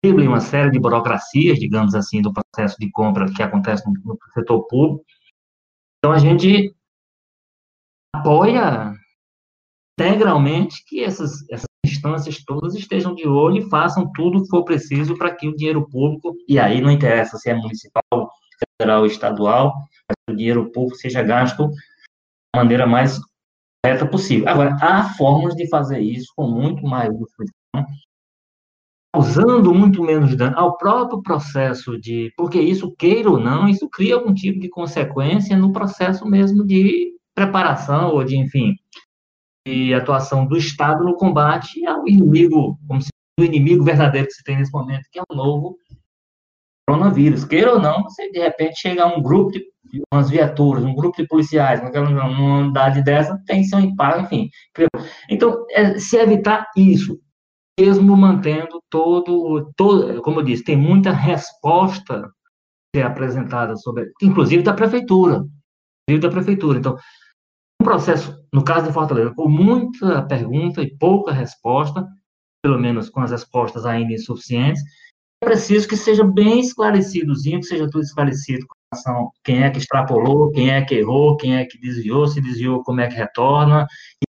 uma 0.05 0.39
série 0.39 0.69
de 0.69 0.79
burocracias, 0.79 1.57
digamos 1.57 1.95
assim, 1.95 2.21
do 2.21 2.31
processo 2.31 2.75
de 2.79 2.91
compra 2.91 3.25
que 3.33 3.41
acontece 3.41 3.83
no 4.05 4.19
setor 4.35 4.67
público. 4.67 5.03
Então, 5.97 6.11
a 6.11 6.19
gente 6.19 6.76
apoia 8.15 8.93
integralmente 9.99 10.83
que 10.85 11.03
essas, 11.03 11.49
essas 11.49 11.65
instâncias 11.85 12.43
todas 12.45 12.75
estejam 12.75 13.15
de 13.15 13.27
olho 13.27 13.57
e 13.57 13.69
façam 13.69 14.11
tudo 14.13 14.37
o 14.37 14.43
que 14.43 14.49
for 14.49 14.63
preciso 14.63 15.17
para 15.17 15.33
que 15.35 15.47
o 15.47 15.55
dinheiro 15.55 15.87
público, 15.89 16.35
e 16.47 16.59
aí 16.59 16.81
não 16.81 16.91
interessa 16.91 17.37
se 17.37 17.49
é 17.49 17.55
municipal, 17.55 18.31
federal 18.79 19.05
e 19.05 19.09
estadual, 19.09 19.73
que 20.27 20.33
o 20.33 20.35
dinheiro 20.35 20.71
público 20.71 20.97
seja 20.97 21.23
gasto 21.23 21.67
da 22.53 22.61
maneira 22.63 22.85
mais 22.85 23.19
correta 23.83 24.05
possível. 24.05 24.47
Agora, 24.47 24.77
há 24.81 25.13
formas 25.15 25.55
de 25.55 25.67
fazer 25.69 25.99
isso 25.99 26.31
com 26.35 26.47
muito 26.47 26.83
mais 26.83 27.09
discussão, 27.17 27.53
causando 29.13 29.73
muito 29.73 30.03
menos 30.03 30.35
dano 30.35 30.57
ao 30.57 30.77
próprio 30.77 31.21
processo 31.23 31.99
de. 31.99 32.31
Porque 32.37 32.59
isso, 32.59 32.93
queira 32.95 33.29
ou 33.29 33.39
não, 33.39 33.67
isso 33.67 33.89
cria 33.89 34.15
algum 34.15 34.33
tipo 34.33 34.59
de 34.59 34.69
consequência 34.69 35.57
no 35.57 35.71
processo 35.71 36.25
mesmo 36.25 36.65
de 36.65 37.13
preparação 37.37 38.15
ou 38.15 38.23
de, 38.23 38.35
enfim, 38.35 38.73
de 39.67 39.93
atuação 39.93 40.47
do 40.47 40.57
Estado 40.57 41.03
no 41.03 41.15
combate 41.15 41.85
ao 41.85 42.07
inimigo, 42.07 42.79
como 42.87 42.99
se 42.99 43.09
o 43.39 43.43
inimigo 43.43 43.83
verdadeiro 43.83 44.27
que 44.27 44.33
se 44.33 44.43
tem 44.43 44.57
nesse 44.57 44.73
momento, 44.73 45.03
que 45.11 45.19
é 45.19 45.23
o 45.29 45.35
novo 45.35 45.77
coronavírus. 46.89 47.45
Queira 47.45 47.73
ou 47.73 47.79
não, 47.79 48.03
você 48.03 48.31
de 48.31 48.39
repente 48.39 48.79
chega 48.79 49.05
um 49.05 49.21
grupo 49.21 49.51
de 49.51 49.69
umas 50.11 50.31
viaturas, 50.31 50.83
um 50.83 50.95
grupo 50.95 51.21
de 51.21 51.27
policiais, 51.27 51.81
naquela 51.81 52.09
unidade 52.09 53.03
dessa, 53.03 53.39
tem 53.45 53.63
seu 53.63 53.79
impacto, 53.79 54.23
enfim. 54.23 54.49
Então, 55.29 55.63
é, 55.69 55.99
se 55.99 56.17
evitar 56.17 56.67
isso, 56.75 57.19
mesmo 57.79 58.17
mantendo 58.17 58.81
todo, 58.89 59.71
todo, 59.77 60.21
como 60.23 60.39
eu 60.39 60.43
disse, 60.43 60.63
tem 60.63 60.75
muita 60.75 61.11
resposta 61.11 62.29
ser 62.95 63.03
apresentada 63.03 63.75
sobre, 63.77 64.11
inclusive 64.21 64.63
da 64.63 64.73
prefeitura, 64.73 65.45
inclusive 66.09 66.27
da 66.27 66.33
prefeitura. 66.33 66.79
Então, 66.79 66.97
um 67.81 67.85
processo, 67.85 68.37
no 68.53 68.63
caso 68.63 68.87
de 68.87 68.93
Fortaleza, 68.93 69.33
com 69.35 69.47
muita 69.47 70.21
pergunta 70.23 70.81
e 70.81 70.95
pouca 70.97 71.31
resposta, 71.31 72.07
pelo 72.63 72.79
menos 72.79 73.09
com 73.09 73.21
as 73.21 73.31
respostas 73.31 73.85
ainda 73.85 74.13
insuficientes, 74.13 74.81
é 75.41 75.45
preciso 75.45 75.87
que 75.87 75.95
seja 75.95 76.23
bem 76.23 76.59
esclarecidozinho, 76.59 77.59
que 77.59 77.67
seja 77.67 77.89
tudo 77.89 78.03
esclarecido 78.03 78.65
com 78.65 78.75
relação 78.91 79.27
a 79.27 79.29
quem 79.43 79.63
é 79.63 79.69
que 79.69 79.77
extrapolou, 79.77 80.51
quem 80.51 80.71
é 80.71 80.83
que 80.83 80.95
errou, 80.95 81.37
quem 81.37 81.57
é 81.57 81.65
que 81.65 81.79
desviou, 81.79 82.27
se 82.27 82.41
desviou, 82.41 82.83
como 82.83 83.01
é 83.01 83.07
que 83.07 83.15
retorna. 83.15 83.85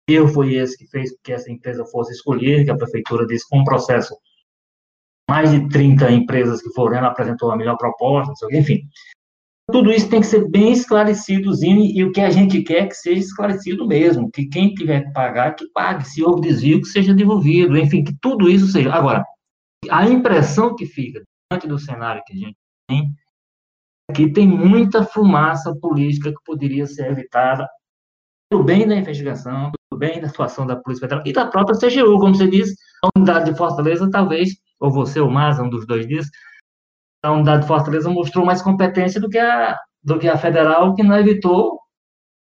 E 0.09 0.15
erro 0.15 0.27
foi 0.27 0.55
esse 0.55 0.77
que 0.77 0.87
fez 0.87 1.15
que 1.23 1.31
essa 1.31 1.51
empresa 1.51 1.85
fosse 1.85 2.11
escolhida, 2.11 2.65
que 2.65 2.71
a 2.71 2.77
prefeitura 2.77 3.27
disse 3.27 3.47
com 3.47 3.59
um 3.59 3.63
processo 3.63 4.15
mais 5.29 5.51
de 5.51 5.67
30 5.69 6.11
empresas 6.11 6.61
que 6.61 6.71
foram, 6.73 6.97
ela 6.97 7.07
apresentou 7.07 7.51
a 7.51 7.57
melhor 7.57 7.77
proposta, 7.77 8.33
enfim. 8.51 8.87
Tudo 9.71 9.91
isso 9.91 10.09
tem 10.09 10.21
que 10.21 10.27
ser 10.27 10.47
bem 10.49 10.71
esclarecidozinho 10.71 11.81
e 11.81 12.03
o 12.03 12.11
que 12.11 12.21
a 12.21 12.29
gente 12.29 12.61
quer 12.61 12.87
que 12.87 12.93
seja 12.93 13.19
esclarecido 13.19 13.87
mesmo, 13.87 14.29
que 14.31 14.45
quem 14.45 14.73
tiver 14.73 15.05
que 15.05 15.11
pagar, 15.11 15.55
que 15.55 15.67
pague, 15.73 16.07
se 16.07 16.23
houve 16.23 16.41
desvio, 16.41 16.81
que 16.81 16.87
seja 16.87 17.13
devolvido, 17.13 17.77
enfim, 17.77 18.03
que 18.03 18.15
tudo 18.21 18.49
isso 18.49 18.67
seja. 18.67 18.93
Agora, 18.93 19.23
a 19.89 20.07
impressão 20.07 20.75
que 20.75 20.85
fica 20.85 21.23
diante 21.51 21.67
do 21.67 21.79
cenário 21.79 22.21
que 22.25 22.33
a 22.33 22.37
gente 22.37 22.57
tem 22.87 23.11
é 24.09 24.13
que 24.13 24.31
tem 24.31 24.47
muita 24.47 25.03
fumaça 25.03 25.75
política 25.75 26.29
que 26.29 26.43
poderia 26.45 26.85
ser 26.85 27.11
evitada 27.11 27.67
pelo 28.51 28.63
bem 28.63 28.87
da 28.87 28.95
investigação, 28.95 29.71
pelo 29.89 29.99
bem 29.99 30.21
da 30.21 30.29
situação 30.29 30.67
da 30.67 30.75
Polícia 30.75 31.07
Federal 31.07 31.23
e 31.25 31.33
da 31.33 31.47
própria 31.47 31.77
CGU, 31.77 32.19
como 32.19 32.35
você 32.35 32.47
disse, 32.47 32.75
a 33.03 33.09
unidade 33.17 33.51
de 33.51 33.57
Fortaleza 33.57 34.09
talvez, 34.11 34.49
ou 34.79 34.91
você 34.91 35.19
ou 35.19 35.31
mais, 35.31 35.59
um 35.59 35.67
dos 35.67 35.87
dois 35.87 36.07
dias, 36.07 36.27
a 37.25 37.31
unidade 37.31 37.61
de 37.61 37.67
Fortaleza 37.67 38.09
mostrou 38.09 38.45
mais 38.45 38.61
competência 38.61 39.19
do 39.19 39.29
que 39.29 39.39
a, 39.39 39.77
do 40.03 40.19
que 40.19 40.27
a 40.27 40.37
federal, 40.37 40.93
que 40.93 41.03
não 41.03 41.17
evitou 41.17 41.79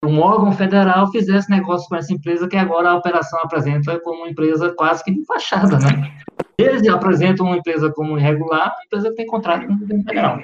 um 0.04 0.20
órgão 0.20 0.52
federal 0.52 1.10
fizesse 1.10 1.50
negócio 1.50 1.88
com 1.88 1.96
essa 1.96 2.12
empresa 2.12 2.48
que 2.48 2.56
agora 2.56 2.90
a 2.90 2.96
operação 2.96 3.40
apresenta 3.42 3.98
como 4.00 4.20
uma 4.20 4.28
empresa 4.28 4.72
quase 4.74 5.02
que 5.02 5.10
de 5.10 5.24
fachada, 5.24 5.76
né? 5.78 6.16
Eles 6.56 6.86
apresentam 6.88 7.46
uma 7.46 7.56
empresa 7.56 7.92
como 7.92 8.16
irregular, 8.16 8.68
a 8.68 8.84
empresa 8.84 9.10
que 9.10 9.16
tem 9.16 9.26
contrato 9.26 9.66
com 9.66 9.72
o 9.72 9.78
governo 9.78 10.04
federal. 10.04 10.40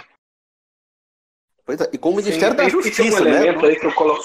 Pois 1.65 1.81
é, 1.81 1.91
e 1.93 1.99
com 1.99 2.11
o 2.11 2.17
Ministério 2.17 2.51
Sim, 2.51 2.57
da 2.57 2.69
Justiça, 2.69 3.23
um 3.23 3.25
né? 3.25 3.51
Aí 3.51 3.77
que 3.77 3.87
eu 3.87 3.95
coloco... 3.95 4.23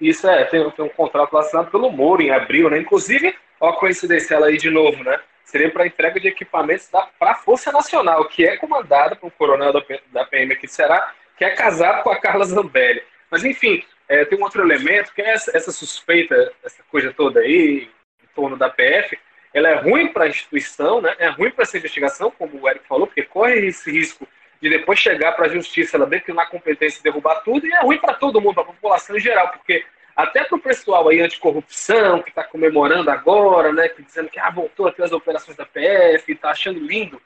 Isso 0.00 0.28
é, 0.28 0.44
tem, 0.44 0.68
tem 0.72 0.84
um 0.84 0.90
contrato 0.90 1.36
assinado 1.38 1.70
pelo 1.70 1.90
Moro 1.90 2.20
em 2.20 2.30
abril, 2.30 2.68
né? 2.68 2.80
Inclusive, 2.80 3.34
ó 3.60 3.70
a 3.70 3.76
coincidência 3.76 4.34
ela 4.34 4.46
aí 4.46 4.58
de 4.58 4.70
novo, 4.70 5.02
né? 5.02 5.18
Seria 5.46 5.70
para 5.70 5.86
entrega 5.86 6.18
de 6.20 6.28
equipamentos 6.28 6.90
para 7.18 7.30
a 7.30 7.34
Força 7.34 7.70
Nacional, 7.70 8.24
que 8.26 8.44
é 8.44 8.56
comandada 8.56 9.14
por 9.14 9.28
um 9.28 9.30
coronel 9.30 9.72
da, 9.72 10.24
PM 10.26 10.52
aqui 10.52 10.66
Ceará, 10.66 11.14
que 11.38 11.44
é 11.44 11.50
casado 11.50 12.02
com 12.02 12.10
a 12.10 12.20
Carla 12.20 12.44
Zambelli. 12.44 13.02
Mas, 13.30 13.44
enfim, 13.44 13.82
é, 14.08 14.24
tem 14.24 14.38
um 14.38 14.42
outro 14.42 14.60
elemento, 14.60 15.14
que 15.14 15.22
é 15.22 15.30
essa, 15.30 15.56
essa, 15.56 15.70
suspeita, 15.70 16.52
essa 16.64 16.82
coisa 16.90 17.12
toda 17.12 17.40
aí, 17.40 17.88
em 18.22 18.26
torno 18.34 18.56
da 18.56 18.68
PF, 18.68 19.16
ela 19.54 19.68
é 19.68 19.74
ruim 19.74 20.08
para 20.08 20.24
a 20.24 20.28
instituição, 20.28 21.00
né? 21.00 21.14
é 21.18 21.28
ruim 21.28 21.50
para 21.50 21.62
essa 21.62 21.78
investigação, 21.78 22.30
como 22.30 22.60
o 22.60 22.68
Eric 22.68 22.86
falou, 22.86 23.06
porque 23.06 23.22
corre 23.22 23.66
esse 23.66 23.90
risco 23.90 24.26
de 24.60 24.68
depois 24.68 24.98
chegar 24.98 25.32
para 25.32 25.46
a 25.46 25.48
justiça, 25.48 25.96
ela 25.96 26.06
declinar 26.06 26.50
competência 26.50 26.98
e 26.98 27.02
derrubar 27.02 27.36
tudo, 27.36 27.66
e 27.66 27.72
é 27.72 27.82
ruim 27.82 27.98
para 27.98 28.14
todo 28.14 28.40
mundo, 28.40 28.54
para 28.54 28.64
a 28.64 28.66
população 28.66 29.16
em 29.16 29.20
geral, 29.20 29.48
porque 29.48 29.84
até 30.16 30.44
para 30.44 30.56
o 30.56 30.60
pessoal 30.60 31.08
aí 31.08 31.20
anticorrupção, 31.20 32.22
que 32.22 32.30
está 32.30 32.42
comemorando 32.42 33.10
agora, 33.10 33.70
né, 33.70 33.88
que 33.90 34.02
dizendo 34.02 34.30
que 34.30 34.40
ah, 34.40 34.50
voltou 34.50 34.88
aqui 34.88 35.02
as 35.02 35.12
operações 35.12 35.56
da 35.56 35.66
PF, 35.66 36.32
está 36.32 36.50
achando 36.50 36.80
lindo 36.80 37.20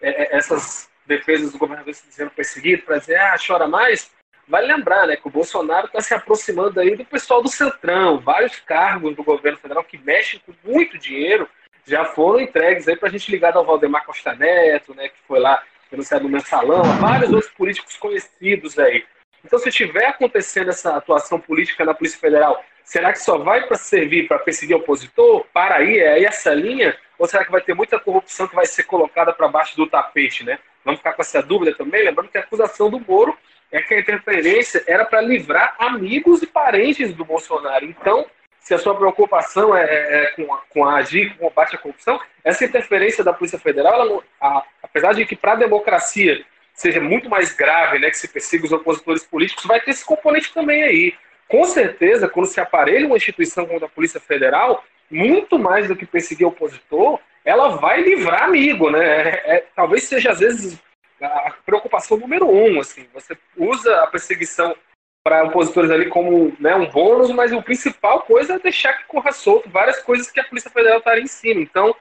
é, 0.00 0.22
é, 0.22 0.36
essas 0.36 0.88
defesas 1.06 1.52
do 1.52 1.58
governador 1.58 1.92
se 1.92 2.08
dizendo 2.08 2.30
perseguido, 2.30 2.82
para 2.82 2.98
dizer, 2.98 3.16
ah, 3.16 3.36
chora 3.44 3.68
mais, 3.68 4.10
vai 4.48 4.64
lembrar 4.64 5.06
né, 5.06 5.16
que 5.16 5.28
o 5.28 5.30
Bolsonaro 5.30 5.86
está 5.86 6.00
se 6.00 6.14
aproximando 6.14 6.80
aí 6.80 6.96
do 6.96 7.04
pessoal 7.04 7.42
do 7.42 7.48
Centrão, 7.48 8.18
vários 8.18 8.58
cargos 8.60 9.14
do 9.14 9.22
governo 9.22 9.58
federal 9.58 9.84
que 9.84 9.98
mexem 9.98 10.40
com 10.40 10.54
muito 10.64 10.98
dinheiro 10.98 11.46
já 11.86 12.04
foram 12.04 12.40
entregues 12.40 12.88
aí 12.88 12.96
para 12.96 13.08
a 13.08 13.12
gente 13.12 13.30
ligado 13.30 13.58
ao 13.58 13.64
Valdemar 13.66 14.04
Costa 14.06 14.34
Neto, 14.34 14.94
né, 14.94 15.08
que 15.08 15.18
foi 15.26 15.40
lá 15.40 15.62
denunciado 15.90 16.24
no 16.24 16.30
mensalão, 16.30 16.82
vários 17.00 17.32
outros 17.32 17.52
políticos 17.52 17.96
conhecidos 17.96 18.78
aí. 18.78 19.04
Então, 19.44 19.58
se 19.58 19.68
estiver 19.68 20.06
acontecendo 20.06 20.70
essa 20.70 20.96
atuação 20.96 21.40
política 21.40 21.84
na 21.84 21.94
Polícia 21.94 22.18
Federal, 22.18 22.62
será 22.84 23.12
que 23.12 23.18
só 23.18 23.38
vai 23.38 23.66
para 23.66 23.76
servir 23.76 24.28
para 24.28 24.38
perseguir 24.38 24.76
opositor? 24.76 25.46
Para 25.52 25.76
aí, 25.76 25.98
é 25.98 26.12
aí 26.12 26.24
essa 26.24 26.52
linha? 26.52 26.96
Ou 27.18 27.26
será 27.26 27.44
que 27.44 27.50
vai 27.50 27.60
ter 27.60 27.74
muita 27.74 27.98
corrupção 27.98 28.48
que 28.48 28.54
vai 28.54 28.66
ser 28.66 28.84
colocada 28.84 29.32
para 29.32 29.48
baixo 29.48 29.76
do 29.76 29.86
tapete, 29.86 30.44
né? 30.44 30.58
Vamos 30.84 31.00
ficar 31.00 31.12
com 31.12 31.22
essa 31.22 31.42
dúvida 31.42 31.74
também, 31.74 32.04
lembrando 32.04 32.30
que 32.30 32.38
a 32.38 32.40
acusação 32.40 32.90
do 32.90 33.00
Moro 33.00 33.36
é 33.70 33.80
que 33.80 33.94
a 33.94 34.00
interferência 34.00 34.82
era 34.86 35.04
para 35.04 35.20
livrar 35.20 35.76
amigos 35.78 36.42
e 36.42 36.46
parentes 36.46 37.14
do 37.14 37.24
Bolsonaro. 37.24 37.84
Então, 37.84 38.26
se 38.58 38.74
a 38.74 38.78
sua 38.78 38.94
preocupação 38.94 39.76
é, 39.76 39.84
é, 39.84 40.24
é 40.24 40.26
com, 40.30 40.52
a, 40.52 40.58
com 40.68 40.84
a 40.84 40.96
agir 40.96 41.36
com 41.36 41.46
o 41.46 41.48
combate 41.48 41.76
à 41.76 41.78
corrupção, 41.78 42.20
essa 42.44 42.64
interferência 42.64 43.22
da 43.24 43.32
Polícia 43.32 43.58
Federal, 43.58 44.00
ela, 44.00 44.22
a, 44.40 44.64
apesar 44.82 45.14
de 45.14 45.24
que 45.24 45.36
para 45.36 45.52
a 45.52 45.56
democracia 45.56 46.44
seja 46.80 46.98
muito 46.98 47.28
mais 47.28 47.52
grave, 47.52 47.98
né, 47.98 48.08
que 48.08 48.16
se 48.16 48.26
persiga 48.26 48.64
os 48.64 48.72
opositores 48.72 49.22
políticos, 49.22 49.66
vai 49.66 49.78
ter 49.80 49.90
esse 49.90 50.04
componente 50.04 50.52
também 50.54 50.82
aí. 50.82 51.14
Com 51.46 51.64
certeza, 51.64 52.26
quando 52.26 52.46
se 52.46 52.58
aparelha 52.58 53.06
uma 53.06 53.18
instituição 53.18 53.66
como 53.66 53.84
a 53.84 53.88
Polícia 53.88 54.18
Federal, 54.18 54.82
muito 55.10 55.58
mais 55.58 55.88
do 55.88 55.94
que 55.96 56.06
perseguir 56.06 56.46
opositor, 56.46 57.20
ela 57.44 57.76
vai 57.76 58.00
livrar 58.00 58.44
amigo, 58.44 58.88
né? 58.88 59.04
É, 59.04 59.56
é, 59.56 59.66
talvez 59.76 60.04
seja, 60.04 60.30
às 60.30 60.38
vezes, 60.38 60.78
a 61.20 61.52
preocupação 61.66 62.16
número 62.16 62.48
um, 62.48 62.80
assim. 62.80 63.06
Você 63.12 63.36
usa 63.58 64.02
a 64.02 64.06
perseguição 64.06 64.74
para 65.22 65.44
opositores 65.44 65.90
ali 65.90 66.08
como 66.08 66.56
né, 66.58 66.74
um 66.74 66.88
bônus, 66.88 67.30
mas 67.30 67.52
a 67.52 67.60
principal 67.60 68.22
coisa 68.22 68.54
é 68.54 68.58
deixar 68.58 68.94
que 68.94 69.04
corra 69.04 69.32
solto 69.32 69.68
várias 69.68 70.00
coisas 70.02 70.30
que 70.30 70.40
a 70.40 70.44
Polícia 70.44 70.70
Federal 70.70 70.98
está 70.98 71.18
em 71.18 71.26
cima. 71.26 71.60
Então, 71.60 71.94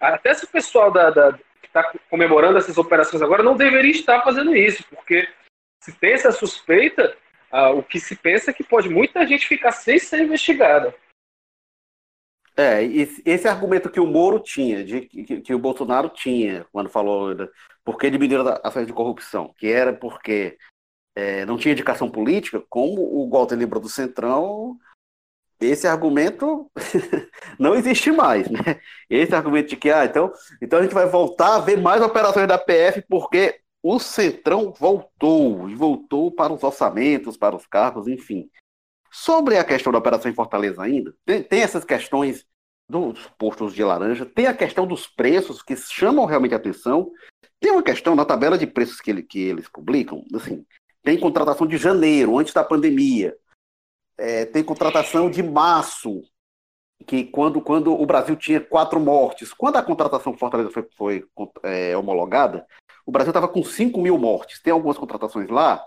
até 0.00 0.32
se 0.32 0.44
o 0.44 0.48
pessoal 0.48 0.90
da, 0.90 1.10
da, 1.10 1.38
está 1.72 1.90
comemorando 2.10 2.58
essas 2.58 2.76
operações 2.76 3.22
agora 3.22 3.42
não 3.42 3.56
deveria 3.56 3.90
estar 3.90 4.22
fazendo 4.22 4.54
isso, 4.54 4.84
porque 4.90 5.26
se 5.82 5.92
tem 5.92 6.12
essa 6.12 6.30
suspeita, 6.30 7.16
ah, 7.50 7.70
o 7.70 7.82
que 7.82 7.98
se 7.98 8.14
pensa 8.14 8.50
é 8.50 8.54
que 8.54 8.62
pode 8.62 8.88
muita 8.88 9.26
gente 9.26 9.46
ficar 9.46 9.72
sem 9.72 9.98
ser 9.98 10.22
investigada. 10.22 10.94
É, 12.54 12.82
esse 12.84 13.48
argumento 13.48 13.90
que 13.90 13.98
o 13.98 14.06
Moro 14.06 14.38
tinha, 14.38 14.84
de, 14.84 15.00
que, 15.00 15.40
que 15.40 15.54
o 15.54 15.58
Bolsonaro 15.58 16.10
tinha, 16.10 16.66
quando 16.70 16.90
falou 16.90 17.34
por 17.82 17.96
que 17.96 18.10
diminuíram 18.10 18.60
ações 18.62 18.86
de 18.86 18.92
corrupção, 18.92 19.54
que 19.56 19.72
era 19.72 19.92
porque 19.94 20.58
é, 21.16 21.46
não 21.46 21.56
tinha 21.56 21.72
indicação 21.72 22.10
política, 22.10 22.62
como 22.68 23.00
o 23.00 23.28
Walter 23.30 23.56
lembrou 23.56 23.80
do 23.80 23.88
Centrão, 23.88 24.78
esse 25.64 25.86
argumento 25.86 26.70
não 27.58 27.74
existe 27.74 28.10
mais, 28.10 28.48
né? 28.48 28.80
Esse 29.08 29.34
argumento 29.34 29.70
de 29.70 29.76
que, 29.76 29.90
ah, 29.90 30.04
então, 30.04 30.32
então 30.60 30.78
a 30.78 30.82
gente 30.82 30.94
vai 30.94 31.06
voltar 31.06 31.56
a 31.56 31.60
ver 31.60 31.78
mais 31.78 32.02
operações 32.02 32.48
da 32.48 32.58
PF 32.58 33.04
porque 33.08 33.60
o 33.82 33.98
Centrão 33.98 34.72
voltou, 34.78 35.68
e 35.68 35.74
voltou 35.74 36.30
para 36.30 36.52
os 36.52 36.62
orçamentos, 36.62 37.36
para 37.36 37.56
os 37.56 37.66
cargos, 37.66 38.06
enfim. 38.06 38.48
Sobre 39.10 39.58
a 39.58 39.64
questão 39.64 39.92
da 39.92 39.98
operação 39.98 40.30
em 40.30 40.34
Fortaleza 40.34 40.82
ainda, 40.82 41.14
tem, 41.24 41.42
tem 41.42 41.62
essas 41.62 41.84
questões 41.84 42.46
dos 42.88 43.26
postos 43.38 43.74
de 43.74 43.82
laranja, 43.82 44.24
tem 44.24 44.46
a 44.46 44.54
questão 44.54 44.86
dos 44.86 45.06
preços 45.06 45.62
que 45.62 45.76
chamam 45.76 46.24
realmente 46.26 46.54
a 46.54 46.58
atenção, 46.58 47.10
tem 47.58 47.72
uma 47.72 47.82
questão 47.82 48.14
na 48.14 48.24
tabela 48.24 48.56
de 48.56 48.66
preços 48.66 49.00
que, 49.00 49.10
ele, 49.10 49.22
que 49.22 49.40
eles 49.40 49.68
publicam, 49.68 50.24
assim, 50.34 50.64
tem 51.02 51.18
contratação 51.18 51.66
de 51.66 51.76
janeiro, 51.76 52.38
antes 52.38 52.54
da 52.54 52.62
pandemia, 52.62 53.36
é, 54.22 54.44
tem 54.44 54.62
contratação 54.62 55.28
de 55.28 55.42
março, 55.42 56.22
que 57.04 57.24
quando, 57.24 57.60
quando 57.60 57.92
o 57.92 58.06
Brasil 58.06 58.36
tinha 58.36 58.60
quatro 58.60 59.00
mortes, 59.00 59.52
quando 59.52 59.76
a 59.76 59.82
contratação 59.82 60.38
Fortaleza 60.38 60.70
foi, 60.70 60.88
foi 60.96 61.24
é, 61.64 61.96
homologada, 61.96 62.64
o 63.04 63.10
Brasil 63.10 63.30
estava 63.30 63.48
com 63.48 63.64
5 63.64 64.00
mil 64.00 64.16
mortes. 64.16 64.62
Tem 64.62 64.72
algumas 64.72 64.96
contratações 64.96 65.50
lá, 65.50 65.84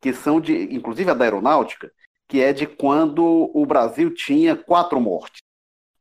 que 0.00 0.14
são 0.14 0.40
de, 0.40 0.74
inclusive 0.74 1.10
a 1.10 1.14
da 1.14 1.26
aeronáutica, 1.26 1.92
que 2.26 2.40
é 2.40 2.50
de 2.50 2.66
quando 2.66 3.50
o 3.52 3.66
Brasil 3.66 4.12
tinha 4.14 4.56
quatro 4.56 4.98
mortes. 4.98 5.42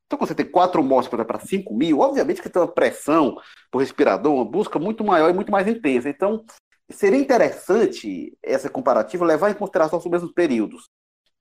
Então, 0.06 0.18
quando 0.18 0.30
você 0.30 0.36
tem 0.36 0.50
quatro 0.50 0.82
mortes 0.82 1.10
para 1.10 1.40
5 1.40 1.74
mil, 1.74 2.00
obviamente 2.00 2.42
que 2.42 2.50
tem 2.50 2.62
uma 2.62 2.72
pressão 2.72 3.36
por 3.70 3.80
respirador, 3.80 4.34
uma 4.34 4.46
busca 4.46 4.80
muito 4.80 5.04
maior 5.04 5.30
e 5.30 5.34
muito 5.34 5.52
mais 5.52 5.68
intensa. 5.68 6.08
Então, 6.08 6.46
seria 6.90 7.20
interessante 7.20 8.38
essa 8.42 8.70
comparativa 8.70 9.26
levar 9.26 9.50
em 9.50 9.56
consideração 9.56 10.00
os 10.00 10.06
mesmos 10.06 10.32
períodos. 10.32 10.86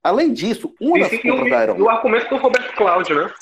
Além 0.05 0.31
disso, 0.31 0.71
uma 0.79 0.99
das 0.99 1.19
compras 1.19 1.49
da 1.49 1.59
Aeronáutica... 1.59 1.83
O 1.83 1.89
argumento 1.89 2.29
do 2.29 2.37
Roberto 2.37 2.75
Cláudio, 2.75 3.15
né? 3.15 3.33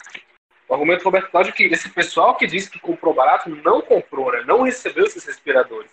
O 0.70 0.74
argumento 0.74 1.00
do 1.00 1.04
Roberto 1.04 1.30
Cláudio 1.30 1.50
é 1.50 1.54
que 1.54 1.64
esse 1.66 1.90
pessoal 1.90 2.38
que 2.38 2.48
disse 2.48 2.70
que 2.70 2.80
comprou 2.80 3.14
barato 3.14 3.50
não 3.50 3.82
comprou, 3.82 4.32
né? 4.32 4.46
Não 4.48 4.62
recebeu 4.62 5.04
esses 5.04 5.26
respiradores. 5.26 5.92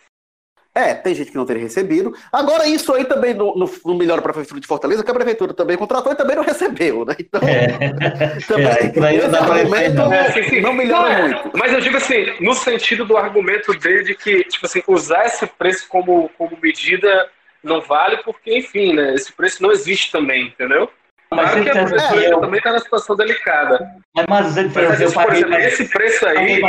É, 0.73 0.95
tem 0.95 1.13
gente 1.13 1.33
que 1.33 1.37
não 1.37 1.45
teria 1.45 1.65
recebido. 1.65 2.15
Agora, 2.31 2.69
isso 2.69 2.95
aí 2.95 3.05
também 3.05 3.35
não, 3.35 3.53
não, 3.57 3.97
melhora 3.97 4.23
para 4.23 4.31
a 4.31 4.35
Prefeitura 4.35 4.61
de 4.61 4.67
Fortaleza, 4.69 5.03
que 5.03 5.11
a 5.11 5.15
Prefeitura 5.15 5.53
também 5.53 5.77
contratou 5.77 6.13
e 6.13 6.15
também 6.15 6.37
não 6.37 6.45
recebeu, 6.45 7.05
né? 7.05 7.17
Então, 7.19 7.41
é. 7.43 8.39
também, 8.47 8.69
é, 8.69 9.17
esse 9.17 9.37
argumento 9.37 9.97
não, 9.97 10.13
é, 10.13 10.31
sim, 10.31 10.43
sim. 10.45 10.61
não 10.61 10.73
melhora 10.73 11.19
não, 11.19 11.29
muito. 11.43 11.59
Mas 11.59 11.73
eu 11.73 11.81
digo 11.81 11.97
assim, 11.97 12.27
no 12.41 12.55
sentido 12.55 13.05
do 13.05 13.17
argumento 13.17 13.77
dele 13.77 14.05
de 14.05 14.15
que, 14.15 14.45
tipo 14.45 14.65
assim, 14.65 14.85
usar 14.87 15.27
esse 15.27 15.45
preço 15.49 15.89
como, 15.89 16.31
como 16.39 16.57
medida 16.63 17.29
não 17.63 17.81
vale 17.81 18.19
porque, 18.19 18.57
enfim, 18.59 18.95
né, 18.95 19.15
esse 19.15 19.33
preço 19.33 19.63
não 19.63 19.71
existe 19.71 20.11
também, 20.11 20.49
entendeu? 20.49 20.91
Mas 21.33 21.53
claro 21.53 21.63
que 21.63 21.71
a 21.71 21.87
professora 21.87 22.25
é, 22.25 22.41
também 22.41 22.59
está 22.59 22.73
na 22.73 22.79
situação 22.81 23.17
delicada. 23.17 23.97
Mas, 24.17 24.27
mas, 24.29 24.57
ele 24.57 24.69
mas 24.75 25.01
assim, 25.01 25.15
por 25.15 25.33
exemplo, 25.33 25.55
esse 25.55 25.89
preço 25.89 26.27
aí 26.27 26.61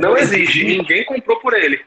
não 0.00 0.16
existe, 0.16 0.64
ninguém 0.64 1.04
comprou 1.06 1.40
por 1.40 1.54
ele. 1.54 1.82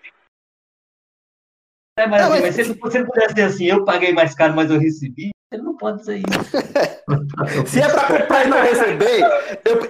É, 1.98 2.08
mas, 2.08 2.22
não, 2.24 2.30
mas... 2.32 2.56
se 2.56 2.64
você 2.74 3.06
pudesse 3.06 3.36
dizer 3.36 3.48
assim, 3.48 3.66
eu 3.66 3.86
paguei 3.86 4.14
mais 4.14 4.34
caro, 4.34 4.56
mas 4.56 4.72
eu 4.72 4.80
recebi, 4.80 5.30
ele 5.54 5.62
não 5.62 5.78
pode 5.78 6.00
dizer 6.00 6.18
isso. 6.18 7.68
se 7.70 7.80
é 7.80 7.88
para 7.88 8.08
comprar 8.08 8.46
e 8.46 8.50
não 8.50 8.62
receber, 8.62 9.22
eu, 9.66 9.82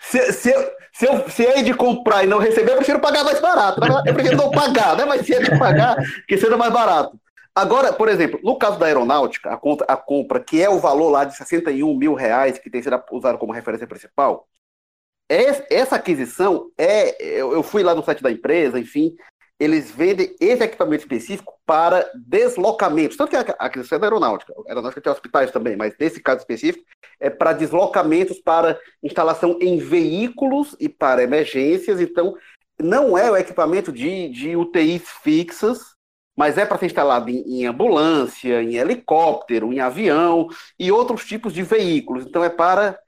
se, 0.00 0.32
se, 0.32 0.50
eu, 0.50 0.72
se, 0.92 1.06
eu, 1.06 1.28
se 1.28 1.46
é 1.46 1.62
de 1.62 1.74
comprar 1.74 2.24
e 2.24 2.26
não 2.26 2.38
receber, 2.38 2.72
eu 2.72 2.76
prefiro 2.76 3.00
pagar 3.00 3.24
mais 3.24 3.38
barato. 3.40 3.80
Eu 4.06 4.14
prefiro 4.14 4.36
não 4.38 4.50
pagar, 4.50 4.96
né? 4.96 5.04
mas 5.04 5.26
se 5.26 5.34
é 5.34 5.40
de 5.40 5.58
pagar, 5.58 5.96
que 6.26 6.38
seja 6.38 6.56
mais 6.56 6.72
barato. 6.72 7.19
Agora, 7.54 7.92
por 7.92 8.08
exemplo, 8.08 8.40
no 8.42 8.56
caso 8.56 8.78
da 8.78 8.86
aeronáutica, 8.86 9.50
a, 9.50 9.56
conta, 9.56 9.84
a 9.84 9.96
compra, 9.96 10.40
que 10.40 10.62
é 10.62 10.70
o 10.70 10.78
valor 10.78 11.10
lá 11.10 11.24
de 11.24 11.36
61 11.36 11.96
mil 11.96 12.14
reais, 12.14 12.58
que 12.58 12.70
tem 12.70 12.82
sido 12.82 13.02
usado 13.12 13.38
como 13.38 13.52
referência 13.52 13.86
principal, 13.86 14.48
essa 15.28 15.94
aquisição 15.94 16.70
é. 16.76 17.22
Eu 17.22 17.62
fui 17.62 17.84
lá 17.84 17.94
no 17.94 18.02
site 18.02 18.20
da 18.20 18.32
empresa, 18.32 18.80
enfim, 18.80 19.14
eles 19.60 19.90
vendem 19.90 20.34
esse 20.40 20.64
equipamento 20.64 21.04
específico 21.04 21.54
para 21.64 22.10
deslocamentos. 22.14 23.16
Tanto 23.16 23.30
que 23.30 23.36
a 23.36 23.40
aquisição 23.58 23.96
é 23.96 23.98
da 24.00 24.06
aeronáutica. 24.06 24.52
A 24.66 24.70
aeronáutica 24.70 25.00
tem 25.00 25.12
hospitais 25.12 25.52
também, 25.52 25.76
mas 25.76 25.94
nesse 26.00 26.20
caso 26.20 26.40
específico 26.40 26.84
é 27.20 27.30
para 27.30 27.52
deslocamentos 27.52 28.40
para 28.40 28.80
instalação 29.02 29.58
em 29.60 29.78
veículos 29.78 30.74
e 30.80 30.88
para 30.88 31.22
emergências. 31.22 32.00
Então, 32.00 32.34
não 32.80 33.16
é 33.16 33.30
o 33.30 33.36
equipamento 33.36 33.92
de, 33.92 34.30
de 34.30 34.56
UTIs 34.56 35.08
fixas, 35.22 35.94
mas 36.36 36.56
é 36.58 36.64
para 36.64 36.78
ser 36.78 36.86
instalado 36.86 37.30
em, 37.30 37.42
em, 37.60 37.66
ambulância, 37.66 38.62
em 38.62 38.76
helicóptero, 38.76 39.72
em 39.72 39.80
avião 39.80 40.48
e 40.78 40.90
outros 40.90 41.24
tipos 41.24 41.52
de 41.52 41.62
veículos. 41.62 42.26
Então, 42.26 42.42
é 42.42 42.48
para 42.48 42.98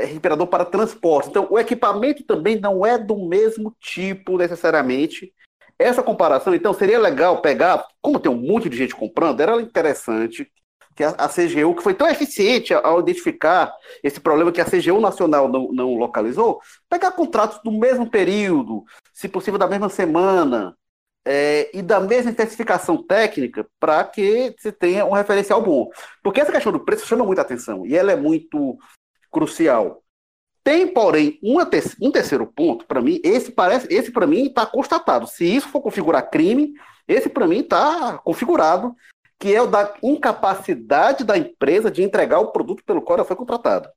é 0.00 0.04
respirador 0.04 0.46
para 0.46 0.64
transporte. 0.64 1.28
Então, 1.28 1.48
o 1.50 1.58
equipamento 1.58 2.22
também 2.24 2.60
não 2.60 2.86
é 2.86 2.96
do 2.96 3.28
mesmo 3.28 3.74
tipo 3.80 4.38
necessariamente 4.38 5.32
essa 5.78 6.02
comparação, 6.02 6.54
então, 6.54 6.72
seria 6.72 6.98
legal 6.98 7.40
pegar, 7.40 7.86
como 8.00 8.18
tem 8.18 8.30
um 8.30 8.40
monte 8.40 8.68
de 8.68 8.76
gente 8.76 8.96
comprando, 8.96 9.40
era 9.40 9.60
interessante 9.62 10.50
que 10.96 11.04
a, 11.04 11.10
a 11.10 11.28
CGU, 11.28 11.76
que 11.76 11.82
foi 11.84 11.94
tão 11.94 12.08
eficiente 12.08 12.74
ao 12.74 12.98
identificar 12.98 13.72
esse 14.02 14.18
problema 14.18 14.50
que 14.50 14.60
a 14.60 14.64
CGU 14.64 15.00
nacional 15.00 15.46
não, 15.46 15.70
não 15.70 15.94
localizou, 15.94 16.60
pegar 16.90 17.12
contratos 17.12 17.60
do 17.62 17.70
mesmo 17.70 18.10
período, 18.10 18.82
se 19.14 19.28
possível 19.28 19.58
da 19.58 19.68
mesma 19.68 19.88
semana, 19.88 20.76
é, 21.30 21.68
e 21.76 21.82
da 21.82 22.00
mesma 22.00 22.30
especificação 22.30 23.02
técnica 23.02 23.68
para 23.78 24.02
que 24.02 24.54
se 24.58 24.72
tenha 24.72 25.04
um 25.04 25.12
referencial 25.12 25.60
bom. 25.60 25.90
Porque 26.22 26.40
essa 26.40 26.50
questão 26.50 26.72
do 26.72 26.80
preço 26.80 27.06
chama 27.06 27.22
muita 27.22 27.42
atenção 27.42 27.86
e 27.86 27.94
ela 27.94 28.10
é 28.10 28.16
muito 28.16 28.78
crucial. 29.30 30.02
Tem, 30.64 30.86
porém, 30.86 31.32
te 31.32 31.96
um 32.00 32.10
terceiro 32.10 32.46
ponto, 32.46 32.86
para 32.86 33.02
mim, 33.02 33.20
esse 33.22 33.52
parece, 33.52 33.86
esse 33.90 34.10
para 34.10 34.26
mim 34.26 34.46
está 34.46 34.64
constatado. 34.64 35.26
Se 35.26 35.44
isso 35.44 35.68
for 35.68 35.82
configurar 35.82 36.30
crime, 36.30 36.72
esse 37.06 37.28
para 37.28 37.46
mim 37.46 37.58
está 37.58 38.16
configurado, 38.24 38.96
que 39.38 39.54
é 39.54 39.60
o 39.60 39.66
da 39.66 39.94
incapacidade 40.02 41.24
da 41.24 41.36
empresa 41.36 41.90
de 41.90 42.02
entregar 42.02 42.38
o 42.38 42.52
produto 42.52 42.82
pelo 42.84 43.02
qual 43.02 43.18
ela 43.18 43.26
foi 43.26 43.36
contratada. 43.36 43.92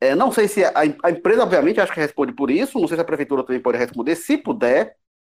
É, 0.00 0.16
não 0.16 0.32
sei 0.32 0.48
se 0.48 0.64
a, 0.64 0.72
a, 1.04 1.10
empresa, 1.10 1.44
obviamente, 1.44 1.80
acho 1.80 1.92
que 1.92 2.00
responde 2.00 2.32
por 2.32 2.50
isso, 2.50 2.80
não 2.80 2.88
sei 2.88 2.96
se 2.96 3.00
a 3.00 3.04
prefeitura 3.04 3.44
também 3.44 3.62
pode 3.62 3.78
responder, 3.78 4.16
se 4.16 4.36
puder. 4.36 4.96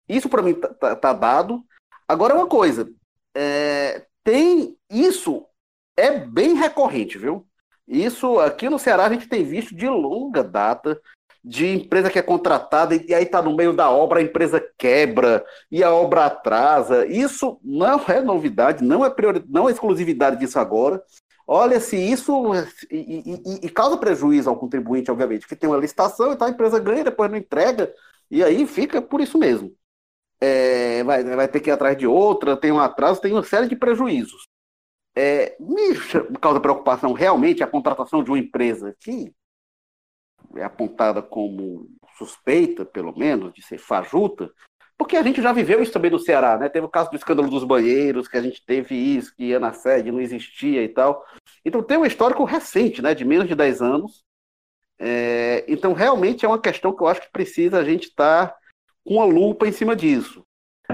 Isso 0.07 0.29
para 0.29 0.41
mim 0.41 0.51
está 0.51 0.69
tá, 0.69 0.95
tá 0.95 1.13
dado. 1.13 1.63
Agora, 2.07 2.35
uma 2.35 2.47
coisa, 2.47 2.91
é, 3.35 4.05
tem 4.23 4.77
isso 4.89 5.45
é 5.95 6.11
bem 6.11 6.55
recorrente, 6.55 7.17
viu? 7.17 7.45
Isso 7.87 8.39
aqui 8.39 8.69
no 8.69 8.79
Ceará 8.79 9.05
a 9.05 9.09
gente 9.09 9.27
tem 9.27 9.43
visto 9.43 9.75
de 9.75 9.87
longa 9.87 10.43
data 10.43 10.99
de 11.43 11.67
empresa 11.67 12.09
que 12.09 12.17
é 12.17 12.21
contratada 12.21 12.95
e 12.95 13.13
aí 13.13 13.23
está 13.23 13.41
no 13.41 13.55
meio 13.55 13.73
da 13.73 13.91
obra, 13.91 14.19
a 14.19 14.23
empresa 14.23 14.65
quebra 14.77 15.45
e 15.69 15.83
a 15.83 15.91
obra 15.91 16.25
atrasa. 16.25 17.05
Isso 17.05 17.59
não 17.61 17.99
é 18.07 18.21
novidade, 18.21 18.83
não 18.83 19.03
é 19.03 19.09
prioridade, 19.09 19.51
não 19.51 19.67
é 19.67 19.71
exclusividade 19.71 20.39
disso 20.39 20.57
agora. 20.57 21.03
Olha, 21.45 21.79
se 21.81 21.97
isso 21.97 22.53
e, 22.89 22.95
e, 22.95 23.65
e, 23.65 23.69
causa 23.69 23.97
prejuízo 23.97 24.49
ao 24.49 24.55
contribuinte, 24.55 25.11
obviamente, 25.11 25.45
que 25.45 25.57
tem 25.57 25.69
uma 25.69 25.77
licitação 25.77 26.31
e 26.31 26.37
tal, 26.37 26.47
a 26.47 26.51
empresa 26.51 26.79
ganha, 26.79 27.03
depois 27.03 27.29
não 27.29 27.37
entrega, 27.37 27.93
e 28.31 28.41
aí 28.41 28.65
fica 28.65 29.01
por 29.01 29.19
isso 29.19 29.37
mesmo. 29.37 29.73
É, 30.41 31.03
vai, 31.03 31.23
vai 31.23 31.47
ter 31.47 31.59
que 31.59 31.69
ir 31.69 31.73
atrás 31.73 31.97
de 31.97 32.05
outra, 32.05 32.57
tem 32.57 32.71
um 32.71 32.79
atraso, 32.79 33.21
tem 33.21 33.31
uma 33.31 33.43
série 33.43 33.67
de 33.67 33.75
prejuízos. 33.75 34.47
É, 35.15 35.55
me 35.59 35.95
causa 36.39 36.59
preocupação 36.59 37.13
realmente 37.13 37.63
a 37.63 37.67
contratação 37.67 38.23
de 38.23 38.31
uma 38.31 38.39
empresa 38.39 38.95
que 38.99 39.31
é 40.55 40.63
apontada 40.63 41.21
como 41.21 41.87
suspeita, 42.17 42.85
pelo 42.85 43.17
menos, 43.17 43.53
de 43.53 43.61
ser 43.61 43.77
fajuta, 43.77 44.51
porque 44.97 45.17
a 45.17 45.23
gente 45.23 45.41
já 45.41 45.51
viveu 45.51 45.81
isso 45.81 45.91
também 45.91 46.11
no 46.11 46.19
Ceará, 46.19 46.57
né? 46.57 46.69
Teve 46.69 46.85
o 46.85 46.89
caso 46.89 47.09
do 47.09 47.15
escândalo 47.15 47.49
dos 47.49 47.63
banheiros, 47.63 48.27
que 48.27 48.37
a 48.37 48.41
gente 48.41 48.63
teve 48.65 48.95
isso, 48.95 49.35
que 49.35 49.45
ia 49.45 49.59
na 49.59 49.73
sede, 49.73 50.11
não 50.11 50.21
existia 50.21 50.83
e 50.83 50.89
tal. 50.89 51.25
Então 51.65 51.83
tem 51.83 51.97
um 51.97 52.05
histórico 52.05 52.43
recente, 52.43 53.01
né? 53.01 53.13
De 53.13 53.25
menos 53.25 53.47
de 53.47 53.55
10 53.55 53.81
anos. 53.81 54.23
É, 54.99 55.65
então 55.67 55.93
realmente 55.93 56.45
é 56.45 56.47
uma 56.47 56.61
questão 56.61 56.95
que 56.95 57.01
eu 57.01 57.07
acho 57.07 57.21
que 57.21 57.31
precisa 57.31 57.79
a 57.79 57.83
gente 57.83 58.07
estar 58.07 58.47
tá 58.47 58.57
com 59.05 59.21
a 59.21 59.25
lupa 59.25 59.67
em 59.67 59.71
cima 59.71 59.95
disso. 59.95 60.43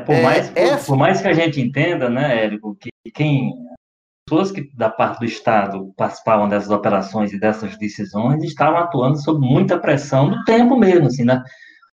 Por 0.05 0.22
mais, 0.22 0.51
é, 0.55 0.78
por, 0.78 0.86
por 0.86 0.97
mais 0.97 1.22
que 1.22 1.28
a 1.28 1.34
gente 1.34 1.60
entenda, 1.60 2.10
né, 2.10 2.45
Érico, 2.45 2.76
que 2.76 2.89
quem 3.14 3.51
pessoas 4.30 4.51
que 4.51 4.70
da 4.76 4.89
parte 4.89 5.20
do 5.20 5.26
Estado 5.26 5.91
participavam 5.97 6.47
dessas 6.47 6.70
operações 6.70 7.34
e 7.34 7.39
dessas 7.39 7.76
decisões 7.78 8.43
estavam 8.43 8.80
atuando 8.80 9.18
sob 9.18 9.45
muita 9.45 9.80
pressão 9.80 10.30
do 10.30 10.43
tempo 10.43 10.78
mesmo, 10.78 11.07
assim, 11.07 11.26
né? 11.26 11.43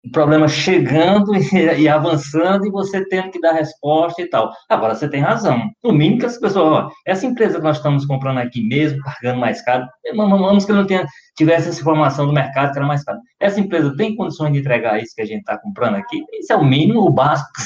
O 0.03 0.11
problema 0.11 0.47
chegando 0.47 1.33
e, 1.35 1.81
e, 1.81 1.87
avançando 1.87 2.65
e 2.65 2.71
você 2.71 3.05
tendo 3.07 3.29
que 3.29 3.39
dar 3.39 3.53
resposta 3.53 4.21
e 4.21 4.27
tal. 4.27 4.51
Agora, 4.67 4.95
você 4.95 5.07
tem 5.07 5.21
razão. 5.21 5.69
No 5.83 5.93
mínimo 5.93 6.19
que 6.19 6.25
as 6.25 6.39
pessoas, 6.39 6.85
ó, 6.85 6.91
essa 7.05 7.25
empresa 7.25 7.57
que 7.57 7.63
nós 7.63 7.77
estamos 7.77 8.05
comprando 8.05 8.39
aqui 8.39 8.63
mesmo, 8.63 8.99
pagando 9.03 9.39
mais 9.39 9.61
caro, 9.63 9.87
vamos 10.15 10.65
que 10.65 10.71
não 10.71 10.85
tenha, 10.85 11.05
tivesse 11.37 11.69
essa 11.69 11.81
informação 11.81 12.25
do 12.25 12.33
mercado 12.33 12.71
que 12.71 12.79
era 12.79 12.87
mais 12.87 13.03
caro. 13.03 13.19
Essa 13.39 13.59
empresa 13.59 13.95
tem 13.95 14.15
condições 14.15 14.53
de 14.53 14.59
entregar 14.59 15.01
isso 15.01 15.15
que 15.15 15.21
a 15.21 15.25
gente 15.25 15.41
está 15.41 15.57
comprando 15.57 15.95
aqui? 15.95 16.23
Isso 16.33 16.51
é 16.51 16.55
o 16.55 16.63
mínimo, 16.63 17.01
o 17.01 17.11
básico 17.11 17.49
que 17.53 17.61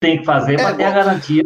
tem 0.00 0.18
que 0.18 0.24
fazer 0.24 0.56
para 0.56 0.70
é, 0.70 0.74
ter 0.74 0.84
a 0.84 0.90
garantia 0.90 1.44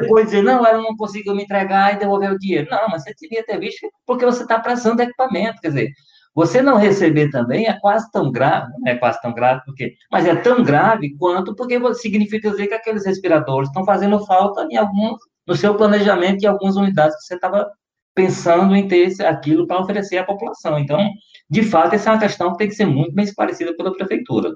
depois 0.00 0.26
dizer, 0.26 0.42
não, 0.42 0.64
ela 0.64 0.78
não 0.78 0.96
conseguiu 0.96 1.34
me 1.34 1.42
entregar 1.42 1.94
e 1.94 1.98
devolver 1.98 2.30
o 2.30 2.38
dinheiro. 2.38 2.68
Não, 2.70 2.88
mas 2.88 3.02
você 3.02 3.14
devia 3.20 3.44
ter 3.44 3.58
visto 3.58 3.88
porque 4.06 4.24
você 4.24 4.42
está 4.42 4.58
prestando 4.60 5.02
equipamento. 5.02 5.60
Quer 5.60 5.68
dizer, 5.68 5.92
você 6.34 6.62
não 6.62 6.76
receber 6.76 7.30
também 7.30 7.66
é 7.66 7.78
quase 7.80 8.10
tão 8.10 8.30
grave, 8.30 8.72
não 8.78 8.92
é 8.92 8.96
quase 8.96 9.20
tão 9.20 9.32
grave, 9.32 9.62
porque, 9.64 9.94
mas 10.10 10.26
é 10.26 10.34
tão 10.36 10.62
grave 10.62 11.16
quanto 11.16 11.54
porque 11.54 11.78
significa 11.94 12.50
dizer 12.50 12.68
que 12.68 12.74
aqueles 12.74 13.04
respiradores 13.04 13.68
estão 13.68 13.84
fazendo 13.84 14.24
falta 14.24 14.66
em 14.70 14.76
alguns, 14.76 15.18
no 15.46 15.56
seu 15.56 15.74
planejamento 15.74 16.42
em 16.42 16.46
algumas 16.46 16.76
unidades 16.76 17.16
que 17.16 17.22
você 17.24 17.34
estava 17.34 17.70
pensando 18.14 18.74
em 18.74 18.88
ter 18.88 19.24
aquilo 19.24 19.66
para 19.66 19.80
oferecer 19.80 20.18
à 20.18 20.24
população. 20.24 20.78
Então, 20.78 20.98
de 21.48 21.62
fato, 21.62 21.94
essa 21.94 22.10
é 22.10 22.12
uma 22.12 22.20
questão 22.20 22.52
que 22.52 22.58
tem 22.58 22.68
que 22.68 22.74
ser 22.74 22.86
muito 22.86 23.14
bem 23.14 23.24
esclarecida 23.24 23.76
pela 23.76 23.92
prefeitura. 23.92 24.54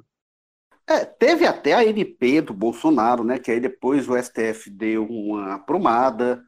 É, 0.87 1.05
teve 1.05 1.47
até 1.47 1.75
a 1.75 1.85
MP 1.85 2.41
do 2.41 2.53
Bolsonaro, 2.53 3.23
né? 3.23 3.39
Que 3.39 3.53
aí 3.53 3.61
depois 3.61 4.09
o 4.09 4.21
STF 4.21 4.69
deu 4.69 5.07
uma 5.07 5.55
aprumada 5.55 6.43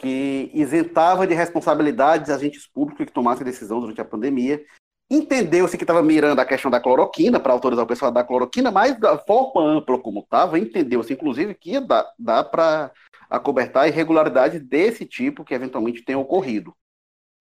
que 0.00 0.50
isentava 0.54 1.26
de 1.26 1.34
responsabilidades 1.34 2.30
agentes 2.30 2.66
públicos 2.66 3.04
que 3.04 3.12
tomassem 3.12 3.44
decisão 3.44 3.80
durante 3.80 4.00
a 4.00 4.04
pandemia. 4.04 4.64
Entendeu-se 5.10 5.76
que 5.76 5.84
estava 5.84 6.02
mirando 6.02 6.38
a 6.38 6.44
questão 6.44 6.70
da 6.70 6.80
cloroquina 6.80 7.38
para 7.38 7.52
autorizar 7.52 7.84
o 7.84 7.88
pessoal 7.88 8.10
da 8.10 8.24
cloroquina, 8.24 8.70
mas 8.70 8.98
da 8.98 9.18
forma 9.18 9.60
ampla 9.60 9.98
como 9.98 10.20
estava, 10.20 10.58
entendeu-se 10.58 11.12
inclusive 11.12 11.54
que 11.54 11.72
ia 11.72 11.82
dar, 11.82 12.06
dar 12.18 12.44
para 12.44 12.90
acobertar 13.28 13.88
irregularidades 13.88 14.62
desse 14.62 15.04
tipo 15.04 15.44
que 15.44 15.52
eventualmente 15.52 16.02
tenham 16.02 16.22
ocorrido. 16.22 16.74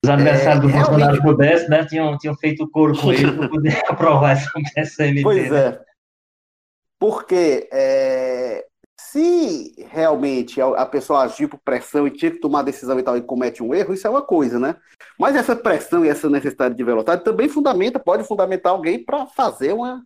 Os 0.04 0.10
adversários 0.10 0.58
é, 0.58 0.62
do 0.62 0.68
realmente... 0.68 1.00
Bolsonaro 1.00 1.22
pudessem, 1.22 1.70
né, 1.70 1.86
tinham, 1.86 2.18
tinham 2.18 2.36
feito 2.36 2.68
coro 2.70 3.00
com 3.00 3.14
ele 3.14 3.32
para 3.32 3.48
poder 3.48 3.84
aprovar 3.88 4.38
essa, 4.76 5.06
MP. 5.08 5.24
Pois 5.24 5.50
né? 5.50 5.60
é. 5.60 5.82
Porque 7.00 7.70
é, 7.72 8.66
se 9.12 9.74
realmente 9.90 10.62
a 10.62 10.86
pessoa 10.86 11.22
agir 11.22 11.48
por 11.48 11.60
pressão 11.60 12.06
e 12.06 12.12
tinha 12.12 12.32
que 12.32 12.40
tomar 12.40 12.62
decisão 12.62 13.00
e 13.00 13.04
tal 13.04 13.18
e 13.18 13.22
comete 13.22 13.64
um 13.64 13.74
erro, 13.74 13.94
isso 13.94 14.06
é 14.06 14.10
uma 14.10 14.22
coisa, 14.22 14.60
né? 14.60 14.76
Mas 15.18 15.36
essa 15.36 15.56
pressão 15.56 16.06
e 16.06 16.10
essa 16.10 16.30
necessidade 16.30 16.76
de 16.76 16.84
velocidade 16.84 17.24
também 17.24 17.50
fundamenta, 17.50 18.00
pode 18.00 18.24
fundamentar 18.24 18.72
alguém 18.72 19.04
para 19.04 19.26
fazer 19.26 19.74
uma 19.74 20.04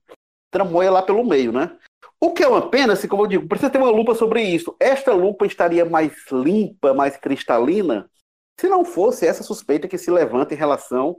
tramoia 0.51 0.89
lá 0.89 1.01
pelo 1.01 1.25
meio, 1.25 1.51
né? 1.51 1.77
O 2.19 2.31
que 2.31 2.43
é 2.43 2.47
uma 2.47 2.69
pena, 2.69 2.93
assim 2.93 3.07
como 3.07 3.23
eu 3.23 3.27
digo, 3.27 3.47
precisa 3.47 3.69
ter 3.69 3.77
uma 3.77 3.89
lupa 3.89 4.15
sobre 4.15 4.41
isso. 4.41 4.73
Esta 4.79 5.13
lupa 5.13 5.45
estaria 5.45 5.83
mais 5.83 6.13
limpa, 6.31 6.93
mais 6.93 7.17
cristalina, 7.17 8.09
se 8.57 8.69
não 8.69 8.85
fosse 8.85 9.25
essa 9.27 9.43
suspeita 9.43 9.87
que 9.87 9.97
se 9.97 10.09
levanta 10.09 10.53
em 10.53 10.57
relação 10.57 11.17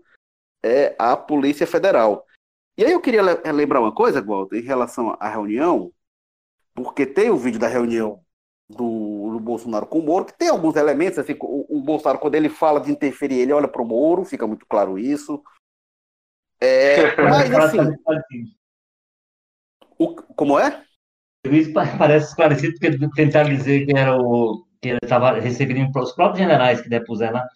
é, 0.64 0.95
à 0.99 1.14
Polícia 1.16 1.66
Federal. 1.66 2.24
E 2.78 2.85
aí 2.85 2.93
eu 2.93 3.01
queria 3.01 3.22
lembrar 3.53 3.80
uma 3.80 3.95
coisa, 3.95 4.22
Walter, 4.22 4.57
em 4.57 4.62
relação 4.62 5.14
à 5.20 5.28
reunião, 5.28 5.93
porque 6.75 7.07
tem 7.07 7.31
o 7.31 7.37
vídeo 7.37 7.61
da 7.61 7.68
reunião 7.68 8.20
do, 8.68 9.33
do, 9.33 9.41
Bolsonaro 9.41 9.87
com 9.87 9.99
o 9.99 10.03
Moro, 10.03 10.25
que 10.25 10.37
tem 10.37 10.49
alguns 10.49 10.77
elementos, 10.77 11.18
assim, 11.18 11.37
o, 11.41 11.79
o 11.79 11.83
Bolsonaro, 11.83 12.18
quando 12.18 12.35
ele 12.35 12.49
fala 12.49 12.81
de 12.81 12.91
interferir, 12.91 13.39
ele 13.39 13.53
olha 13.53 13.68
para 13.68 13.83
o 13.83 13.87
Moro, 13.87 14.25
fica 14.25 14.47
muito 14.47 14.66
claro 14.66 14.99
isso. 14.99 15.43
É, 16.61 17.14
mas 17.22 17.53
assim. 17.53 17.79
O, 19.99 20.14
como 20.14 20.59
é? 20.59 20.85
Isso 21.45 21.72
parece 21.72 22.29
esclarecido, 22.29 22.75
porque 22.79 22.99
tentaram 23.14 23.51
dizer 23.51 23.87
que 23.87 23.97
era 23.97 24.16
o 24.16 24.66
que 24.81 24.89
ele 24.89 24.99
estava 25.03 25.39
recebendo 25.39 25.91
os 25.99 26.12
próprios 26.12 26.39
generais 26.39 26.81
que 26.81 26.89
depuseram 26.89 27.35
lá 27.35 27.49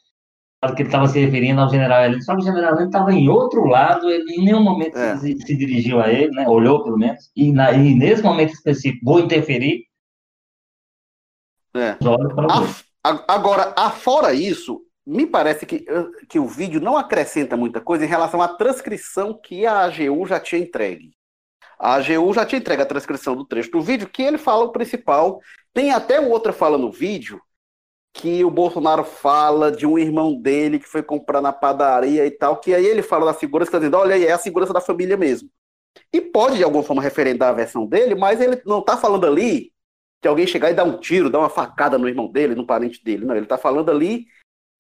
que 0.75 0.83
ele 0.83 0.89
estava 0.89 1.07
se 1.07 1.21
referindo 1.21 1.61
ao 1.61 1.69
general 1.69 2.03
Heleno, 2.03 2.23
só 2.23 2.35
que 2.35 2.43
o 2.43 2.45
general 2.45 2.73
Heleno 2.73 2.87
estava 2.87 3.13
em 3.13 3.29
outro 3.29 3.65
lado, 3.65 4.11
ele 4.11 4.35
em 4.35 4.45
nenhum 4.45 4.63
momento 4.63 4.97
é. 4.99 5.17
se, 5.17 5.37
se, 5.39 5.57
dirigiu 5.57 6.01
a 6.01 6.13
ele, 6.13 6.33
né, 6.33 6.49
olhou 6.49 6.83
pelo 6.83 6.99
menos, 6.99 7.31
e, 7.37 7.53
na, 7.53 7.73
e, 7.73 7.95
nesse 7.95 8.23
momento 8.23 8.53
específico, 8.53 9.05
vou 9.05 9.21
interferir. 9.21 9.85
É. 11.75 11.97
A, 13.05 13.35
agora, 13.35 13.73
afora 13.77 14.35
isso, 14.35 14.83
me 15.07 15.27
parece 15.27 15.65
que, 15.65 15.87
que 16.29 16.41
o 16.41 16.47
vídeo 16.47 16.81
não 16.81 16.97
acrescenta 16.97 17.57
muita 17.57 17.81
coisa 17.81 18.05
em 18.05 18.09
relação 18.09 18.43
à 18.43 18.49
transcrição 18.49 19.39
que 19.41 19.65
a 19.65 19.85
AGU 19.85 20.27
já 20.27 20.41
tinha 20.41 20.61
entregue. 20.61 21.13
A 21.79 21.95
AGU 21.95 22.35
já 22.35 22.45
tinha 22.45 22.59
entregue 22.59 22.83
a 22.83 22.87
transcrição 22.87 23.37
do 23.37 23.47
trecho 23.47 23.71
do 23.71 23.81
vídeo, 23.81 24.09
que 24.09 24.23
ele 24.23 24.39
fala 24.39 24.65
o 24.65 24.73
principal. 24.73 25.41
Tem 25.73 25.93
até 25.93 26.21
outra 26.21 26.53
fala 26.53 26.77
no 26.77 26.91
vídeo 26.91 27.41
que 28.13 28.45
o 28.45 28.51
Bolsonaro 28.51 29.05
fala 29.05 29.71
de 29.71 29.87
um 29.87 29.99
irmão 29.99 30.35
dele 30.35 30.79
que 30.79 30.89
foi 30.89 31.03
comprar 31.03 31.41
na 31.41 31.53
padaria 31.53 32.27
e 32.27 32.31
tal, 32.31 32.59
que 32.59 32.75
aí 32.75 32.85
ele 32.85 33.03
fala 33.03 33.27
da 33.27 33.39
segurança, 33.39 33.69
está 33.69 33.79
dizendo, 33.79 33.97
olha 33.97 34.19
é 34.19 34.33
a 34.33 34.39
segurança 34.39 34.73
da 34.73 34.81
família 34.81 35.17
mesmo. 35.17 35.49
E 36.13 36.21
pode, 36.21 36.57
de 36.57 36.65
alguma 36.65 36.83
forma, 36.83 37.03
referendar 37.03 37.51
a 37.51 37.53
versão 37.53 37.87
dele, 37.87 38.15
mas 38.15 38.41
ele 38.41 38.61
não 38.65 38.81
está 38.81 38.97
falando 38.97 39.27
ali 39.27 39.73
de 40.23 40.29
alguém 40.29 40.47
chegar 40.47 40.71
e 40.71 40.75
dar 40.75 40.85
um 40.85 40.99
tiro, 40.99 41.31
dar 41.31 41.39
uma 41.41 41.51
facada 41.51 41.97
no 41.99 42.09
irmão 42.09 42.31
dele, 42.31 42.55
no 42.55 42.67
parente 42.67 43.03
dele. 43.03 43.25
Não, 43.25 43.35
ele 43.35 43.45
está 43.45 43.59
falando 43.59 43.91
ali 43.91 44.27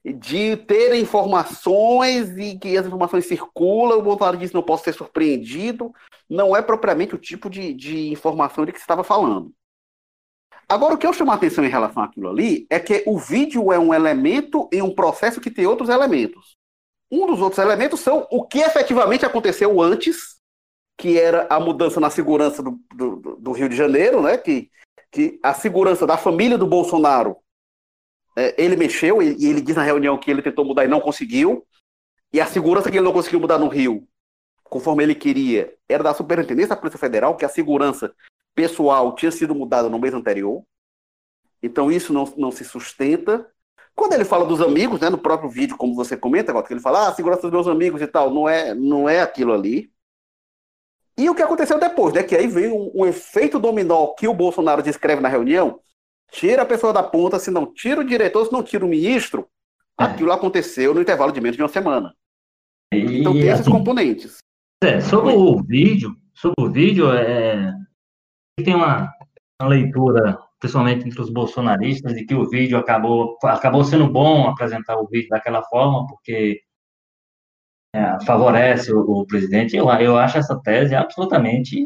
de 0.04 0.56
ter 0.56 0.94
informações 0.94 2.36
e 2.36 2.58
que 2.58 2.76
as 2.76 2.86
informações 2.86 3.26
circulam, 3.26 3.98
o 3.98 4.02
Bolsonaro 4.02 4.36
disse 4.36 4.54
não 4.54 4.62
posso 4.62 4.84
ser 4.84 4.94
surpreendido, 4.94 5.92
não 6.28 6.56
é 6.56 6.62
propriamente 6.62 7.14
o 7.14 7.18
tipo 7.18 7.50
de, 7.50 7.74
de 7.74 8.08
informação 8.10 8.64
de 8.64 8.72
que 8.72 8.78
você 8.78 8.84
estava 8.84 9.04
falando. 9.04 9.52
Agora, 10.68 10.94
o 10.94 10.98
que 10.98 11.06
eu 11.06 11.12
chamo 11.14 11.30
a 11.30 11.34
atenção 11.34 11.64
em 11.64 11.70
relação 11.70 12.02
àquilo 12.02 12.28
ali 12.28 12.66
é 12.68 12.78
que 12.78 13.02
o 13.06 13.18
vídeo 13.18 13.72
é 13.72 13.78
um 13.78 13.94
elemento 13.94 14.68
em 14.70 14.82
um 14.82 14.94
processo 14.94 15.40
que 15.40 15.50
tem 15.50 15.66
outros 15.66 15.88
elementos. 15.88 16.56
Um 17.10 17.26
dos 17.26 17.40
outros 17.40 17.58
elementos 17.58 18.00
são 18.00 18.26
o 18.30 18.44
que 18.44 18.58
efetivamente 18.58 19.24
aconteceu 19.24 19.80
antes, 19.80 20.36
que 20.98 21.18
era 21.18 21.46
a 21.48 21.58
mudança 21.58 21.98
na 21.98 22.10
segurança 22.10 22.62
do, 22.62 22.78
do, 22.94 23.36
do 23.36 23.52
Rio 23.52 23.68
de 23.68 23.76
Janeiro, 23.76 24.20
né? 24.20 24.36
Que, 24.36 24.70
que 25.10 25.40
a 25.42 25.54
segurança 25.54 26.06
da 26.06 26.18
família 26.18 26.58
do 26.58 26.66
Bolsonaro 26.66 27.38
é, 28.36 28.54
ele 28.62 28.76
mexeu 28.76 29.22
e, 29.22 29.46
ele 29.48 29.62
diz 29.62 29.74
na 29.74 29.82
reunião 29.82 30.18
que 30.18 30.30
ele 30.30 30.42
tentou 30.42 30.66
mudar 30.66 30.84
e 30.84 30.88
não 30.88 31.00
conseguiu. 31.00 31.66
E 32.30 32.42
a 32.42 32.46
segurança 32.46 32.90
que 32.90 32.98
ele 32.98 33.04
não 33.04 33.12
conseguiu 33.12 33.40
mudar 33.40 33.58
no 33.58 33.68
Rio, 33.68 34.06
conforme 34.64 35.02
ele 35.02 35.14
queria, 35.14 35.74
era 35.88 36.04
da 36.04 36.12
Superintendência 36.12 36.70
da 36.70 36.76
Polícia 36.76 36.98
Federal, 36.98 37.36
que 37.36 37.44
a 37.46 37.48
segurança 37.48 38.14
pessoal 38.58 39.14
tinha 39.14 39.30
sido 39.30 39.54
mudada 39.54 39.88
no 39.88 39.98
mês 39.98 40.12
anterior. 40.12 40.62
Então 41.62 41.90
isso 41.90 42.12
não, 42.12 42.24
não 42.36 42.50
se 42.50 42.64
sustenta. 42.64 43.46
Quando 43.94 44.12
ele 44.12 44.24
fala 44.24 44.44
dos 44.46 44.60
amigos, 44.60 45.00
né, 45.00 45.08
no 45.08 45.18
próprio 45.18 45.48
vídeo, 45.48 45.76
como 45.76 45.94
você 45.94 46.16
comenta, 46.16 46.62
que 46.62 46.72
ele 46.72 46.80
fala, 46.80 47.08
ah, 47.08 47.14
segurança 47.14 47.42
dos 47.42 47.50
meus 47.50 47.68
amigos 47.68 48.00
e 48.00 48.06
tal, 48.06 48.32
não 48.32 48.48
é, 48.48 48.74
não 48.74 49.08
é 49.08 49.20
aquilo 49.20 49.52
ali. 49.52 49.92
E 51.16 51.28
o 51.28 51.34
que 51.34 51.42
aconteceu 51.42 51.78
depois, 51.80 52.14
né? 52.14 52.22
Que 52.22 52.36
aí 52.36 52.46
veio 52.46 52.74
um, 52.74 53.02
um 53.02 53.06
efeito 53.06 53.58
dominó 53.58 54.14
que 54.14 54.28
o 54.28 54.34
Bolsonaro 54.34 54.82
descreve 54.82 55.20
na 55.20 55.28
reunião, 55.28 55.80
Tira 56.30 56.62
a 56.62 56.66
pessoa 56.66 56.92
da 56.92 57.02
ponta, 57.02 57.38
se 57.38 57.50
não 57.50 57.72
tira 57.72 58.00
o 58.00 58.04
diretor, 58.04 58.44
se 58.44 58.52
não 58.52 58.62
tira 58.62 58.84
o 58.84 58.88
ministro, 58.88 59.48
é. 59.98 60.04
aquilo 60.04 60.30
aconteceu 60.30 60.94
no 60.94 61.00
intervalo 61.00 61.32
de 61.32 61.40
menos 61.40 61.56
de 61.56 61.62
uma 61.62 61.68
semana. 61.68 62.14
E, 62.92 63.20
então 63.20 63.32
tem 63.32 63.48
esses 63.48 63.60
assim, 63.60 63.70
componentes. 63.70 64.38
É, 64.82 65.00
sobre 65.00 65.32
o 65.32 65.62
vídeo, 65.62 66.14
sobre 66.34 66.54
o 66.58 66.70
vídeo, 66.70 67.10
é, 67.12 67.74
tem 68.62 68.74
uma, 68.74 69.12
uma 69.60 69.68
leitura, 69.68 70.38
principalmente 70.58 71.06
entre 71.06 71.20
os 71.20 71.30
bolsonaristas, 71.30 72.14
de 72.14 72.24
que 72.24 72.34
o 72.34 72.48
vídeo 72.48 72.78
acabou, 72.78 73.36
acabou 73.44 73.84
sendo 73.84 74.08
bom 74.10 74.48
apresentar 74.48 74.96
o 74.96 75.06
vídeo 75.06 75.28
daquela 75.28 75.62
forma, 75.64 76.06
porque 76.06 76.60
é, 77.94 78.24
favorece 78.24 78.92
o, 78.92 79.00
o, 79.00 79.26
presidente. 79.26 79.76
Eu, 79.76 79.88
eu 79.88 80.16
acho 80.16 80.38
essa 80.38 80.60
tese 80.60 80.94
absolutamente 80.94 81.82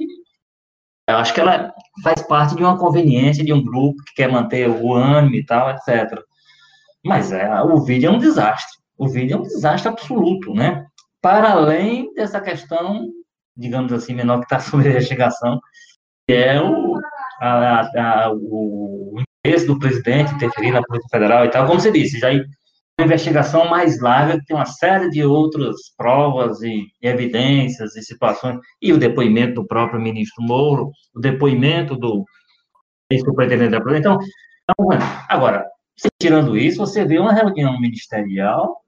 eu 1.08 1.16
acho 1.16 1.34
que 1.34 1.40
ela 1.40 1.72
faz 2.02 2.22
parte 2.22 2.54
de 2.54 2.62
uma 2.62 2.78
conveniência 2.78 3.44
de 3.44 3.52
um 3.52 3.62
grupo 3.62 4.02
que 4.04 4.14
quer 4.14 4.30
manter 4.30 4.68
o 4.68 4.94
ânimo 4.94 5.34
e 5.34 5.44
tal, 5.44 5.70
etc. 5.70 6.18
Mas 7.04 7.32
é, 7.32 7.60
o 7.62 7.80
vídeo 7.82 8.08
é 8.08 8.12
um 8.12 8.18
desastre. 8.18 8.78
O 8.96 9.08
vídeo 9.08 9.36
é 9.36 9.38
um 9.38 9.42
desastre 9.42 9.88
absoluto, 9.88 10.54
né? 10.54 10.86
Para 11.20 11.50
além 11.50 12.12
dessa 12.14 12.40
questão, 12.40 13.08
digamos 13.56 13.92
assim, 13.92 14.14
menor 14.14 14.38
que 14.38 14.44
está 14.44 14.60
sobre 14.60 14.88
a 14.88 14.90
investigação, 14.92 15.60
que 16.32 16.36
é 16.36 16.62
o, 16.62 16.98
a, 17.42 17.80
a, 17.80 18.32
o 18.32 19.20
interesse 19.44 19.66
do 19.66 19.78
presidente 19.78 20.34
interferir 20.34 20.72
na 20.72 20.82
Polícia 20.82 21.08
Federal 21.10 21.44
e 21.44 21.50
tal, 21.50 21.66
como 21.66 21.78
você 21.78 21.92
disse, 21.92 22.18
já 22.18 22.30
uma 22.30 23.04
investigação 23.04 23.68
mais 23.68 24.00
larga, 24.00 24.38
que 24.38 24.46
tem 24.46 24.56
uma 24.56 24.64
série 24.64 25.10
de 25.10 25.22
outras 25.22 25.76
provas 25.94 26.62
e, 26.62 26.86
evidências 27.02 27.96
e 27.96 28.02
situações, 28.02 28.58
e 28.80 28.94
o 28.94 28.98
depoimento 28.98 29.60
do 29.60 29.66
próprio 29.66 30.00
ministro 30.00 30.42
Moro, 30.42 30.90
o 31.14 31.20
depoimento 31.20 31.96
do 31.96 32.24
ex-superintendente 33.10 33.72
da 33.72 33.80
Polícia. 33.80 34.00
Então, 34.00 34.18
então, 34.70 34.88
agora, 35.28 35.66
tirando 36.18 36.56
isso, 36.56 36.78
você 36.78 37.04
vê 37.04 37.18
uma 37.18 37.34
reunião 37.34 37.78
ministerial 37.78 38.78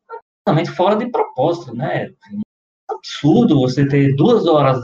totalmente 0.46 0.70
fora 0.70 0.96
de 0.96 1.10
propósito, 1.10 1.74
né? 1.74 2.04
É 2.04 2.10
absurdo 2.88 3.60
você 3.60 3.86
ter 3.86 4.14
duas 4.14 4.46
horas 4.46 4.78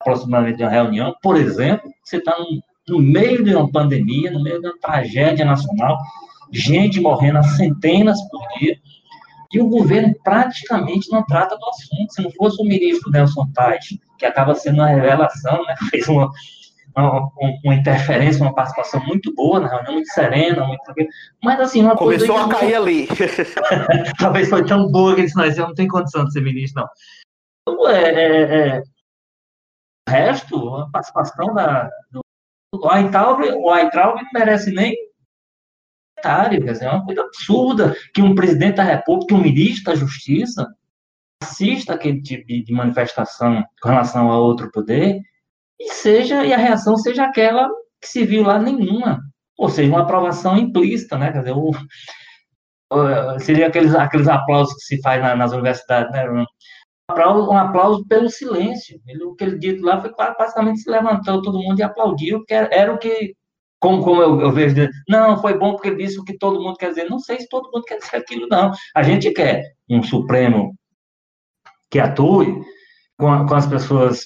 aproximadamente 0.00 0.56
de 0.56 0.64
uma 0.64 0.70
reunião, 0.70 1.14
por 1.22 1.36
exemplo, 1.36 1.90
você 2.02 2.16
está 2.16 2.36
no, 2.38 2.62
no 2.88 3.02
meio 3.02 3.44
de 3.44 3.54
uma 3.54 3.70
pandemia, 3.70 4.30
no 4.30 4.42
meio 4.42 4.60
de 4.60 4.66
uma 4.66 4.78
tragédia 4.80 5.44
nacional, 5.44 5.98
gente 6.52 7.00
morrendo 7.00 7.38
a 7.38 7.42
centenas 7.42 8.18
por 8.28 8.40
dia, 8.58 8.76
e 9.52 9.60
o 9.60 9.68
governo 9.68 10.14
praticamente 10.22 11.10
não 11.10 11.24
trata 11.24 11.56
do 11.56 11.68
assunto. 11.68 12.12
Se 12.12 12.22
não 12.22 12.30
fosse 12.32 12.62
o 12.62 12.64
ministro 12.64 13.10
Nelson 13.10 13.50
Tais, 13.52 13.84
que 14.16 14.24
acaba 14.24 14.54
sendo 14.54 14.76
uma 14.76 14.86
revelação, 14.86 15.64
né, 15.64 15.74
fez 15.90 16.06
uma, 16.08 16.30
uma, 16.96 17.30
uma, 17.64 17.74
interferência, 17.74 18.42
uma 18.42 18.54
participação 18.54 19.04
muito 19.06 19.34
boa 19.34 19.58
na 19.58 19.68
reunião, 19.68 19.94
muito 19.94 20.12
serena, 20.12 20.64
muito 20.66 20.80
mas 21.42 21.60
assim, 21.60 21.82
uma 21.82 21.96
Começou 21.96 22.36
a 22.36 22.48
cair 22.48 22.74
não... 22.74 22.82
ali. 22.82 23.08
Talvez 24.18 24.48
foi 24.48 24.64
tão 24.64 24.90
boa 24.90 25.14
que 25.14 25.22
ele 25.22 25.26
disse, 25.26 25.36
não, 25.36 25.44
eu 25.44 25.68
não 25.68 25.74
tenho 25.74 25.88
condição 25.88 26.24
de 26.24 26.32
ser 26.32 26.42
ministro, 26.42 26.82
não. 26.82 26.88
Então, 27.68 27.88
é, 27.88 28.10
é, 28.12 28.42
é... 28.42 28.82
resto, 30.10 30.76
a 30.76 30.90
participação 30.90 31.54
da, 31.54 31.90
do 32.10 32.20
o 32.72 32.88
Aitraub, 32.88 33.42
o 33.42 33.70
Aitraub 33.70 34.22
não 34.22 34.30
merece 34.32 34.70
nem 34.70 34.94
quer 36.22 36.60
dizer, 36.60 36.84
é 36.84 36.90
uma 36.90 37.04
coisa 37.04 37.22
absurda 37.22 37.96
que 38.14 38.22
um 38.22 38.34
presidente 38.34 38.76
da 38.76 38.82
República, 38.82 39.34
um 39.34 39.40
ministro 39.40 39.84
da 39.84 39.98
Justiça, 39.98 40.68
assista 41.42 41.94
aquele 41.94 42.20
tipo 42.22 42.46
de 42.46 42.72
manifestação 42.72 43.64
com 43.80 43.88
relação 43.88 44.30
a 44.30 44.38
outro 44.38 44.70
poder 44.70 45.20
e 45.78 45.88
seja 45.90 46.44
e 46.44 46.52
a 46.52 46.58
reação 46.58 46.96
seja 46.96 47.24
aquela 47.24 47.68
que 48.00 48.06
se 48.08 48.24
viu 48.24 48.42
lá 48.42 48.58
nenhuma, 48.58 49.20
ou 49.56 49.68
seja, 49.68 49.90
uma 49.90 50.02
aprovação 50.02 50.56
implícita, 50.56 51.16
né? 51.16 51.32
Quer 51.32 51.38
dizer, 51.38 51.54
o, 51.54 51.72
seria 53.38 53.68
aqueles, 53.68 53.94
aqueles 53.94 54.28
aplausos 54.28 54.74
que 54.74 54.80
se 54.80 55.00
faz 55.00 55.22
na, 55.22 55.34
nas 55.34 55.52
universidades, 55.52 56.12
né? 56.12 56.26
Aplauso, 57.10 57.50
um 57.50 57.56
aplauso 57.56 58.06
pelo 58.06 58.28
silêncio. 58.28 59.00
Ele, 59.06 59.24
o 59.24 59.34
que 59.34 59.44
ele 59.44 59.58
dito 59.58 59.84
lá 59.84 60.00
foi 60.00 60.12
basicamente 60.16 60.80
se 60.80 60.90
levantou 60.90 61.42
todo 61.42 61.58
mundo 61.58 61.78
e 61.78 61.82
aplaudiu, 61.82 62.38
porque 62.38 62.54
era, 62.54 62.68
era 62.72 62.94
o 62.94 62.98
que 62.98 63.34
como, 63.80 64.02
como 64.04 64.20
eu, 64.20 64.40
eu, 64.42 64.52
vejo, 64.52 64.76
não, 65.08 65.40
foi 65.40 65.56
bom 65.58 65.72
porque 65.72 65.94
disse 65.94 66.20
o 66.20 66.24
que 66.24 66.36
todo 66.36 66.60
mundo 66.60 66.76
quer 66.76 66.90
dizer. 66.90 67.08
Não 67.08 67.18
sei 67.18 67.40
se 67.40 67.48
todo 67.48 67.70
mundo 67.72 67.84
quer 67.84 67.98
dizer 67.98 68.16
aquilo, 68.16 68.46
não. 68.50 68.72
A 68.94 69.02
gente 69.02 69.30
quer 69.32 69.74
um 69.88 70.02
Supremo 70.02 70.74
que 71.90 71.98
atue 71.98 72.60
com, 73.16 73.46
com 73.46 73.54
as 73.54 73.66
pessoas 73.66 74.24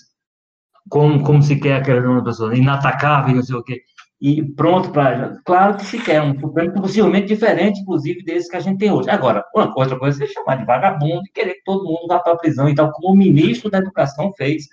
como, 0.90 1.22
como 1.22 1.40
se 1.40 1.58
quer 1.60 1.76
aquela 1.76 2.22
pessoa 2.24 2.56
inatacável, 2.56 3.36
não 3.36 3.42
sei 3.42 3.54
o 3.54 3.62
quê. 3.62 3.80
E 4.26 4.42
pronto 4.42 4.90
para. 4.90 5.38
Claro 5.44 5.76
que 5.76 5.84
se 5.84 6.02
quer 6.02 6.22
um 6.22 6.40
Supremo 6.40 6.72
possivelmente 6.72 7.26
diferente, 7.26 7.80
inclusive, 7.80 8.24
desse 8.24 8.48
que 8.48 8.56
a 8.56 8.60
gente 8.60 8.78
tem 8.78 8.90
hoje. 8.90 9.10
Agora, 9.10 9.44
uma 9.54 9.70
outra 9.76 9.98
coisa 9.98 10.24
é 10.24 10.26
chamar 10.26 10.56
de 10.56 10.64
vagabundo 10.64 11.20
e 11.26 11.30
querer 11.30 11.52
que 11.56 11.62
todo 11.62 11.84
mundo 11.84 12.06
vá 12.08 12.18
para 12.18 12.32
a 12.32 12.38
prisão 12.38 12.66
e 12.66 12.74
tal, 12.74 12.90
como 12.90 13.12
o 13.12 13.16
ministro 13.16 13.70
da 13.70 13.76
Educação 13.76 14.32
fez 14.32 14.64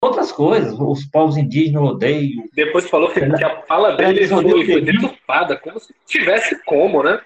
outras 0.00 0.30
coisas, 0.30 0.78
os 0.78 1.04
povos 1.06 1.36
indígenas 1.36 1.82
odeiam. 1.82 2.44
Depois 2.54 2.88
falou 2.88 3.10
que, 3.10 3.18
que 3.18 3.44
a 3.44 3.62
fala 3.62 3.96
dele 3.96 4.28
foi, 4.28 4.64
foi 4.64 4.80
deturpada, 4.80 5.56
como 5.56 5.80
se 5.80 5.92
tivesse 6.06 6.62
como, 6.64 7.02
né? 7.02 7.20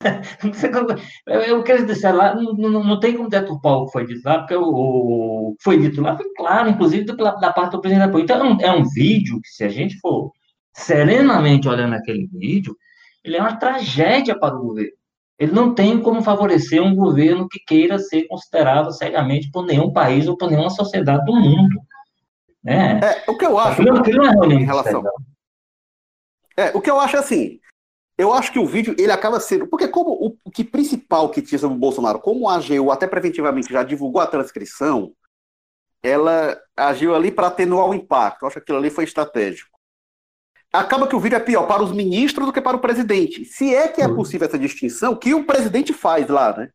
eu 1.46 1.62
quero 1.62 1.86
dizer 1.86 2.10
lá, 2.10 2.34
não, 2.34 2.52
não, 2.54 2.82
não, 2.82 2.98
tem 2.98 3.16
como 3.16 3.28
deturpar 3.28 3.74
o 3.74 3.86
que 3.86 3.92
foi 3.92 4.06
dito 4.08 4.22
lá, 4.24 4.38
porque 4.38 4.56
o, 4.56 4.64
o 4.64 5.56
foi 5.62 5.78
dito 5.78 6.00
lá 6.00 6.16
foi 6.16 6.26
claro, 6.34 6.68
inclusive 6.68 7.04
da, 7.04 7.14
da 7.14 7.52
parte 7.52 7.70
do 7.70 7.80
presidente 7.80 8.10
da 8.10 8.18
Então, 8.18 8.40
é 8.40 8.42
um, 8.42 8.60
é 8.60 8.72
um 8.72 8.84
vídeo 8.84 9.40
que, 9.40 9.48
se 9.48 9.62
a 9.62 9.68
gente 9.68 9.96
for 10.00 10.32
serenamente 10.72 11.68
olhando 11.68 11.94
aquele 11.94 12.26
vídeo, 12.26 12.76
ele 13.24 13.36
é 13.36 13.40
uma 13.40 13.56
tragédia 13.56 14.38
para 14.38 14.54
o 14.54 14.60
governo. 14.60 14.92
Ele 15.38 15.52
não 15.52 15.74
tem 15.74 16.00
como 16.00 16.22
favorecer 16.22 16.82
um 16.82 16.94
governo 16.94 17.48
que 17.48 17.58
queira 17.58 17.98
ser 17.98 18.26
considerado 18.28 18.92
seriamente 18.92 19.50
por 19.50 19.66
nenhum 19.66 19.92
país 19.92 20.28
ou 20.28 20.36
por 20.36 20.50
nenhuma 20.50 20.70
sociedade 20.70 21.24
do 21.24 21.34
mundo. 21.34 21.80
É. 22.64 23.04
é 23.04 23.24
o 23.26 23.36
que 23.36 23.44
eu 23.44 23.58
acho. 23.58 23.82
Não, 23.82 23.94
não 23.94 24.50
é 24.50 24.54
em 24.54 24.64
relação. 24.64 25.02
É, 26.56 26.68
o 26.76 26.80
que 26.80 26.90
eu 26.90 27.00
acho 27.00 27.16
é 27.16 27.18
assim. 27.18 27.58
Eu 28.16 28.32
acho 28.32 28.52
que 28.52 28.58
o 28.58 28.66
vídeo 28.66 28.94
ele 28.98 29.10
acaba 29.10 29.40
sendo. 29.40 29.66
Porque, 29.66 29.88
como 29.88 30.12
o, 30.12 30.36
o 30.44 30.50
que 30.50 30.62
principal 30.62 31.28
que 31.30 31.42
tinha 31.42 31.58
sobre 31.58 31.76
o 31.76 31.80
Bolsonaro, 31.80 32.20
como 32.20 32.48
a 32.48 32.56
AGU 32.56 32.90
até 32.92 33.06
preventivamente 33.06 33.72
já 33.72 33.82
divulgou 33.82 34.20
a 34.20 34.26
transcrição, 34.26 35.12
ela 36.02 36.56
agiu 36.76 37.14
ali 37.14 37.32
para 37.32 37.48
atenuar 37.48 37.88
o 37.88 37.94
impacto. 37.94 38.42
Eu 38.42 38.48
acho 38.48 38.56
que 38.56 38.62
aquilo 38.62 38.78
ali 38.78 38.90
foi 38.90 39.04
estratégico. 39.04 39.71
Acaba 40.72 41.06
que 41.06 41.14
o 41.14 41.20
vídeo 41.20 41.36
é 41.36 41.40
pior 41.40 41.66
para 41.66 41.82
os 41.82 41.92
ministros 41.92 42.46
do 42.46 42.52
que 42.52 42.60
para 42.60 42.76
o 42.76 42.80
presidente. 42.80 43.44
Se 43.44 43.74
é 43.74 43.88
que 43.88 44.00
é 44.00 44.08
possível 44.08 44.48
essa 44.48 44.58
distinção, 44.58 45.14
que 45.14 45.34
o 45.34 45.44
presidente 45.44 45.92
faz 45.92 46.28
lá, 46.28 46.56
né? 46.56 46.70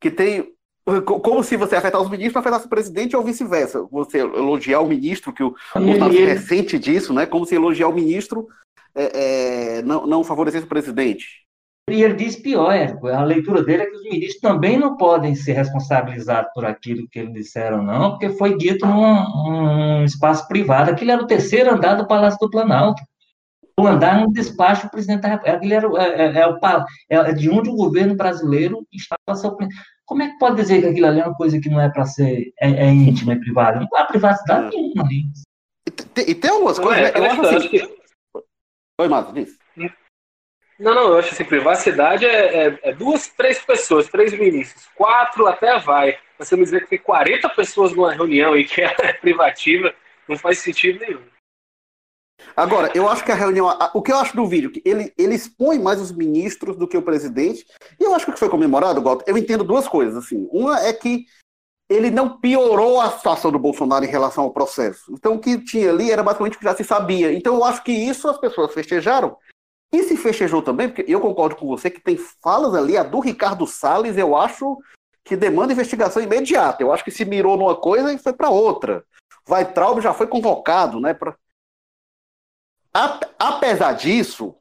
Que 0.00 0.10
tem. 0.10 0.52
Como 1.04 1.42
se 1.42 1.56
você 1.56 1.74
afetar 1.74 2.00
os 2.00 2.08
ministros 2.08 2.36
afetasse 2.36 2.66
o 2.66 2.70
presidente 2.70 3.16
ou 3.16 3.22
vice-versa. 3.22 3.82
Você 3.90 4.18
elogiar 4.18 4.80
o 4.80 4.86
ministro, 4.86 5.32
que 5.32 5.42
o 5.42 5.54
Bolsonaro 5.74 6.16
é 6.16 6.24
recente 6.24 6.78
disso, 6.78 7.12
né? 7.12 7.26
Como 7.26 7.44
se 7.44 7.56
elogiar 7.56 7.88
o 7.88 7.94
ministro 7.94 8.46
é, 8.94 9.78
é, 9.78 9.82
não, 9.82 10.06
não 10.06 10.24
favorecesse 10.24 10.64
o 10.64 10.68
presidente. 10.68 11.44
E 11.90 12.02
ele 12.02 12.14
diz 12.14 12.34
pior, 12.34 12.72
é, 12.72 12.96
a 13.12 13.22
leitura 13.22 13.62
dele 13.62 13.82
é 13.82 13.86
que 13.86 13.96
os 13.96 14.02
ministros 14.02 14.40
também 14.40 14.76
não 14.76 14.96
podem 14.96 15.34
ser 15.36 15.52
responsabilizados 15.52 16.50
por 16.52 16.64
aquilo 16.64 17.08
que 17.08 17.18
eles 17.18 17.32
disseram, 17.32 17.82
não, 17.82 18.10
porque 18.10 18.30
foi 18.30 18.56
dito 18.56 18.84
num, 18.86 19.24
num 19.24 20.04
espaço 20.04 20.48
privado. 20.48 20.90
Aquilo 20.90 21.12
era 21.12 21.22
o 21.22 21.28
terceiro 21.28 21.72
andar 21.72 21.94
do 21.94 22.06
Palácio 22.06 22.38
do 22.40 22.50
Planalto 22.50 23.02
o 23.78 23.86
andar 23.86 24.20
no 24.20 24.32
despacho 24.32 24.86
do 24.86 24.90
presidente 24.90 25.20
da 25.20 25.28
República. 25.28 25.74
Era, 25.74 25.86
é, 26.02 26.22
é, 26.22 26.38
é, 26.40 26.46
o, 26.48 26.58
é, 27.10 27.32
de 27.32 27.50
onde 27.50 27.68
o 27.68 27.76
governo 27.76 28.16
brasileiro 28.16 28.86
estava 28.92 29.36
sofrendo. 29.36 29.72
Como 30.06 30.22
é 30.22 30.30
que 30.30 30.38
pode 30.38 30.56
dizer 30.56 30.80
que 30.80 30.86
aquilo 30.86 31.06
ali 31.06 31.20
é 31.20 31.26
uma 31.26 31.34
coisa 31.34 31.60
que 31.60 31.68
não 31.68 31.80
é 31.80 31.88
para 31.90 32.04
ser 32.04 32.52
é, 32.60 32.70
é 32.70 32.88
íntima, 32.88 33.32
é 33.32 33.36
privada? 33.36 33.80
Não 33.80 33.98
há 33.98 34.04
privacidade 34.04 34.66
é. 34.66 34.78
nenhuma 34.78 35.04
ali. 35.04 35.24
E 35.86 35.90
tem, 35.90 36.30
e 36.30 36.34
tem 36.34 36.50
algumas 36.50 36.78
coisas. 36.78 37.02
Né? 37.02 37.12
eu 37.14 37.24
acho 37.24 37.42
assim. 37.42 37.68
Que... 37.68 37.96
Oi, 39.00 39.08
Mato, 39.08 39.32
diz. 39.32 39.58
Não, 40.78 40.94
não, 40.94 41.08
eu 41.08 41.18
acho 41.18 41.32
assim, 41.32 41.44
privacidade 41.44 42.26
é, 42.26 42.66
é, 42.66 42.78
é, 42.82 42.92
duas, 42.92 43.28
três 43.28 43.58
pessoas, 43.58 44.08
três 44.08 44.38
ministros. 44.38 44.86
Quatro 44.94 45.46
até 45.46 45.78
vai. 45.78 46.18
Você 46.38 46.54
me 46.54 46.64
dizer 46.64 46.82
que 46.82 46.90
tem 46.90 46.98
40 46.98 47.48
pessoas 47.50 47.92
numa 47.92 48.12
reunião 48.12 48.54
e 48.54 48.64
que 48.64 48.82
é 48.82 49.12
privativa, 49.14 49.94
não 50.28 50.36
faz 50.36 50.58
sentido 50.58 51.00
nenhum. 51.00 51.22
Agora, 52.56 52.90
eu 52.94 53.08
acho 53.08 53.24
que 53.24 53.32
a 53.32 53.34
reunião. 53.34 53.68
O 53.94 54.02
que 54.02 54.12
eu 54.12 54.16
acho 54.16 54.36
do 54.36 54.46
vídeo? 54.46 54.70
que 54.70 54.82
ele, 54.84 55.12
ele 55.16 55.34
expõe 55.34 55.78
mais 55.78 56.00
os 56.00 56.12
ministros 56.12 56.76
do 56.76 56.86
que 56.86 56.96
o 56.96 57.02
presidente. 57.02 57.66
E 57.98 58.04
eu 58.04 58.14
acho 58.14 58.24
que 58.24 58.30
o 58.30 58.34
que 58.34 58.40
foi 58.40 58.48
comemorado, 58.48 59.00
Galto, 59.02 59.24
eu 59.26 59.36
entendo 59.36 59.64
duas 59.64 59.88
coisas. 59.88 60.16
assim. 60.16 60.48
Uma 60.50 60.80
é 60.80 60.92
que 60.92 61.26
ele 61.88 62.10
não 62.10 62.38
piorou 62.38 63.00
a 63.00 63.10
situação 63.10 63.52
do 63.52 63.58
Bolsonaro 63.58 64.04
em 64.04 64.08
relação 64.08 64.44
ao 64.44 64.52
processo. 64.52 65.12
Então, 65.12 65.34
o 65.34 65.38
que 65.38 65.58
tinha 65.58 65.90
ali 65.90 66.10
era 66.10 66.22
basicamente 66.22 66.56
o 66.56 66.58
que 66.58 66.64
já 66.64 66.74
se 66.74 66.84
sabia. 66.84 67.32
Então, 67.32 67.54
eu 67.54 67.64
acho 67.64 67.82
que 67.84 67.92
isso 67.92 68.28
as 68.28 68.38
pessoas 68.38 68.74
festejaram. 68.74 69.36
E 69.92 70.02
se 70.02 70.16
festejou 70.16 70.62
também, 70.62 70.88
porque 70.88 71.04
eu 71.10 71.20
concordo 71.20 71.54
com 71.54 71.68
você 71.68 71.88
que 71.88 72.00
tem 72.00 72.16
falas 72.16 72.74
ali, 72.74 72.96
a 72.96 73.04
do 73.04 73.20
Ricardo 73.20 73.66
Salles, 73.66 74.16
eu 74.16 74.36
acho 74.36 74.76
que 75.24 75.36
demanda 75.36 75.72
investigação 75.72 76.22
imediata. 76.22 76.82
Eu 76.82 76.92
acho 76.92 77.04
que 77.04 77.10
se 77.10 77.24
mirou 77.24 77.56
numa 77.56 77.76
coisa 77.76 78.12
e 78.12 78.18
foi 78.18 78.32
para 78.32 78.50
outra. 78.50 79.04
Vai 79.46 79.72
Traub 79.72 80.00
já 80.00 80.12
foi 80.12 80.26
convocado, 80.26 81.00
né? 81.00 81.14
Pra 81.14 81.36
apesar 83.38 83.92
disso, 83.92 84.54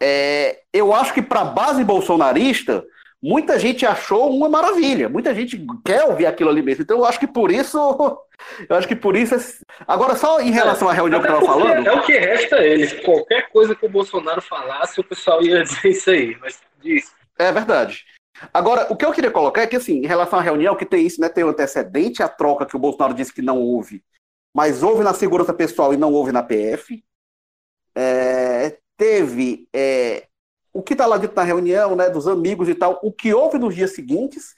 é, 0.00 0.60
eu 0.72 0.94
acho 0.94 1.12
que 1.12 1.22
para 1.22 1.40
a 1.40 1.44
base 1.44 1.82
bolsonarista, 1.82 2.84
muita 3.22 3.58
gente 3.58 3.84
achou 3.84 4.34
uma 4.34 4.48
maravilha. 4.48 5.08
Muita 5.08 5.34
gente 5.34 5.64
quer 5.84 6.04
ouvir 6.04 6.26
aquilo 6.26 6.50
ali 6.50 6.62
mesmo. 6.62 6.82
Então 6.82 6.98
eu 6.98 7.04
acho 7.04 7.18
que 7.18 7.26
por 7.26 7.50
isso. 7.50 7.78
Eu 8.68 8.76
acho 8.76 8.86
que 8.86 8.96
por 8.96 9.16
isso. 9.16 9.34
É... 9.34 9.38
Agora, 9.86 10.14
só 10.14 10.40
em 10.40 10.50
relação 10.50 10.88
à 10.88 10.92
reunião 10.92 11.20
que 11.20 11.26
eu 11.26 11.38
estava 11.38 11.46
falando. 11.46 11.86
É 11.86 11.92
o 11.92 12.02
que 12.02 12.16
resta 12.16 12.56
a 12.56 12.64
eles. 12.64 12.92
Qualquer 13.04 13.50
coisa 13.50 13.74
que 13.74 13.86
o 13.86 13.90
Bolsonaro 13.90 14.40
falasse, 14.40 15.00
o 15.00 15.04
pessoal 15.04 15.42
ia 15.42 15.62
dizer 15.64 15.88
isso 15.88 16.10
aí. 16.10 16.36
Mas 16.40 16.60
diz. 16.80 17.12
É 17.36 17.50
verdade. 17.50 18.04
Agora, 18.54 18.86
o 18.88 18.96
que 18.96 19.04
eu 19.04 19.12
queria 19.12 19.32
colocar 19.32 19.62
é 19.62 19.66
que, 19.66 19.74
assim, 19.74 19.98
em 19.98 20.06
relação 20.06 20.38
à 20.38 20.42
reunião, 20.42 20.76
que 20.76 20.86
tem 20.86 21.04
isso, 21.04 21.20
né? 21.20 21.28
Tem 21.28 21.42
o 21.42 21.48
antecedente, 21.48 22.22
a 22.22 22.28
troca 22.28 22.64
que 22.64 22.76
o 22.76 22.78
Bolsonaro 22.78 23.12
disse 23.12 23.34
que 23.34 23.42
não 23.42 23.60
houve, 23.60 24.00
mas 24.54 24.80
houve 24.84 25.02
na 25.02 25.12
segurança 25.12 25.52
pessoal 25.52 25.92
e 25.92 25.96
não 25.96 26.12
houve 26.12 26.30
na 26.30 26.40
PF 26.40 27.02
é, 28.00 28.78
teve 28.96 29.68
é, 29.74 30.28
o 30.72 30.82
que 30.82 30.94
está 30.94 31.04
lá 31.04 31.18
dito 31.18 31.34
na 31.34 31.42
reunião, 31.42 31.96
né, 31.96 32.08
dos 32.08 32.28
amigos 32.28 32.68
e 32.68 32.74
tal, 32.74 33.00
o 33.02 33.10
que 33.10 33.34
houve 33.34 33.58
nos 33.58 33.74
dias 33.74 33.92
seguintes, 33.92 34.54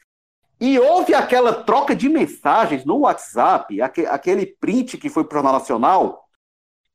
e 0.60 0.78
houve 0.78 1.14
aquela 1.14 1.54
troca 1.54 1.96
de 1.96 2.06
mensagens 2.06 2.84
no 2.84 2.98
WhatsApp, 2.98 3.80
aquele 3.80 4.44
print 4.44 4.98
que 4.98 5.08
foi 5.08 5.24
para 5.24 5.36
o 5.36 5.38
Jornal 5.38 5.54
Nacional, 5.54 6.24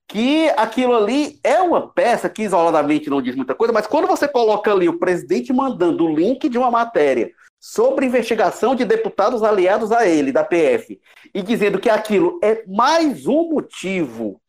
que 0.08 0.50
aquilo 0.50 0.94
ali 0.94 1.40
é 1.44 1.60
uma 1.60 1.92
peça 1.92 2.30
que 2.30 2.44
isoladamente 2.44 3.10
não 3.10 3.24
diz 3.24 3.36
muita 3.36 3.56
coisa, 3.56 3.74
mas 3.74 3.88
quando 3.88 4.06
você 4.06 4.28
coloca 4.28 4.72
ali 4.72 4.88
o 4.88 5.00
presidente 5.00 5.52
mandando 5.52 6.06
o 6.06 6.16
link 6.16 6.48
de 6.48 6.60
uma 6.60 6.70
matéria 6.70 7.32
sobre 7.60 8.06
investigação 8.06 8.76
de 8.76 8.86
deputados 8.86 9.42
aliados 9.42 9.92
a 9.92 10.06
ele, 10.06 10.32
da 10.32 10.44
PF, 10.44 11.02
e 11.34 11.42
dizendo 11.42 11.80
que 11.80 11.90
aquilo 11.90 12.40
é 12.44 12.64
mais 12.68 13.26
um 13.26 13.50
motivo 13.50 14.40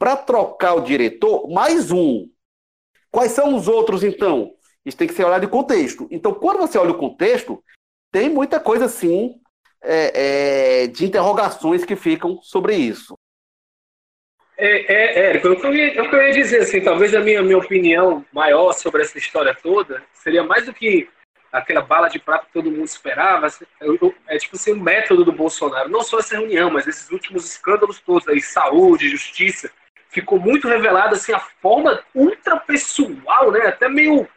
para 0.00 0.16
trocar 0.16 0.72
o 0.76 0.80
diretor, 0.80 1.46
mais 1.50 1.90
um. 1.90 2.26
Quais 3.10 3.32
são 3.32 3.54
os 3.54 3.68
outros, 3.68 4.02
então? 4.02 4.54
Isso 4.82 4.96
tem 4.96 5.06
que 5.06 5.12
ser 5.12 5.26
olhado 5.26 5.44
em 5.44 5.48
contexto. 5.48 6.08
Então, 6.10 6.32
quando 6.32 6.56
você 6.56 6.78
olha 6.78 6.92
o 6.92 6.98
contexto, 6.98 7.62
tem 8.10 8.30
muita 8.30 8.58
coisa, 8.58 8.86
assim, 8.86 9.34
é, 9.82 10.84
é, 10.84 10.86
de 10.86 11.04
interrogações 11.04 11.84
que 11.84 11.94
ficam 11.96 12.40
sobre 12.40 12.76
isso. 12.76 13.14
É, 14.56 14.90
é, 14.90 15.28
Érico, 15.28 15.48
o 15.48 15.66
eu 15.66 15.74
ia, 15.74 15.94
eu 15.94 16.32
dizer, 16.32 16.62
assim, 16.62 16.80
talvez 16.80 17.14
a 17.14 17.20
minha, 17.20 17.42
minha 17.42 17.58
opinião 17.58 18.24
maior 18.32 18.72
sobre 18.72 19.02
essa 19.02 19.18
história 19.18 19.54
toda 19.54 20.02
seria 20.14 20.42
mais 20.42 20.64
do 20.64 20.72
que 20.72 21.10
aquela 21.52 21.82
bala 21.82 22.08
de 22.08 22.18
prata 22.18 22.46
que 22.46 22.52
todo 22.54 22.70
mundo 22.70 22.84
esperava. 22.84 23.48
É 24.28 24.38
tipo 24.38 24.56
assim, 24.56 24.72
o 24.72 24.80
método 24.80 25.26
do 25.26 25.32
Bolsonaro. 25.32 25.90
Não 25.90 26.02
só 26.02 26.20
essa 26.20 26.38
reunião, 26.38 26.70
mas 26.70 26.86
esses 26.86 27.10
últimos 27.10 27.44
escândalos 27.44 28.00
todos 28.00 28.26
aí, 28.28 28.40
saúde, 28.40 29.10
justiça, 29.10 29.70
ficou 30.10 30.38
muito 30.38 30.68
revelada 30.68 31.14
assim, 31.14 31.32
a 31.32 31.38
forma 31.38 32.02
ultra 32.14 32.56
pessoal, 32.58 33.50
né? 33.50 33.66
Até 33.66 33.88
meio 33.88 34.28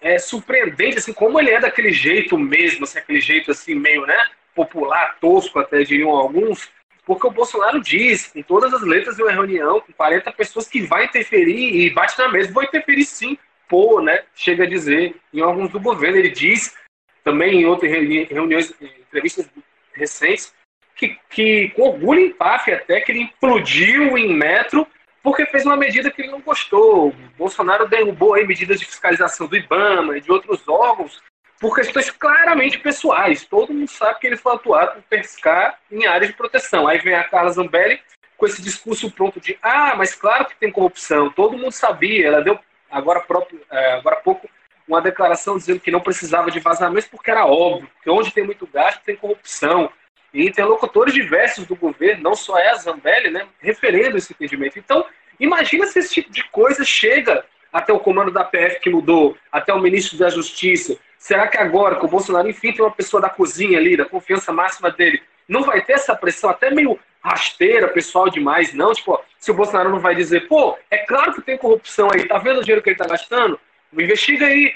é, 0.00 0.18
surpreendente, 0.18 0.98
assim, 0.98 1.12
como 1.12 1.40
ele 1.40 1.50
é 1.50 1.60
daquele 1.60 1.92
jeito 1.92 2.38
mesmo, 2.38 2.84
assim, 2.84 2.98
aquele 2.98 3.20
jeito 3.20 3.50
assim, 3.50 3.74
meio, 3.74 4.06
né? 4.06 4.26
Popular, 4.54 5.16
tosco, 5.20 5.58
até 5.58 5.82
diriam 5.82 6.10
alguns, 6.10 6.70
porque 7.04 7.26
o 7.26 7.30
Bolsonaro 7.30 7.80
diz, 7.80 8.26
com 8.26 8.42
todas 8.42 8.72
as 8.74 8.82
letras 8.82 9.16
de 9.16 9.22
uma 9.22 9.32
reunião, 9.32 9.80
com 9.80 9.92
40 9.92 10.30
pessoas 10.32 10.68
que 10.68 10.82
vai 10.82 11.06
interferir 11.06 11.74
e 11.74 11.90
bate 11.90 12.18
na 12.18 12.28
mesa, 12.28 12.52
vou 12.52 12.62
interferir 12.62 13.04
sim, 13.04 13.38
pô, 13.66 14.00
né? 14.00 14.24
Chega 14.34 14.64
a 14.64 14.68
dizer, 14.68 15.16
em 15.32 15.40
alguns 15.40 15.70
do 15.70 15.80
governo, 15.80 16.18
ele 16.18 16.30
diz, 16.30 16.76
também 17.24 17.62
em 17.62 17.66
outras 17.66 17.90
reuniões, 17.90 18.74
entrevistas 18.80 19.48
recentes, 19.94 20.52
que, 20.94 21.16
que 21.30 21.68
com 21.70 21.82
orgulho 21.82 22.20
em 22.20 22.32
PAF 22.32 22.72
até 22.72 23.00
que 23.00 23.12
ele 23.12 23.22
implodiu 23.22 24.18
em 24.18 24.34
metro 24.34 24.86
porque 25.22 25.46
fez 25.46 25.64
uma 25.64 25.76
medida 25.76 26.10
que 26.10 26.22
ele 26.22 26.30
não 26.30 26.40
gostou. 26.40 27.08
O 27.08 27.14
Bolsonaro 27.36 27.88
derrubou 27.88 28.34
aí 28.34 28.46
medidas 28.46 28.78
de 28.78 28.86
fiscalização 28.86 29.46
do 29.46 29.56
IBAMA 29.56 30.16
e 30.16 30.20
de 30.20 30.30
outros 30.30 30.66
órgãos 30.68 31.22
por 31.60 31.74
questões 31.74 32.10
claramente 32.10 32.78
pessoais. 32.78 33.44
Todo 33.44 33.74
mundo 33.74 33.90
sabe 33.90 34.20
que 34.20 34.26
ele 34.26 34.36
foi 34.36 34.54
atuado 34.54 34.94
por 34.94 35.02
pescar 35.02 35.78
em 35.90 36.06
áreas 36.06 36.30
de 36.30 36.36
proteção. 36.36 36.86
Aí 36.86 36.98
vem 36.98 37.14
a 37.14 37.24
Carla 37.24 37.50
Zambelli 37.50 38.00
com 38.36 38.46
esse 38.46 38.62
discurso 38.62 39.10
pronto 39.10 39.40
de 39.40 39.58
ah, 39.62 39.94
mas 39.96 40.14
claro 40.14 40.46
que 40.46 40.56
tem 40.56 40.70
corrupção. 40.70 41.30
Todo 41.30 41.58
mundo 41.58 41.72
sabia. 41.72 42.28
Ela 42.28 42.40
deu 42.40 42.58
agora, 42.90 43.20
próprio, 43.20 43.60
é, 43.70 43.94
agora 43.94 44.16
há 44.16 44.20
pouco 44.20 44.48
uma 44.86 45.02
declaração 45.02 45.58
dizendo 45.58 45.80
que 45.80 45.90
não 45.90 46.00
precisava 46.00 46.50
de 46.50 46.60
vazamentos 46.60 47.08
porque 47.08 47.30
era 47.30 47.44
óbvio, 47.44 47.90
que 48.02 48.08
onde 48.08 48.32
tem 48.32 48.44
muito 48.44 48.66
gasto 48.66 49.02
tem 49.04 49.16
corrupção 49.16 49.90
e 50.32 50.46
interlocutores 50.46 51.14
diversos 51.14 51.66
do 51.66 51.76
governo, 51.76 52.22
não 52.22 52.34
só 52.34 52.58
é 52.58 52.70
a 52.70 52.76
Zambelli, 52.76 53.30
né, 53.30 53.46
referendo 53.60 54.16
esse 54.16 54.32
entendimento. 54.32 54.78
Então, 54.78 55.04
imagina 55.40 55.86
se 55.86 55.98
esse 55.98 56.14
tipo 56.14 56.30
de 56.30 56.42
coisa 56.50 56.84
chega 56.84 57.44
até 57.72 57.92
o 57.92 58.00
comando 58.00 58.30
da 58.30 58.44
PF 58.44 58.80
que 58.80 58.90
mudou, 58.90 59.36
até 59.52 59.72
o 59.72 59.80
ministro 59.80 60.18
da 60.18 60.28
Justiça. 60.28 60.96
Será 61.18 61.46
que 61.48 61.58
agora, 61.58 61.96
com 61.96 62.06
o 62.06 62.10
Bolsonaro, 62.10 62.48
enfim, 62.48 62.72
tem 62.72 62.84
uma 62.84 62.90
pessoa 62.90 63.20
da 63.20 63.28
cozinha 63.28 63.78
ali, 63.78 63.96
da 63.96 64.04
confiança 64.04 64.52
máxima 64.52 64.90
dele, 64.90 65.22
não 65.48 65.62
vai 65.62 65.84
ter 65.84 65.94
essa 65.94 66.14
pressão 66.14 66.50
até 66.50 66.70
meio 66.70 66.98
rasteira, 67.20 67.88
pessoal 67.88 68.30
demais, 68.30 68.72
não? 68.72 68.92
Tipo, 68.92 69.20
se 69.38 69.50
o 69.50 69.54
Bolsonaro 69.54 69.90
não 69.90 69.98
vai 69.98 70.14
dizer, 70.14 70.46
pô, 70.46 70.78
é 70.90 70.98
claro 70.98 71.34
que 71.34 71.42
tem 71.42 71.58
corrupção 71.58 72.08
aí, 72.12 72.26
tá 72.26 72.38
vendo 72.38 72.60
o 72.60 72.62
dinheiro 72.62 72.82
que 72.82 72.90
ele 72.90 72.96
tá 72.96 73.06
gastando? 73.06 73.58
Investiga 73.92 74.46
aí. 74.46 74.74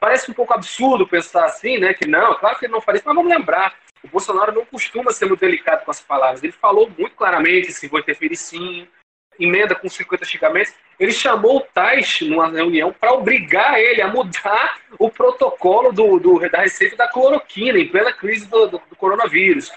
Parece 0.00 0.30
um 0.30 0.34
pouco 0.34 0.52
absurdo 0.52 1.06
pensar 1.06 1.46
assim, 1.46 1.78
né? 1.78 1.94
Que 1.94 2.06
não, 2.06 2.34
claro 2.34 2.58
que 2.58 2.66
ele 2.66 2.72
não 2.72 2.80
faria 2.80 2.98
isso, 2.98 3.06
mas 3.06 3.16
vamos 3.16 3.32
lembrar, 3.32 3.74
o 4.04 4.08
Bolsonaro 4.08 4.52
não 4.52 4.66
costuma 4.66 5.12
ser 5.12 5.24
muito 5.24 5.40
delicado 5.40 5.84
com 5.84 5.90
as 5.90 6.00
palavras. 6.00 6.42
Ele 6.42 6.52
falou 6.52 6.90
muito 6.96 7.16
claramente 7.16 7.72
se 7.72 7.88
vou 7.88 7.98
interferir 7.98 8.36
sim, 8.36 8.86
emenda 9.40 9.74
com 9.74 9.88
50 9.88 10.24
xingamentos. 10.26 10.74
Ele 11.00 11.10
chamou 11.10 11.56
o 11.56 11.60
Tais 11.60 12.20
numa 12.20 12.50
reunião 12.50 12.92
para 12.92 13.14
obrigar 13.14 13.80
ele 13.80 14.02
a 14.02 14.08
mudar 14.08 14.78
o 14.98 15.10
protocolo 15.10 15.90
do, 15.90 16.18
do, 16.20 16.38
da 16.50 16.60
receita 16.60 16.96
da 16.96 17.08
cloroquina 17.08 17.78
em 17.78 17.88
plena 17.88 18.12
crise 18.12 18.46
do, 18.46 18.66
do, 18.66 18.78
do 18.78 18.96
coronavírus. 18.96 19.72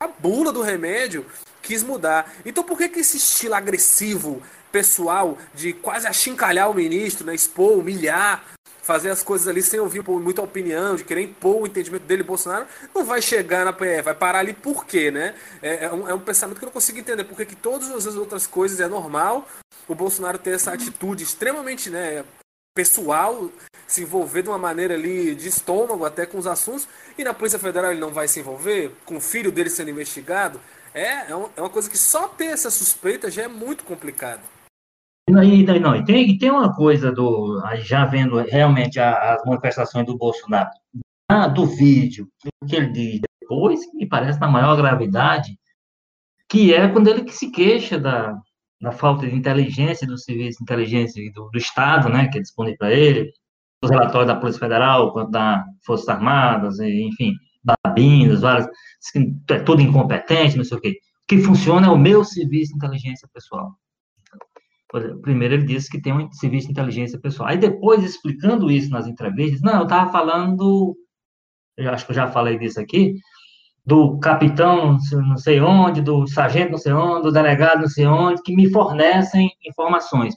A 0.00 0.06
bula 0.06 0.52
do 0.52 0.62
remédio 0.62 1.26
quis 1.60 1.82
mudar. 1.82 2.32
Então 2.44 2.62
por 2.62 2.78
que, 2.78 2.88
que 2.88 3.00
esse 3.00 3.16
estilo 3.16 3.54
agressivo, 3.54 4.42
pessoal, 4.70 5.36
de 5.54 5.72
quase 5.72 6.06
achincalhar 6.06 6.70
o 6.70 6.74
ministro, 6.74 7.26
né, 7.26 7.34
expor, 7.34 7.78
humilhar, 7.78 8.44
fazer 8.86 9.10
as 9.10 9.20
coisas 9.20 9.48
ali 9.48 9.62
sem 9.62 9.80
ouvir 9.80 10.02
muita 10.08 10.40
opinião, 10.40 10.94
de 10.94 11.02
querer 11.02 11.22
impor 11.22 11.62
o 11.62 11.66
entendimento 11.66 12.04
dele, 12.04 12.22
Bolsonaro, 12.22 12.66
não 12.94 13.04
vai 13.04 13.20
chegar 13.20 13.64
na 13.64 13.72
PF, 13.72 14.02
vai 14.02 14.14
parar 14.14 14.38
ali 14.38 14.52
por 14.52 14.86
quê, 14.86 15.10
né? 15.10 15.34
É, 15.60 15.86
é, 15.86 15.92
um, 15.92 16.08
é 16.08 16.14
um, 16.14 16.20
pensamento 16.20 16.58
que 16.58 16.64
eu 16.64 16.68
não 16.68 16.72
consigo 16.72 16.98
entender, 16.98 17.24
porque 17.24 17.44
que 17.44 17.56
todas 17.56 17.90
as 18.06 18.14
outras 18.14 18.46
coisas 18.46 18.78
é 18.78 18.86
normal 18.86 19.46
o 19.88 19.94
Bolsonaro 19.94 20.38
ter 20.38 20.50
essa 20.50 20.72
atitude 20.72 21.24
extremamente 21.24 21.90
né, 21.90 22.24
pessoal, 22.74 23.50
se 23.88 24.02
envolver 24.02 24.42
de 24.42 24.48
uma 24.48 24.58
maneira 24.58 24.94
ali 24.94 25.34
de 25.34 25.48
estômago 25.48 26.04
até 26.04 26.24
com 26.24 26.38
os 26.38 26.46
assuntos, 26.46 26.86
e 27.18 27.24
na 27.24 27.34
Polícia 27.34 27.58
Federal 27.58 27.90
ele 27.90 28.00
não 28.00 28.12
vai 28.12 28.28
se 28.28 28.38
envolver, 28.38 28.92
com 29.04 29.16
o 29.16 29.20
filho 29.20 29.50
dele 29.50 29.68
sendo 29.68 29.90
investigado, 29.90 30.60
é, 30.94 31.02
é, 31.02 31.30
é 31.56 31.60
uma 31.60 31.70
coisa 31.70 31.90
que 31.90 31.98
só 31.98 32.28
ter 32.28 32.46
essa 32.46 32.70
suspeita 32.70 33.30
já 33.32 33.42
é 33.42 33.48
muito 33.48 33.82
complicado. 33.82 34.42
Não, 35.28 35.42
e, 35.42 35.64
não, 35.80 35.96
e, 35.96 36.04
tem, 36.04 36.30
e 36.30 36.38
tem 36.38 36.50
uma 36.50 36.74
coisa 36.74 37.10
do. 37.10 37.60
Já 37.78 38.04
vendo 38.04 38.36
realmente 38.36 39.00
as 39.00 39.44
manifestações 39.44 40.06
do 40.06 40.16
Bolsonaro, 40.16 40.70
ah, 41.28 41.48
do 41.48 41.66
vídeo, 41.66 42.28
que 42.68 42.76
ele 42.76 42.92
diz 42.92 43.20
depois, 43.40 43.84
que 43.86 43.96
me 43.96 44.08
parece 44.08 44.40
na 44.40 44.48
maior 44.48 44.76
gravidade, 44.76 45.58
que 46.48 46.72
é 46.72 46.88
quando 46.88 47.08
ele 47.08 47.28
se 47.30 47.50
queixa 47.50 47.98
da, 47.98 48.38
da 48.80 48.92
falta 48.92 49.26
de 49.26 49.34
inteligência 49.34 50.06
do 50.06 50.18
serviço 50.18 50.58
de 50.58 50.64
inteligência 50.64 51.32
do, 51.32 51.48
do 51.50 51.58
Estado, 51.58 52.08
né, 52.08 52.28
que 52.28 52.38
é 52.38 52.40
disponível 52.40 52.78
para 52.78 52.92
ele, 52.92 53.32
os 53.82 53.90
relatórios 53.90 54.28
da 54.28 54.36
Polícia 54.36 54.60
Federal, 54.60 55.28
da 55.30 55.64
Forças 55.84 56.08
Armadas, 56.08 56.78
enfim, 56.78 57.34
da 57.64 57.74
BINDAS, 57.92 58.40
várias, 58.42 58.68
é 59.50 59.58
tudo 59.60 59.82
incompetente, 59.82 60.56
não 60.56 60.64
sei 60.64 60.78
o 60.78 60.80
quê. 60.80 60.98
O 61.24 61.26
que 61.26 61.38
funciona 61.38 61.88
é 61.88 61.90
o 61.90 61.98
meu 61.98 62.24
serviço 62.24 62.70
de 62.70 62.76
inteligência 62.76 63.28
pessoal. 63.32 63.76
Primeiro 65.22 65.54
ele 65.54 65.66
disse 65.66 65.90
que 65.90 66.00
tem 66.00 66.12
um 66.12 66.30
serviço 66.32 66.66
de 66.66 66.72
inteligência 66.72 67.18
pessoal. 67.18 67.48
Aí 67.48 67.58
depois, 67.58 68.04
explicando 68.04 68.70
isso 68.70 68.90
nas 68.90 69.06
entrevistas, 69.06 69.60
não, 69.60 69.78
eu 69.78 69.82
estava 69.82 70.10
falando, 70.12 70.96
eu 71.76 71.90
acho 71.90 72.06
que 72.06 72.12
eu 72.12 72.16
já 72.16 72.28
falei 72.28 72.58
disso 72.58 72.80
aqui, 72.80 73.16
do 73.84 74.18
capitão 74.18 74.98
não 75.12 75.36
sei 75.36 75.60
onde, 75.60 76.02
do 76.02 76.26
sargento 76.26 76.72
não 76.72 76.78
sei 76.78 76.92
onde, 76.92 77.22
do 77.22 77.32
delegado 77.32 77.80
não 77.80 77.88
sei 77.88 78.06
onde, 78.06 78.42
que 78.42 78.54
me 78.54 78.70
fornecem 78.70 79.50
informações. 79.64 80.34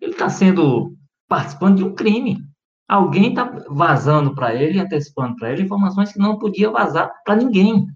Ele 0.00 0.12
está 0.12 0.28
sendo 0.28 0.96
participando 1.28 1.76
de 1.76 1.84
um 1.84 1.94
crime. 1.94 2.38
Alguém 2.88 3.30
está 3.30 3.44
vazando 3.68 4.34
para 4.34 4.54
ele, 4.54 4.80
antecipando 4.80 5.36
para 5.36 5.52
ele 5.52 5.62
informações 5.62 6.12
que 6.12 6.18
não 6.18 6.38
podia 6.38 6.70
vazar 6.70 7.10
para 7.24 7.36
ninguém. 7.36 7.86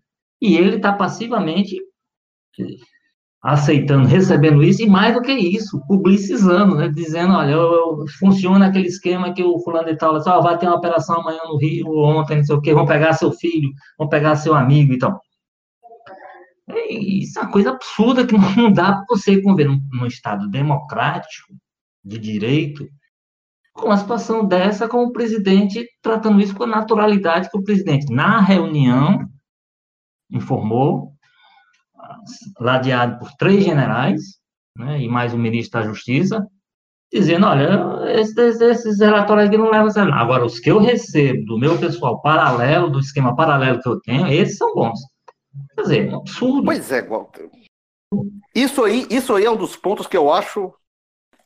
E 0.41 0.57
ele 0.57 0.77
está 0.77 0.93
passivamente 0.93 1.77
aceitando, 3.45 4.09
recebendo 4.09 4.62
isso, 4.62 4.82
e 4.82 4.88
mais 4.88 5.12
do 5.14 5.20
que 5.20 5.30
isso, 5.30 5.78
publicizando, 5.86 6.76
né, 6.76 6.88
dizendo, 6.88 7.34
olha, 7.34 7.51
eu, 7.51 7.72
eu, 7.74 8.05
funciona 8.18 8.66
aquele 8.66 8.86
esquema 8.86 9.34
que 9.34 9.45
o 9.45 9.59
fulano 9.59 9.86
de 9.86 9.99
tal, 9.99 10.14
ó, 10.14 10.40
vai 10.40 10.57
ter 10.57 10.66
uma 10.66 10.76
operação 10.76 11.20
amanhã 11.20 11.40
no 11.45 11.59
Rio, 11.59 11.86
ontem, 11.95 12.38
não 12.38 12.45
sei 12.45 12.57
o 12.57 12.61
quê, 12.62 12.72
vão 12.72 12.86
pegar 12.86 13.12
seu 13.12 13.30
filho, 13.32 13.70
vão 13.99 14.09
pegar 14.09 14.36
seu 14.36 14.55
amigo 14.55 14.95
e 14.95 14.99
tal. 14.99 15.20
isso 16.88 17.38
é 17.38 17.42
uma 17.42 17.53
coisa 17.53 17.70
absurda 17.72 18.26
que 18.26 18.34
não 18.57 18.72
dá 18.72 18.95
para 18.95 19.05
você 19.11 19.42
conviver 19.42 19.68
num, 19.68 19.78
num 19.92 20.07
Estado 20.07 20.49
democrático, 20.49 21.53
de 22.03 22.18
direito, 22.18 22.88
com 23.74 23.86
uma 23.86 23.99
situação 23.99 24.47
dessa, 24.47 24.88
com 24.88 25.05
o 25.05 25.12
presidente 25.12 25.86
tratando 26.01 26.40
isso 26.40 26.55
com 26.55 26.64
a 26.64 26.68
naturalidade 26.68 27.51
que 27.51 27.59
o 27.59 27.64
presidente, 27.64 28.11
na 28.11 28.40
reunião, 28.40 29.28
informou 30.30 31.14
ladeado 32.61 33.18
por 33.18 33.33
três 33.37 33.64
generais, 33.64 34.20
né, 34.77 35.01
e 35.01 35.09
mais 35.09 35.33
o 35.33 35.39
ministro 35.39 35.81
da 35.81 35.87
Justiça, 35.87 36.47
dizendo, 37.12 37.47
olha, 37.47 38.11
esses, 38.18 38.61
esses 38.61 38.99
relatórios 38.99 39.49
aqui 39.49 39.57
não 39.57 39.70
levam 39.70 39.87
a 39.87 39.91
sério. 39.91 40.12
Agora, 40.12 40.45
os 40.45 40.59
que 40.59 40.70
eu 40.70 40.79
recebo 40.79 41.45
do 41.45 41.59
meu 41.59 41.79
pessoal 41.79 42.20
paralelo, 42.20 42.91
do 42.91 42.99
esquema 42.99 43.37
paralelo 43.37 43.81
que 43.81 43.89
eu 43.89 44.01
tenho, 44.01 44.27
esses 44.27 44.59
são 44.59 44.75
bons. 44.75 44.99
Quer 45.77 45.83
dizer, 45.83 46.09
é 46.09 46.16
um 46.16 46.18
absurdo. 46.18 46.64
Pois 46.64 46.91
é, 46.91 47.03
Walter. 47.03 47.49
Isso 48.55 48.83
aí, 48.85 49.07
isso 49.11 49.35
aí 49.35 49.45
é 49.45 49.51
um 49.51 49.57
dos 49.57 49.77
pontos 49.77 50.07
que 50.07 50.16
eu 50.16 50.33
acho. 50.33 50.72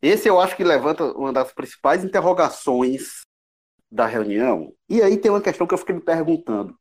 Esse 0.01 0.29
eu 0.29 0.41
acho 0.41 0.57
que 0.57 0.65
levanta 0.65 1.05
uma 1.13 1.33
das 1.33 1.53
principais 1.53 2.05
interrogações 2.05 3.23
da 3.91 4.07
reunião. 4.07 4.73
E 4.89 5.03
aí 5.03 5.17
tem 5.17 5.31
uma 5.31 5.41
questão 5.41 5.67
que 5.67 5.75
eu 5.75 5.79
fiquei 5.79 5.95
me 5.95 6.01
perguntando. 6.01 6.75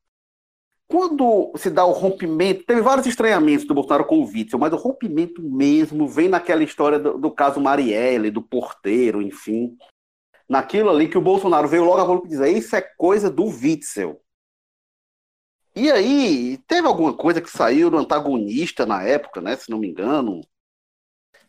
Quando 0.90 1.52
se 1.58 1.70
dá 1.70 1.86
o 1.86 1.92
rompimento, 1.92 2.64
teve 2.66 2.82
vários 2.82 3.06
estranhamentos 3.06 3.66
do 3.66 3.74
Bolsonaro 3.74 4.06
com 4.06 4.20
o 4.20 4.26
Witzel, 4.26 4.58
mas 4.58 4.72
o 4.72 4.78
rompimento 4.78 5.42
mesmo 5.42 6.08
vem 6.08 6.30
naquela 6.30 6.64
história 6.64 6.98
do, 6.98 7.18
do 7.18 7.30
caso 7.30 7.60
Marielle, 7.60 8.32
do 8.32 8.42
porteiro, 8.42 9.22
enfim. 9.22 9.78
Naquilo 10.48 10.90
ali 10.90 11.10
que 11.10 11.18
o 11.18 11.22
Bolsonaro 11.22 11.68
veio 11.68 11.84
logo 11.84 12.00
a 12.00 12.06
público 12.06 12.30
dizer, 12.30 12.56
isso 12.56 12.74
é 12.74 12.82
coisa 12.82 13.30
do 13.30 13.44
Witzel. 13.44 14.22
E 15.76 15.92
aí, 15.92 16.58
teve 16.68 16.88
alguma 16.88 17.14
coisa 17.14 17.42
que 17.42 17.52
saiu 17.52 17.90
do 17.90 17.98
antagonista 17.98 18.86
na 18.86 19.04
época, 19.04 19.42
né, 19.42 19.58
se 19.58 19.70
não 19.70 19.78
me 19.78 19.90
engano. 19.90 20.42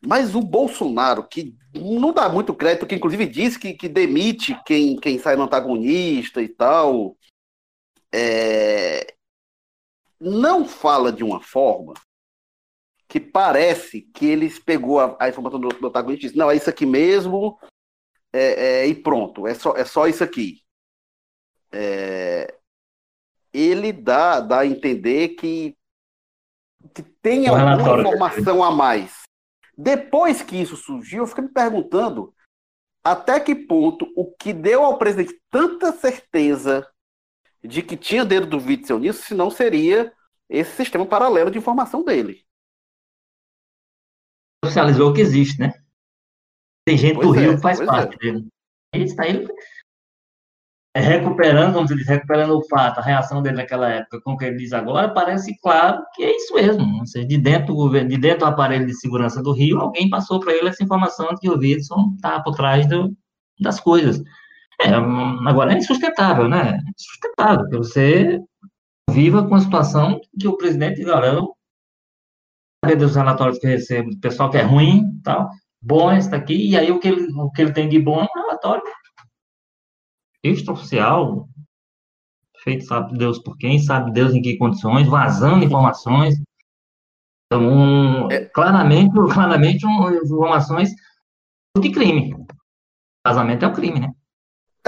Mas 0.04 0.34
o 0.34 0.40
Bolsonaro, 0.40 1.26
que 1.26 1.56
não 1.74 2.12
dá 2.12 2.28
muito 2.28 2.52
crédito, 2.54 2.86
que 2.86 2.94
inclusive 2.94 3.26
diz 3.26 3.56
que, 3.56 3.72
que 3.74 3.88
demite 3.88 4.60
quem, 4.64 4.96
quem 4.96 5.18
sai 5.18 5.36
no 5.36 5.44
antagonista 5.44 6.42
e 6.42 6.48
tal. 6.48 7.16
É, 8.12 9.17
não 10.20 10.66
fala 10.66 11.12
de 11.12 11.22
uma 11.22 11.40
forma 11.40 11.94
que 13.08 13.18
parece 13.18 14.02
que 14.02 14.26
eles 14.26 14.58
pegou 14.58 15.00
a, 15.00 15.16
a 15.18 15.28
informação 15.28 15.58
do, 15.58 15.68
do 15.68 15.86
antagonista 15.86 16.26
e 16.26 16.28
disse, 16.28 16.38
não, 16.38 16.50
é 16.50 16.56
isso 16.56 16.68
aqui 16.68 16.84
mesmo, 16.84 17.58
é, 18.32 18.82
é, 18.82 18.86
e 18.86 18.94
pronto, 18.94 19.46
é 19.46 19.54
só, 19.54 19.74
é 19.74 19.84
só 19.84 20.06
isso 20.06 20.22
aqui. 20.22 20.62
É, 21.72 22.54
ele 23.52 23.92
dá, 23.92 24.40
dá 24.40 24.60
a 24.60 24.66
entender 24.66 25.30
que, 25.30 25.76
que 26.94 27.02
tem 27.02 27.48
alguma 27.48 27.74
informação 28.02 28.62
a 28.62 28.70
mais. 28.70 29.22
Depois 29.76 30.42
que 30.42 30.56
isso 30.56 30.76
surgiu, 30.76 31.22
eu 31.22 31.26
fiquei 31.26 31.44
me 31.44 31.52
perguntando 31.52 32.34
até 33.02 33.40
que 33.40 33.54
ponto 33.54 34.12
o 34.14 34.32
que 34.32 34.52
deu 34.52 34.84
ao 34.84 34.98
presidente 34.98 35.40
tanta 35.50 35.92
certeza 35.92 36.86
de 37.62 37.82
que 37.82 37.96
tinha 37.96 38.24
dedo 38.24 38.46
do 38.46 38.58
Witzel 38.58 38.98
nisso, 38.98 39.22
senão 39.22 39.50
seria 39.50 40.12
esse 40.48 40.76
sistema 40.76 41.04
paralelo 41.04 41.50
de 41.50 41.58
informação 41.58 42.04
dele. 42.04 42.42
Socializou 44.64 45.12
que 45.12 45.20
existe, 45.20 45.60
né? 45.60 45.72
Tem 46.86 46.96
gente 46.96 47.16
pois 47.16 47.28
do 47.28 47.34
é, 47.34 47.40
Rio 47.40 47.56
que 47.56 47.62
faz 47.62 47.84
parte 47.84 48.14
é. 48.14 48.18
dele. 48.18 48.48
Ele 48.94 49.04
está 49.04 49.24
aí 49.24 49.46
recuperando, 50.96 51.74
vamos 51.74 51.94
dizer, 51.94 52.12
recuperando 52.12 52.56
o 52.56 52.66
fato, 52.66 52.98
a 52.98 53.02
reação 53.02 53.42
dele 53.42 53.56
naquela 53.56 53.88
época 53.88 54.20
com 54.22 54.32
o 54.32 54.36
que 54.36 54.44
ele 54.46 54.56
diz 54.56 54.72
agora, 54.72 55.08
parece 55.08 55.56
claro 55.60 56.02
que 56.14 56.24
é 56.24 56.34
isso 56.34 56.54
mesmo. 56.54 56.98
Ou 56.98 57.06
seja, 57.06 57.26
de 57.26 57.38
dentro 57.38 57.68
do 57.68 57.74
governo, 57.74 58.08
de 58.08 58.18
dentro 58.18 58.40
do 58.40 58.46
aparelho 58.46 58.86
de 58.86 58.98
segurança 58.98 59.42
do 59.42 59.52
Rio, 59.52 59.80
alguém 59.80 60.08
passou 60.08 60.40
para 60.40 60.52
ele 60.52 60.68
essa 60.68 60.82
informação 60.82 61.28
de 61.28 61.40
que 61.40 61.48
o 61.48 61.58
Wilson 61.58 62.14
está 62.16 62.40
por 62.42 62.54
trás 62.54 62.88
do, 62.88 63.16
das 63.60 63.78
coisas. 63.78 64.22
É, 64.80 64.88
agora, 65.48 65.72
é 65.72 65.78
insustentável, 65.78 66.48
né? 66.48 66.78
É 66.78 66.90
insustentável, 66.90 67.68
que 67.68 67.76
você 67.76 68.38
viva 69.10 69.46
com 69.46 69.54
a 69.54 69.60
situação 69.60 70.20
que 70.38 70.46
o 70.46 70.56
presidente 70.56 70.96
diz, 70.96 71.08
olha, 71.08 71.26
eu 71.26 71.54
dos 72.96 73.16
relatórios 73.16 73.58
que 73.58 73.66
eu 73.66 73.70
recebo, 73.70 74.10
do 74.10 74.20
pessoal 74.20 74.50
que 74.50 74.56
é 74.56 74.62
ruim, 74.62 75.20
tal, 75.22 75.50
bom 75.82 76.12
esse 76.12 76.30
daqui, 76.30 76.70
e 76.70 76.76
aí 76.76 76.90
o 76.90 77.00
que 77.00 77.08
ele, 77.08 77.32
o 77.32 77.50
que 77.50 77.60
ele 77.60 77.72
tem 77.72 77.88
de 77.88 77.98
bom 77.98 78.20
é 78.20 78.24
um 78.24 78.42
relatório 78.42 78.82
extraoficial, 80.42 81.48
feito 82.62 82.84
sabe 82.84 83.18
Deus 83.18 83.38
por 83.40 83.56
quem, 83.58 83.78
sabe 83.78 84.12
Deus 84.12 84.32
em 84.32 84.40
que 84.40 84.56
condições, 84.56 85.08
vazando 85.08 85.64
informações, 85.66 86.36
então, 87.46 87.66
um, 87.66 88.30
é. 88.30 88.44
claramente, 88.44 89.10
claramente 89.32 89.86
um, 89.86 90.10
informações 90.10 90.90
de 91.80 91.90
crime. 91.90 92.34
Casamento 93.24 93.64
é 93.64 93.68
um 93.68 93.72
crime, 93.72 94.00
né? 94.00 94.12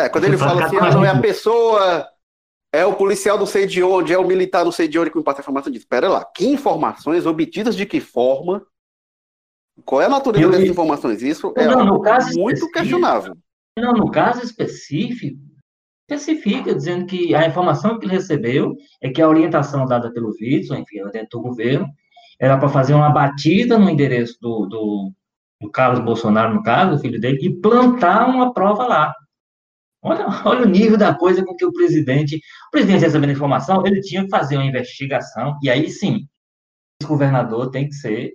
É, 0.05 0.09
quando 0.09 0.25
ele 0.25 0.37
fala 0.39 0.65
assim, 0.65 0.77
ah, 0.77 0.91
não 0.91 1.05
é 1.05 1.09
a 1.09 1.21
pessoa, 1.21 2.09
é 2.73 2.85
o 2.85 2.95
policial 2.95 3.39
não 3.39 3.47
sei 3.47 3.67
de 3.67 3.83
onde, 3.83 4.13
é 4.13 4.19
o 4.19 4.27
militar 4.27 4.65
não 4.65 4.73
sei 4.73 4.87
de 4.89 4.99
onde 4.99 5.11
que 5.11 5.19
me 5.19 5.25
passa 5.25 5.41
a 5.41 5.43
informação 5.43 5.73
disso. 5.73 5.85
Espera 5.85 6.09
lá, 6.09 6.25
que 6.25 6.47
informações, 6.47 7.27
obtidas 7.27 7.77
de 7.77 7.85
que 7.87 8.01
forma? 8.01 8.65
Qual 9.85 10.01
é 10.01 10.07
a 10.07 10.11
natureza 10.11 10.47
eu, 10.47 10.51
dessas 10.51 10.69
informações? 10.69 11.23
Isso 11.23 11.53
é 11.57 11.67
não, 11.67 12.01
muito 12.35 12.71
questionável. 12.71 13.37
Não, 13.79 13.93
no 13.93 14.11
caso 14.11 14.43
específico, 14.45 15.39
especifica 16.09 16.75
dizendo 16.75 17.07
que 17.07 17.35
a 17.35 17.47
informação 17.47 17.99
que 17.99 18.07
ele 18.07 18.13
recebeu 18.13 18.77
é 19.01 19.11
que 19.11 19.23
a 19.23 19.29
orientação 19.29 19.87
dada 19.87 20.13
pelo 20.13 20.31
Witzel, 20.31 20.77
enfim, 20.77 21.03
dentro 21.13 21.39
do 21.39 21.43
governo, 21.43 21.87
era 22.39 22.59
para 22.59 22.69
fazer 22.69 22.95
uma 22.95 23.11
batida 23.11 23.79
no 23.79 23.89
endereço 23.89 24.37
do, 24.41 24.67
do, 24.67 25.13
do 25.61 25.71
Carlos 25.71 26.05
Bolsonaro, 26.05 26.55
no 26.55 26.63
caso, 26.63 26.97
o 26.97 26.99
filho 26.99 27.21
dele, 27.21 27.39
e 27.43 27.61
plantar 27.61 28.29
uma 28.29 28.53
prova 28.53 28.87
lá. 28.87 29.15
Olha, 30.03 30.27
olha 30.45 30.63
o 30.63 30.69
nível 30.69 30.97
da 30.97 31.15
coisa 31.15 31.45
com 31.45 31.55
que 31.55 31.65
o 31.65 31.73
presidente. 31.73 32.37
O 32.69 32.71
presidente 32.71 33.03
recebendo 33.03 33.33
informação, 33.33 33.85
ele 33.87 34.01
tinha 34.01 34.25
que 34.25 34.31
fazer 34.31 34.57
uma 34.57 34.67
investigação, 34.67 35.59
e 35.63 35.71
aí 35.71 35.89
sim, 35.91 36.27
esse 37.01 37.09
governador 37.09 37.71
tem 37.71 37.89
que 37.89 37.95
ser 37.95 38.35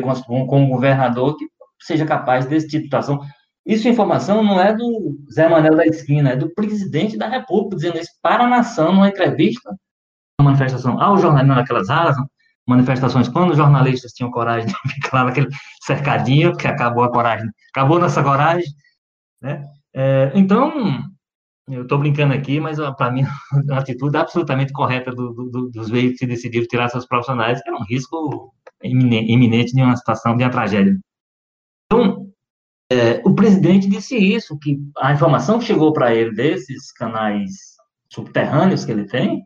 com, 0.00 0.46
com 0.46 0.62
um 0.62 0.68
governador 0.68 1.36
que 1.36 1.46
seja 1.80 2.04
capaz 2.04 2.46
desse 2.46 2.68
tipo 2.68 2.82
de 2.82 2.86
situação. 2.86 3.20
Isso 3.64 3.88
informação 3.88 4.42
não 4.44 4.60
é 4.60 4.74
do 4.74 5.18
Zé 5.32 5.48
Manuel 5.48 5.76
da 5.76 5.86
esquina, 5.86 6.30
é 6.30 6.36
do 6.36 6.52
presidente 6.54 7.16
da 7.16 7.28
República 7.28 7.76
dizendo 7.76 7.98
isso 7.98 8.12
para 8.22 8.44
a 8.44 8.48
nação 8.48 8.92
numa 8.92 9.08
entrevista, 9.08 9.74
uma 10.40 10.50
manifestação 10.50 11.00
ao 11.00 11.18
jornalismo 11.18 11.56
naquelas 11.56 11.90
áreas, 11.90 12.16
manifestações 12.66 13.28
quando 13.28 13.50
os 13.50 13.56
jornalistas 13.56 14.12
tinham 14.12 14.30
coragem 14.30 14.68
de 14.68 14.74
ficar 14.94 15.24
naquele 15.24 15.48
cercadinho, 15.82 16.56
que 16.56 16.66
acabou 16.66 17.04
a 17.04 17.10
coragem, 17.10 17.48
acabou 17.74 17.98
nossa 17.98 18.22
coragem, 18.22 18.66
né? 19.40 19.64
É, 19.94 20.30
então, 20.34 21.02
eu 21.68 21.82
estou 21.82 21.98
brincando 21.98 22.32
aqui, 22.32 22.60
mas 22.60 22.78
para 22.96 23.10
mim 23.10 23.22
a 23.70 23.78
atitude 23.78 24.16
absolutamente 24.16 24.72
correta 24.72 25.10
do, 25.10 25.32
do, 25.32 25.70
dos 25.70 25.88
veículos 25.88 26.18
que 26.18 26.26
decidiram 26.26 26.66
tirar 26.66 26.88
seus 26.88 27.06
profissionais, 27.06 27.60
era 27.66 27.76
um 27.76 27.84
risco 27.84 28.52
iminente 28.82 29.72
de 29.72 29.82
uma 29.82 29.96
situação 29.96 30.36
de 30.36 30.44
uma 30.44 30.50
tragédia. 30.50 30.98
Então, 31.86 32.26
é, 32.90 33.20
o 33.24 33.34
presidente 33.34 33.88
disse 33.88 34.16
isso, 34.16 34.58
que 34.58 34.78
a 34.98 35.12
informação 35.12 35.58
que 35.58 35.64
chegou 35.64 35.92
para 35.92 36.14
ele 36.14 36.32
desses 36.34 36.92
canais 36.92 37.76
subterrâneos 38.12 38.84
que 38.84 38.92
ele 38.92 39.06
tem, 39.06 39.42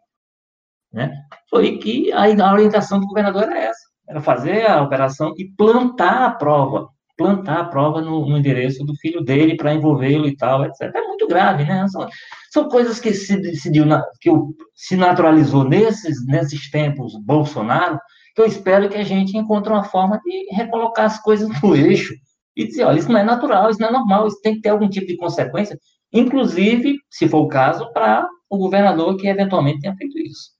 né, 0.93 1.11
foi 1.49 1.79
que 1.79 2.13
a, 2.13 2.25
a 2.25 2.53
orientação 2.53 3.01
do 3.01 3.07
governador 3.07 3.45
era 3.45 3.59
essa, 3.59 3.89
era 4.09 4.21
fazer 4.21 4.67
a 4.67 4.83
operação 4.83 5.33
e 5.39 5.51
plantar 5.57 6.27
a 6.27 6.31
prova, 6.33 6.89
plantar 7.21 7.61
a 7.61 7.65
prova 7.65 8.01
no, 8.01 8.27
no 8.27 8.39
endereço 8.39 8.83
do 8.83 8.97
filho 8.97 9.21
dele 9.21 9.55
para 9.55 9.75
envolvê-lo 9.75 10.27
e 10.27 10.35
tal, 10.35 10.65
etc. 10.65 10.91
É 10.95 11.07
muito 11.07 11.29
grave, 11.29 11.65
né? 11.65 11.87
São, 11.89 12.09
são 12.51 12.69
coisas 12.71 12.99
que 12.99 13.13
se 13.13 13.37
decidiu, 13.37 13.85
que 14.23 14.31
se 14.75 14.97
naturalizou 14.97 15.65
nesses, 15.65 16.27
nesses 16.27 16.71
tempos 16.71 17.13
Bolsonaro, 17.23 17.99
que 18.35 18.41
eu 18.41 18.47
espero 18.47 18.89
que 18.89 18.97
a 18.97 19.05
gente 19.05 19.37
encontre 19.37 19.71
uma 19.71 19.85
forma 19.85 20.19
de 20.25 20.57
recolocar 20.57 21.05
as 21.05 21.21
coisas 21.21 21.47
no 21.63 21.77
eixo 21.77 22.15
e 22.57 22.67
dizer, 22.67 22.85
olha, 22.85 22.99
isso 22.99 23.13
não 23.13 23.21
é 23.21 23.23
natural, 23.23 23.69
isso 23.69 23.81
não 23.81 23.89
é 23.89 23.93
normal, 23.93 24.27
isso 24.27 24.41
tem 24.41 24.55
que 24.55 24.63
ter 24.63 24.71
algum 24.71 24.89
tipo 24.89 25.07
de 25.07 25.19
consequência, 25.19 25.79
inclusive, 26.11 26.97
se 27.11 27.29
for 27.29 27.41
o 27.41 27.49
caso, 27.49 27.93
para 27.93 28.27
o 28.49 28.57
governador 28.57 29.15
que 29.19 29.29
eventualmente 29.29 29.81
tenha 29.81 29.95
feito 29.95 30.19
isso. 30.19 30.53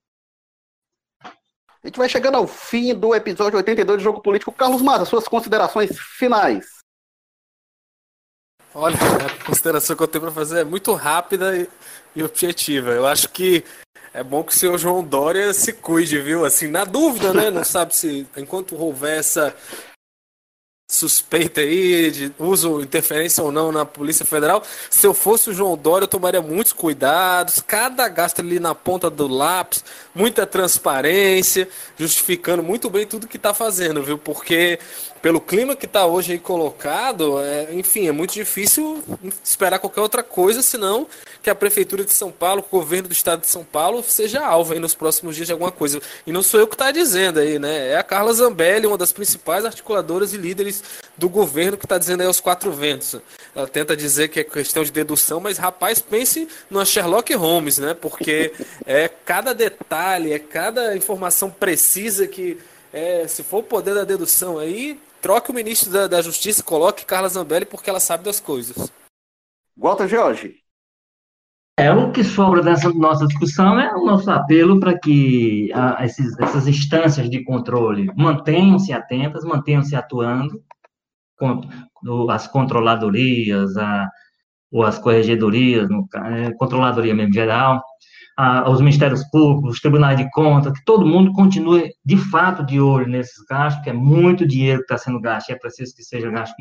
A 1.83 1.87
gente 1.89 1.97
vai 1.97 2.09
chegando 2.09 2.37
ao 2.37 2.47
fim 2.47 2.95
do 2.95 3.15
episódio 3.15 3.57
82 3.57 3.99
do 3.99 4.05
Jogo 4.05 4.21
Político. 4.21 4.53
Carlos 4.53 4.83
Mata, 4.83 5.07
suas 5.07 5.27
considerações 5.27 5.99
finais. 5.99 6.67
Olha, 8.75 8.97
a 8.97 9.45
consideração 9.45 9.97
que 9.97 10.03
eu 10.03 10.09
tenho 10.09 10.23
para 10.23 10.31
fazer 10.31 10.61
é 10.61 10.65
muito 10.65 10.93
rápida 10.93 11.67
e 12.15 12.23
objetiva. 12.23 12.91
Eu 12.91 13.07
acho 13.07 13.29
que 13.31 13.65
é 14.13 14.23
bom 14.23 14.45
que 14.45 14.53
o 14.53 14.55
senhor 14.55 14.77
João 14.77 15.03
Dória 15.03 15.53
se 15.55 15.73
cuide, 15.73 16.21
viu? 16.21 16.45
Assim, 16.45 16.69
na 16.69 16.85
dúvida, 16.85 17.33
né? 17.33 17.51
Não 17.51 17.65
sabe 17.65 17.97
se 17.97 18.29
enquanto 18.37 18.77
houver 18.77 19.19
essa 19.19 19.57
suspeita 20.91 21.61
aí 21.61 22.11
de 22.11 22.33
uso, 22.37 22.81
interferência 22.81 23.45
ou 23.45 23.53
não 23.53 23.71
na 23.71 23.85
Polícia 23.85 24.27
Federal. 24.27 24.65
Se 24.91 25.07
eu 25.07 25.15
fosse 25.15 25.49
o 25.49 25.55
João 25.55 25.77
Dória, 25.77 26.05
eu 26.05 26.09
tomaria 26.09 26.43
muitos 26.43 26.73
cuidados, 26.73 27.63
cada 27.65 28.09
gasto 28.09 28.41
ali 28.41 28.59
na 28.59 28.75
ponta 28.75 29.09
do 29.09 29.29
lápis, 29.29 29.85
muita 30.13 30.45
transparência, 30.45 31.69
justificando 31.97 32.61
muito 32.61 32.91
bem 32.91 33.07
tudo 33.07 33.29
que 33.29 33.37
está 33.37 33.55
fazendo, 33.55 34.03
viu? 34.03 34.19
Porque 34.19 34.81
pelo 35.23 35.41
clima 35.41 35.77
que 35.77 35.85
está 35.85 36.07
hoje 36.07 36.33
aí 36.33 36.39
colocado, 36.39 37.41
é, 37.41 37.75
enfim, 37.75 38.09
é 38.09 38.13
muito 38.13 38.33
difícil 38.33 39.03
esperar 39.45 39.79
qualquer 39.79 40.01
outra 40.01 40.23
coisa, 40.23 40.63
senão 40.63 41.07
que 41.43 41.51
a 41.51 41.55
Prefeitura 41.55 42.05
de 42.05 42.13
São 42.13 42.31
Paulo, 42.31 42.65
o 42.67 42.71
governo 42.71 43.09
do 43.09 43.13
Estado 43.13 43.43
de 43.43 43.47
São 43.47 43.63
Paulo, 43.63 44.03
seja 44.03 44.45
alvo 44.45 44.73
aí 44.73 44.79
nos 44.79 44.95
próximos 44.95 45.37
dias 45.37 45.47
de 45.47 45.53
alguma 45.53 45.71
coisa. 45.71 46.01
E 46.27 46.33
não 46.33 46.43
sou 46.43 46.59
eu 46.59 46.67
que 46.67 46.75
está 46.75 46.91
dizendo 46.91 47.39
aí, 47.39 47.59
né? 47.59 47.91
É 47.91 47.99
a 47.99 48.03
Carla 48.03 48.33
Zambelli, 48.33 48.87
uma 48.87 48.97
das 48.97 49.13
principais 49.13 49.65
articuladoras 49.65 50.33
e 50.33 50.39
líderes 50.39 50.83
do 51.17 51.29
governo, 51.29 51.77
que 51.77 51.85
está 51.85 51.99
dizendo 51.99 52.23
aí 52.23 52.27
aos 52.27 52.41
quatro 52.41 52.73
ventos. 52.73 53.17
Ela 53.55 53.67
tenta 53.67 53.97
dizer 53.97 54.29
que 54.29 54.41
é 54.41 54.45
questão 54.45 54.83
de 54.83 54.91
dedução, 54.91 55.39
mas 55.39 55.59
rapaz, 55.59 56.01
pense 56.01 56.49
no 56.71 56.85
Sherlock 56.85 57.35
Holmes, 57.35 57.79
né? 57.79 57.93
Porque 57.93 58.53
é 58.87 59.09
cada 59.09 59.53
detalhe, 59.53 60.33
é 60.33 60.39
cada 60.39 60.97
informação 60.97 61.51
precisa 61.51 62.27
que. 62.27 62.59
É, 62.93 63.29
se 63.29 63.45
for 63.45 63.59
o 63.59 63.63
poder 63.63 63.95
da 63.95 64.03
dedução 64.03 64.59
aí, 64.59 64.99
troque 65.21 65.51
o 65.51 65.55
ministro 65.55 65.91
da, 65.91 66.07
da 66.07 66.23
Justiça 66.23 66.61
e 66.61 66.65
coloque 66.65 67.05
Carla 67.05 67.29
Zambelli 67.29 67.65
porque 67.65 67.91
ela 67.91 68.01
sabe 68.01 68.25
das 68.25 68.41
coisas. 68.41 68.93
Walter 69.77 70.09
George. 70.09 70.57
É, 71.79 71.91
o 71.91 72.13
que 72.13 72.23
sobra 72.23 72.63
dessa 72.63 72.93
nossa 72.93 73.27
discussão 73.27 73.81
é 73.81 73.95
o 73.95 74.05
nosso 74.05 74.31
apelo 74.31 74.79
para 74.79 74.99
que 74.99 75.73
a, 75.73 76.05
esses, 76.05 76.39
essas 76.39 76.67
instâncias 76.67 77.31
de 77.31 77.43
controle 77.43 78.13
mantenham-se 78.15 78.93
atentas, 78.93 79.45
mantenham-se 79.45 79.97
atuando, 79.97 80.63
com, 81.39 81.63
as 82.31 82.47
controladorias, 82.47 83.75
a, 83.79 84.11
ou 84.71 84.85
as 84.85 84.99
corregedorias, 84.99 85.89
no, 85.89 86.07
é, 86.17 86.53
controladoria 86.53 87.15
mesmo 87.15 87.33
geral, 87.33 87.83
a, 88.41 88.71
os 88.71 88.81
ministérios 88.81 89.23
públicos, 89.31 89.75
os 89.75 89.81
tribunais 89.81 90.17
de 90.17 90.31
contas, 90.31 90.73
que 90.73 90.85
todo 90.85 91.07
mundo 91.07 91.33
continue 91.33 91.93
de 92.03 92.17
fato 92.17 92.65
de 92.65 92.81
olho 92.81 93.07
nesses 93.07 93.45
gastos, 93.45 93.85
que 93.85 93.91
é 93.91 93.93
muito 93.93 94.47
dinheiro 94.47 94.79
que 94.79 94.85
está 94.85 94.97
sendo 94.97 95.21
gasto, 95.21 95.51
e 95.51 95.53
é 95.53 95.59
preciso 95.59 95.95
que 95.95 96.03
seja 96.03 96.31
gasto 96.31 96.55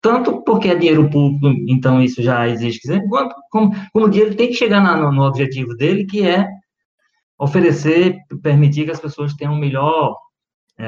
tanto 0.00 0.42
porque 0.42 0.68
é 0.68 0.74
dinheiro 0.74 1.08
público, 1.08 1.46
então 1.68 2.02
isso 2.02 2.20
já 2.20 2.48
existe, 2.48 2.88
quanto 3.08 3.36
como, 3.52 3.70
como 3.92 4.06
o 4.06 4.10
dinheiro 4.10 4.34
tem 4.34 4.48
que 4.48 4.54
chegar 4.54 4.82
na, 4.82 4.96
no, 4.96 5.12
no, 5.12 5.22
objetivo 5.22 5.76
dele, 5.76 6.04
que 6.06 6.26
é 6.26 6.48
oferecer, 7.38 8.18
permitir 8.42 8.84
que 8.84 8.90
as 8.90 8.98
pessoas 8.98 9.32
tenham 9.34 9.54
um 9.54 9.58
melhor 9.58 10.16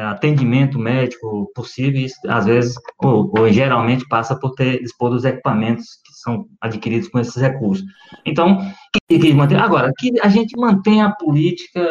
atendimento 0.00 0.78
médico 0.78 1.50
possível, 1.54 2.00
e 2.00 2.28
às 2.28 2.46
vezes, 2.46 2.74
ou, 3.02 3.32
ou, 3.36 3.50
geralmente, 3.50 4.06
passa 4.08 4.38
por 4.38 4.52
ter, 4.54 4.80
dispor 4.80 5.10
dos 5.10 5.24
equipamentos 5.24 6.00
que 6.04 6.12
são 6.14 6.46
adquiridos 6.60 7.08
com 7.08 7.18
esses 7.18 7.36
recursos. 7.36 7.84
Então, 8.24 8.58
que, 9.08 9.18
que 9.18 9.32
manter, 9.32 9.56
agora, 9.56 9.92
que 9.96 10.12
a 10.22 10.28
gente 10.28 10.58
mantenha 10.58 11.06
a 11.06 11.14
política 11.14 11.86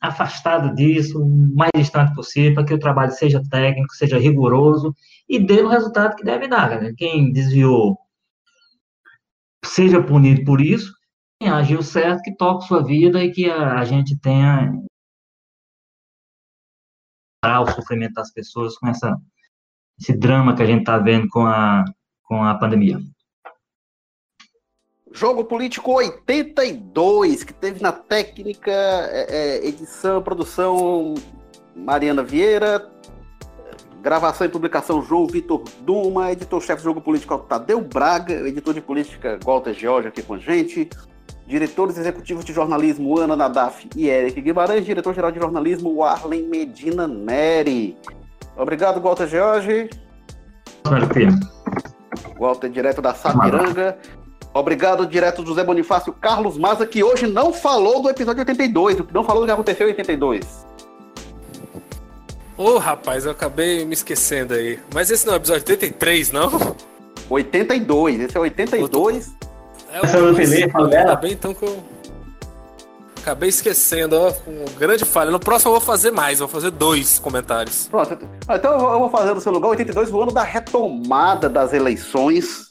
afastada 0.00 0.74
disso, 0.74 1.20
o 1.20 1.56
mais 1.56 1.72
distante 1.74 2.14
possível, 2.14 2.54
para 2.54 2.64
que 2.64 2.74
o 2.74 2.78
trabalho 2.78 3.12
seja 3.12 3.42
técnico, 3.50 3.94
seja 3.94 4.18
rigoroso 4.18 4.94
e 5.28 5.38
dê 5.38 5.62
o 5.62 5.68
resultado 5.68 6.16
que 6.16 6.24
deve 6.24 6.48
dar. 6.48 6.80
Né? 6.80 6.92
Quem 6.96 7.32
desviou 7.32 7.98
seja 9.64 10.02
punido 10.02 10.44
por 10.44 10.60
isso, 10.60 10.92
quem 11.40 11.50
agiu 11.50 11.82
certo, 11.82 12.22
que 12.22 12.36
toque 12.36 12.66
sua 12.66 12.82
vida 12.82 13.22
e 13.22 13.30
que 13.30 13.50
a, 13.50 13.78
a 13.78 13.84
gente 13.84 14.18
tenha 14.18 14.72
parar 17.40 17.62
o 17.62 17.70
sofrimento 17.70 18.14
das 18.14 18.32
pessoas 18.32 18.76
com 18.76 18.88
essa, 18.88 19.16
esse 19.98 20.12
drama 20.16 20.54
que 20.54 20.62
a 20.62 20.66
gente 20.66 20.80
está 20.80 20.98
vendo 20.98 21.28
com 21.28 21.46
a, 21.46 21.84
com 22.22 22.42
a 22.42 22.54
pandemia. 22.54 22.98
Jogo 25.12 25.44
Político 25.44 25.92
82, 25.92 27.42
que 27.42 27.52
teve 27.52 27.82
na 27.82 27.92
técnica, 27.92 28.70
é, 28.70 29.26
é, 29.28 29.66
edição, 29.66 30.22
produção 30.22 31.14
Mariana 31.74 32.22
Vieira, 32.22 32.90
gravação 34.02 34.46
e 34.46 34.50
publicação 34.50 35.02
João 35.02 35.26
Vitor 35.26 35.64
Duma, 35.80 36.30
editor-chefe 36.30 36.82
do 36.82 36.84
Jogo 36.84 37.00
Político 37.00 37.38
Tadeu 37.38 37.80
Braga, 37.80 38.34
editor 38.48 38.74
de 38.74 38.80
política 38.80 39.38
Walter 39.42 39.72
George 39.72 40.08
aqui 40.08 40.22
com 40.22 40.34
a 40.34 40.38
gente, 40.38 40.88
diretores 41.48 41.96
executivos 41.96 42.44
de 42.44 42.52
jornalismo 42.52 43.18
Ana 43.18 43.34
Nadaf 43.34 43.88
e 43.96 44.06
Eric 44.08 44.38
Guimarães, 44.42 44.84
diretor-geral 44.84 45.32
de 45.32 45.40
jornalismo 45.40 46.04
Arlen 46.04 46.46
Medina 46.46 47.08
Neri. 47.08 47.96
Obrigado, 48.54 49.00
Walter 49.00 49.26
George. 49.26 49.88
Walter, 52.38 52.68
direto 52.68 53.00
da 53.00 53.14
Sapiranga. 53.14 53.96
Obrigado, 54.52 55.06
direto 55.06 55.42
do 55.42 55.48
José 55.48 55.64
Bonifácio 55.64 56.12
Carlos 56.12 56.58
Maza, 56.58 56.86
que 56.86 57.02
hoje 57.02 57.26
não 57.26 57.52
falou 57.52 58.02
do 58.02 58.10
episódio 58.10 58.40
82, 58.40 58.98
não 59.12 59.24
falou 59.24 59.42
do 59.42 59.46
que 59.46 59.52
aconteceu 59.52 59.86
em 59.86 59.90
82. 59.90 60.66
Ô, 62.58 62.72
oh, 62.72 62.78
rapaz, 62.78 63.24
eu 63.24 63.30
acabei 63.30 63.86
me 63.86 63.94
esquecendo 63.94 64.52
aí. 64.52 64.78
Mas 64.92 65.10
esse 65.10 65.26
não 65.26 65.34
é 65.34 65.36
o 65.36 65.38
episódio 65.38 65.62
83, 65.62 66.32
não? 66.32 66.76
82, 67.30 68.20
esse 68.20 68.36
é 68.36 68.40
82. 68.40 69.38
É, 69.92 70.04
Essa 70.04 70.18
eu 70.18 70.34
falei, 70.34 70.70
fala 70.70 70.88
dela. 70.88 71.16
bem, 71.16 71.32
então 71.32 71.54
que 71.54 71.64
eu 71.64 71.82
acabei 73.20 73.48
esquecendo, 73.48 74.16
ó, 74.18 74.32
um 74.46 74.64
grande 74.78 75.04
falha. 75.04 75.30
No 75.30 75.38
próximo 75.40 75.70
eu 75.70 75.78
vou 75.78 75.80
fazer 75.80 76.10
mais, 76.10 76.38
vou 76.38 76.48
fazer 76.48 76.70
dois 76.70 77.18
comentários. 77.18 77.88
Pronto, 77.88 78.18
então 78.48 78.72
eu 78.92 78.98
vou 78.98 79.10
fazer 79.10 79.34
no 79.34 79.40
seu 79.40 79.52
lugar 79.52 79.68
82, 79.68 80.10
o 80.12 80.22
ano 80.22 80.32
da 80.32 80.42
retomada 80.42 81.48
das 81.48 81.72
eleições 81.72 82.70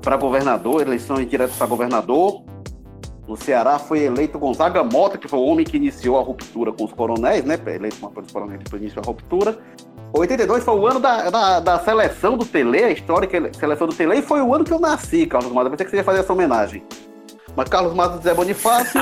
para 0.00 0.16
governador, 0.16 0.82
eleições 0.82 1.28
diretas 1.28 1.56
para 1.56 1.66
governador. 1.66 2.42
No 3.26 3.36
Ceará 3.36 3.78
foi 3.78 4.00
eleito 4.00 4.38
Gonzaga 4.38 4.82
Mota, 4.82 5.16
que 5.16 5.28
foi 5.28 5.38
o 5.38 5.44
homem 5.44 5.64
que 5.64 5.76
iniciou 5.76 6.18
a 6.18 6.22
ruptura 6.22 6.72
com 6.72 6.84
os 6.84 6.92
coronéis, 6.92 7.44
né? 7.44 7.58
Eleito 7.66 7.96
com 7.96 8.20
os 8.20 8.32
coronéis 8.32 8.62
que 8.64 8.76
iniciou 8.76 9.02
a 9.04 9.06
ruptura. 9.06 9.58
82 10.12 10.64
foi 10.64 10.74
o 10.74 10.86
ano 10.86 11.00
da, 11.00 11.30
da, 11.30 11.60
da, 11.60 11.78
seleção 11.78 12.36
do 12.36 12.44
Tele, 12.44 12.84
a 12.84 12.90
histórica 12.90 13.50
seleção 13.58 13.86
do 13.86 13.94
Tele, 13.94 14.16
e 14.16 14.22
foi 14.22 14.42
o 14.42 14.54
ano 14.54 14.64
que 14.64 14.72
eu 14.72 14.78
nasci, 14.78 15.24
Carlos 15.26 15.52
Matos. 15.52 15.66
Eu 15.66 15.70
pensei 15.70 15.84
que 15.86 15.90
você 15.90 15.96
ia 15.98 16.04
fazer 16.04 16.20
essa 16.20 16.32
homenagem. 16.32 16.82
Mas 17.56 17.68
Carlos 17.68 17.94
Matos 17.94 18.22
Zé 18.22 18.34
Bonifácio. 18.34 19.00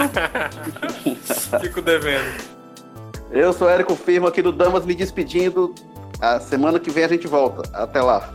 Fico 1.61 1.81
devendo. 1.81 2.61
Eu 3.31 3.53
sou 3.53 3.69
Érico 3.69 3.95
Firmo 3.95 4.27
aqui 4.27 4.43
do 4.43 4.53
Damas 4.53 4.85
me 4.85 4.95
despedindo. 4.95 5.75
A 6.21 6.39
semana 6.39 6.79
que 6.79 6.91
vem 6.91 7.05
a 7.05 7.09
gente 7.09 7.27
volta. 7.27 7.63
Até 7.73 8.03
lá. 8.03 8.35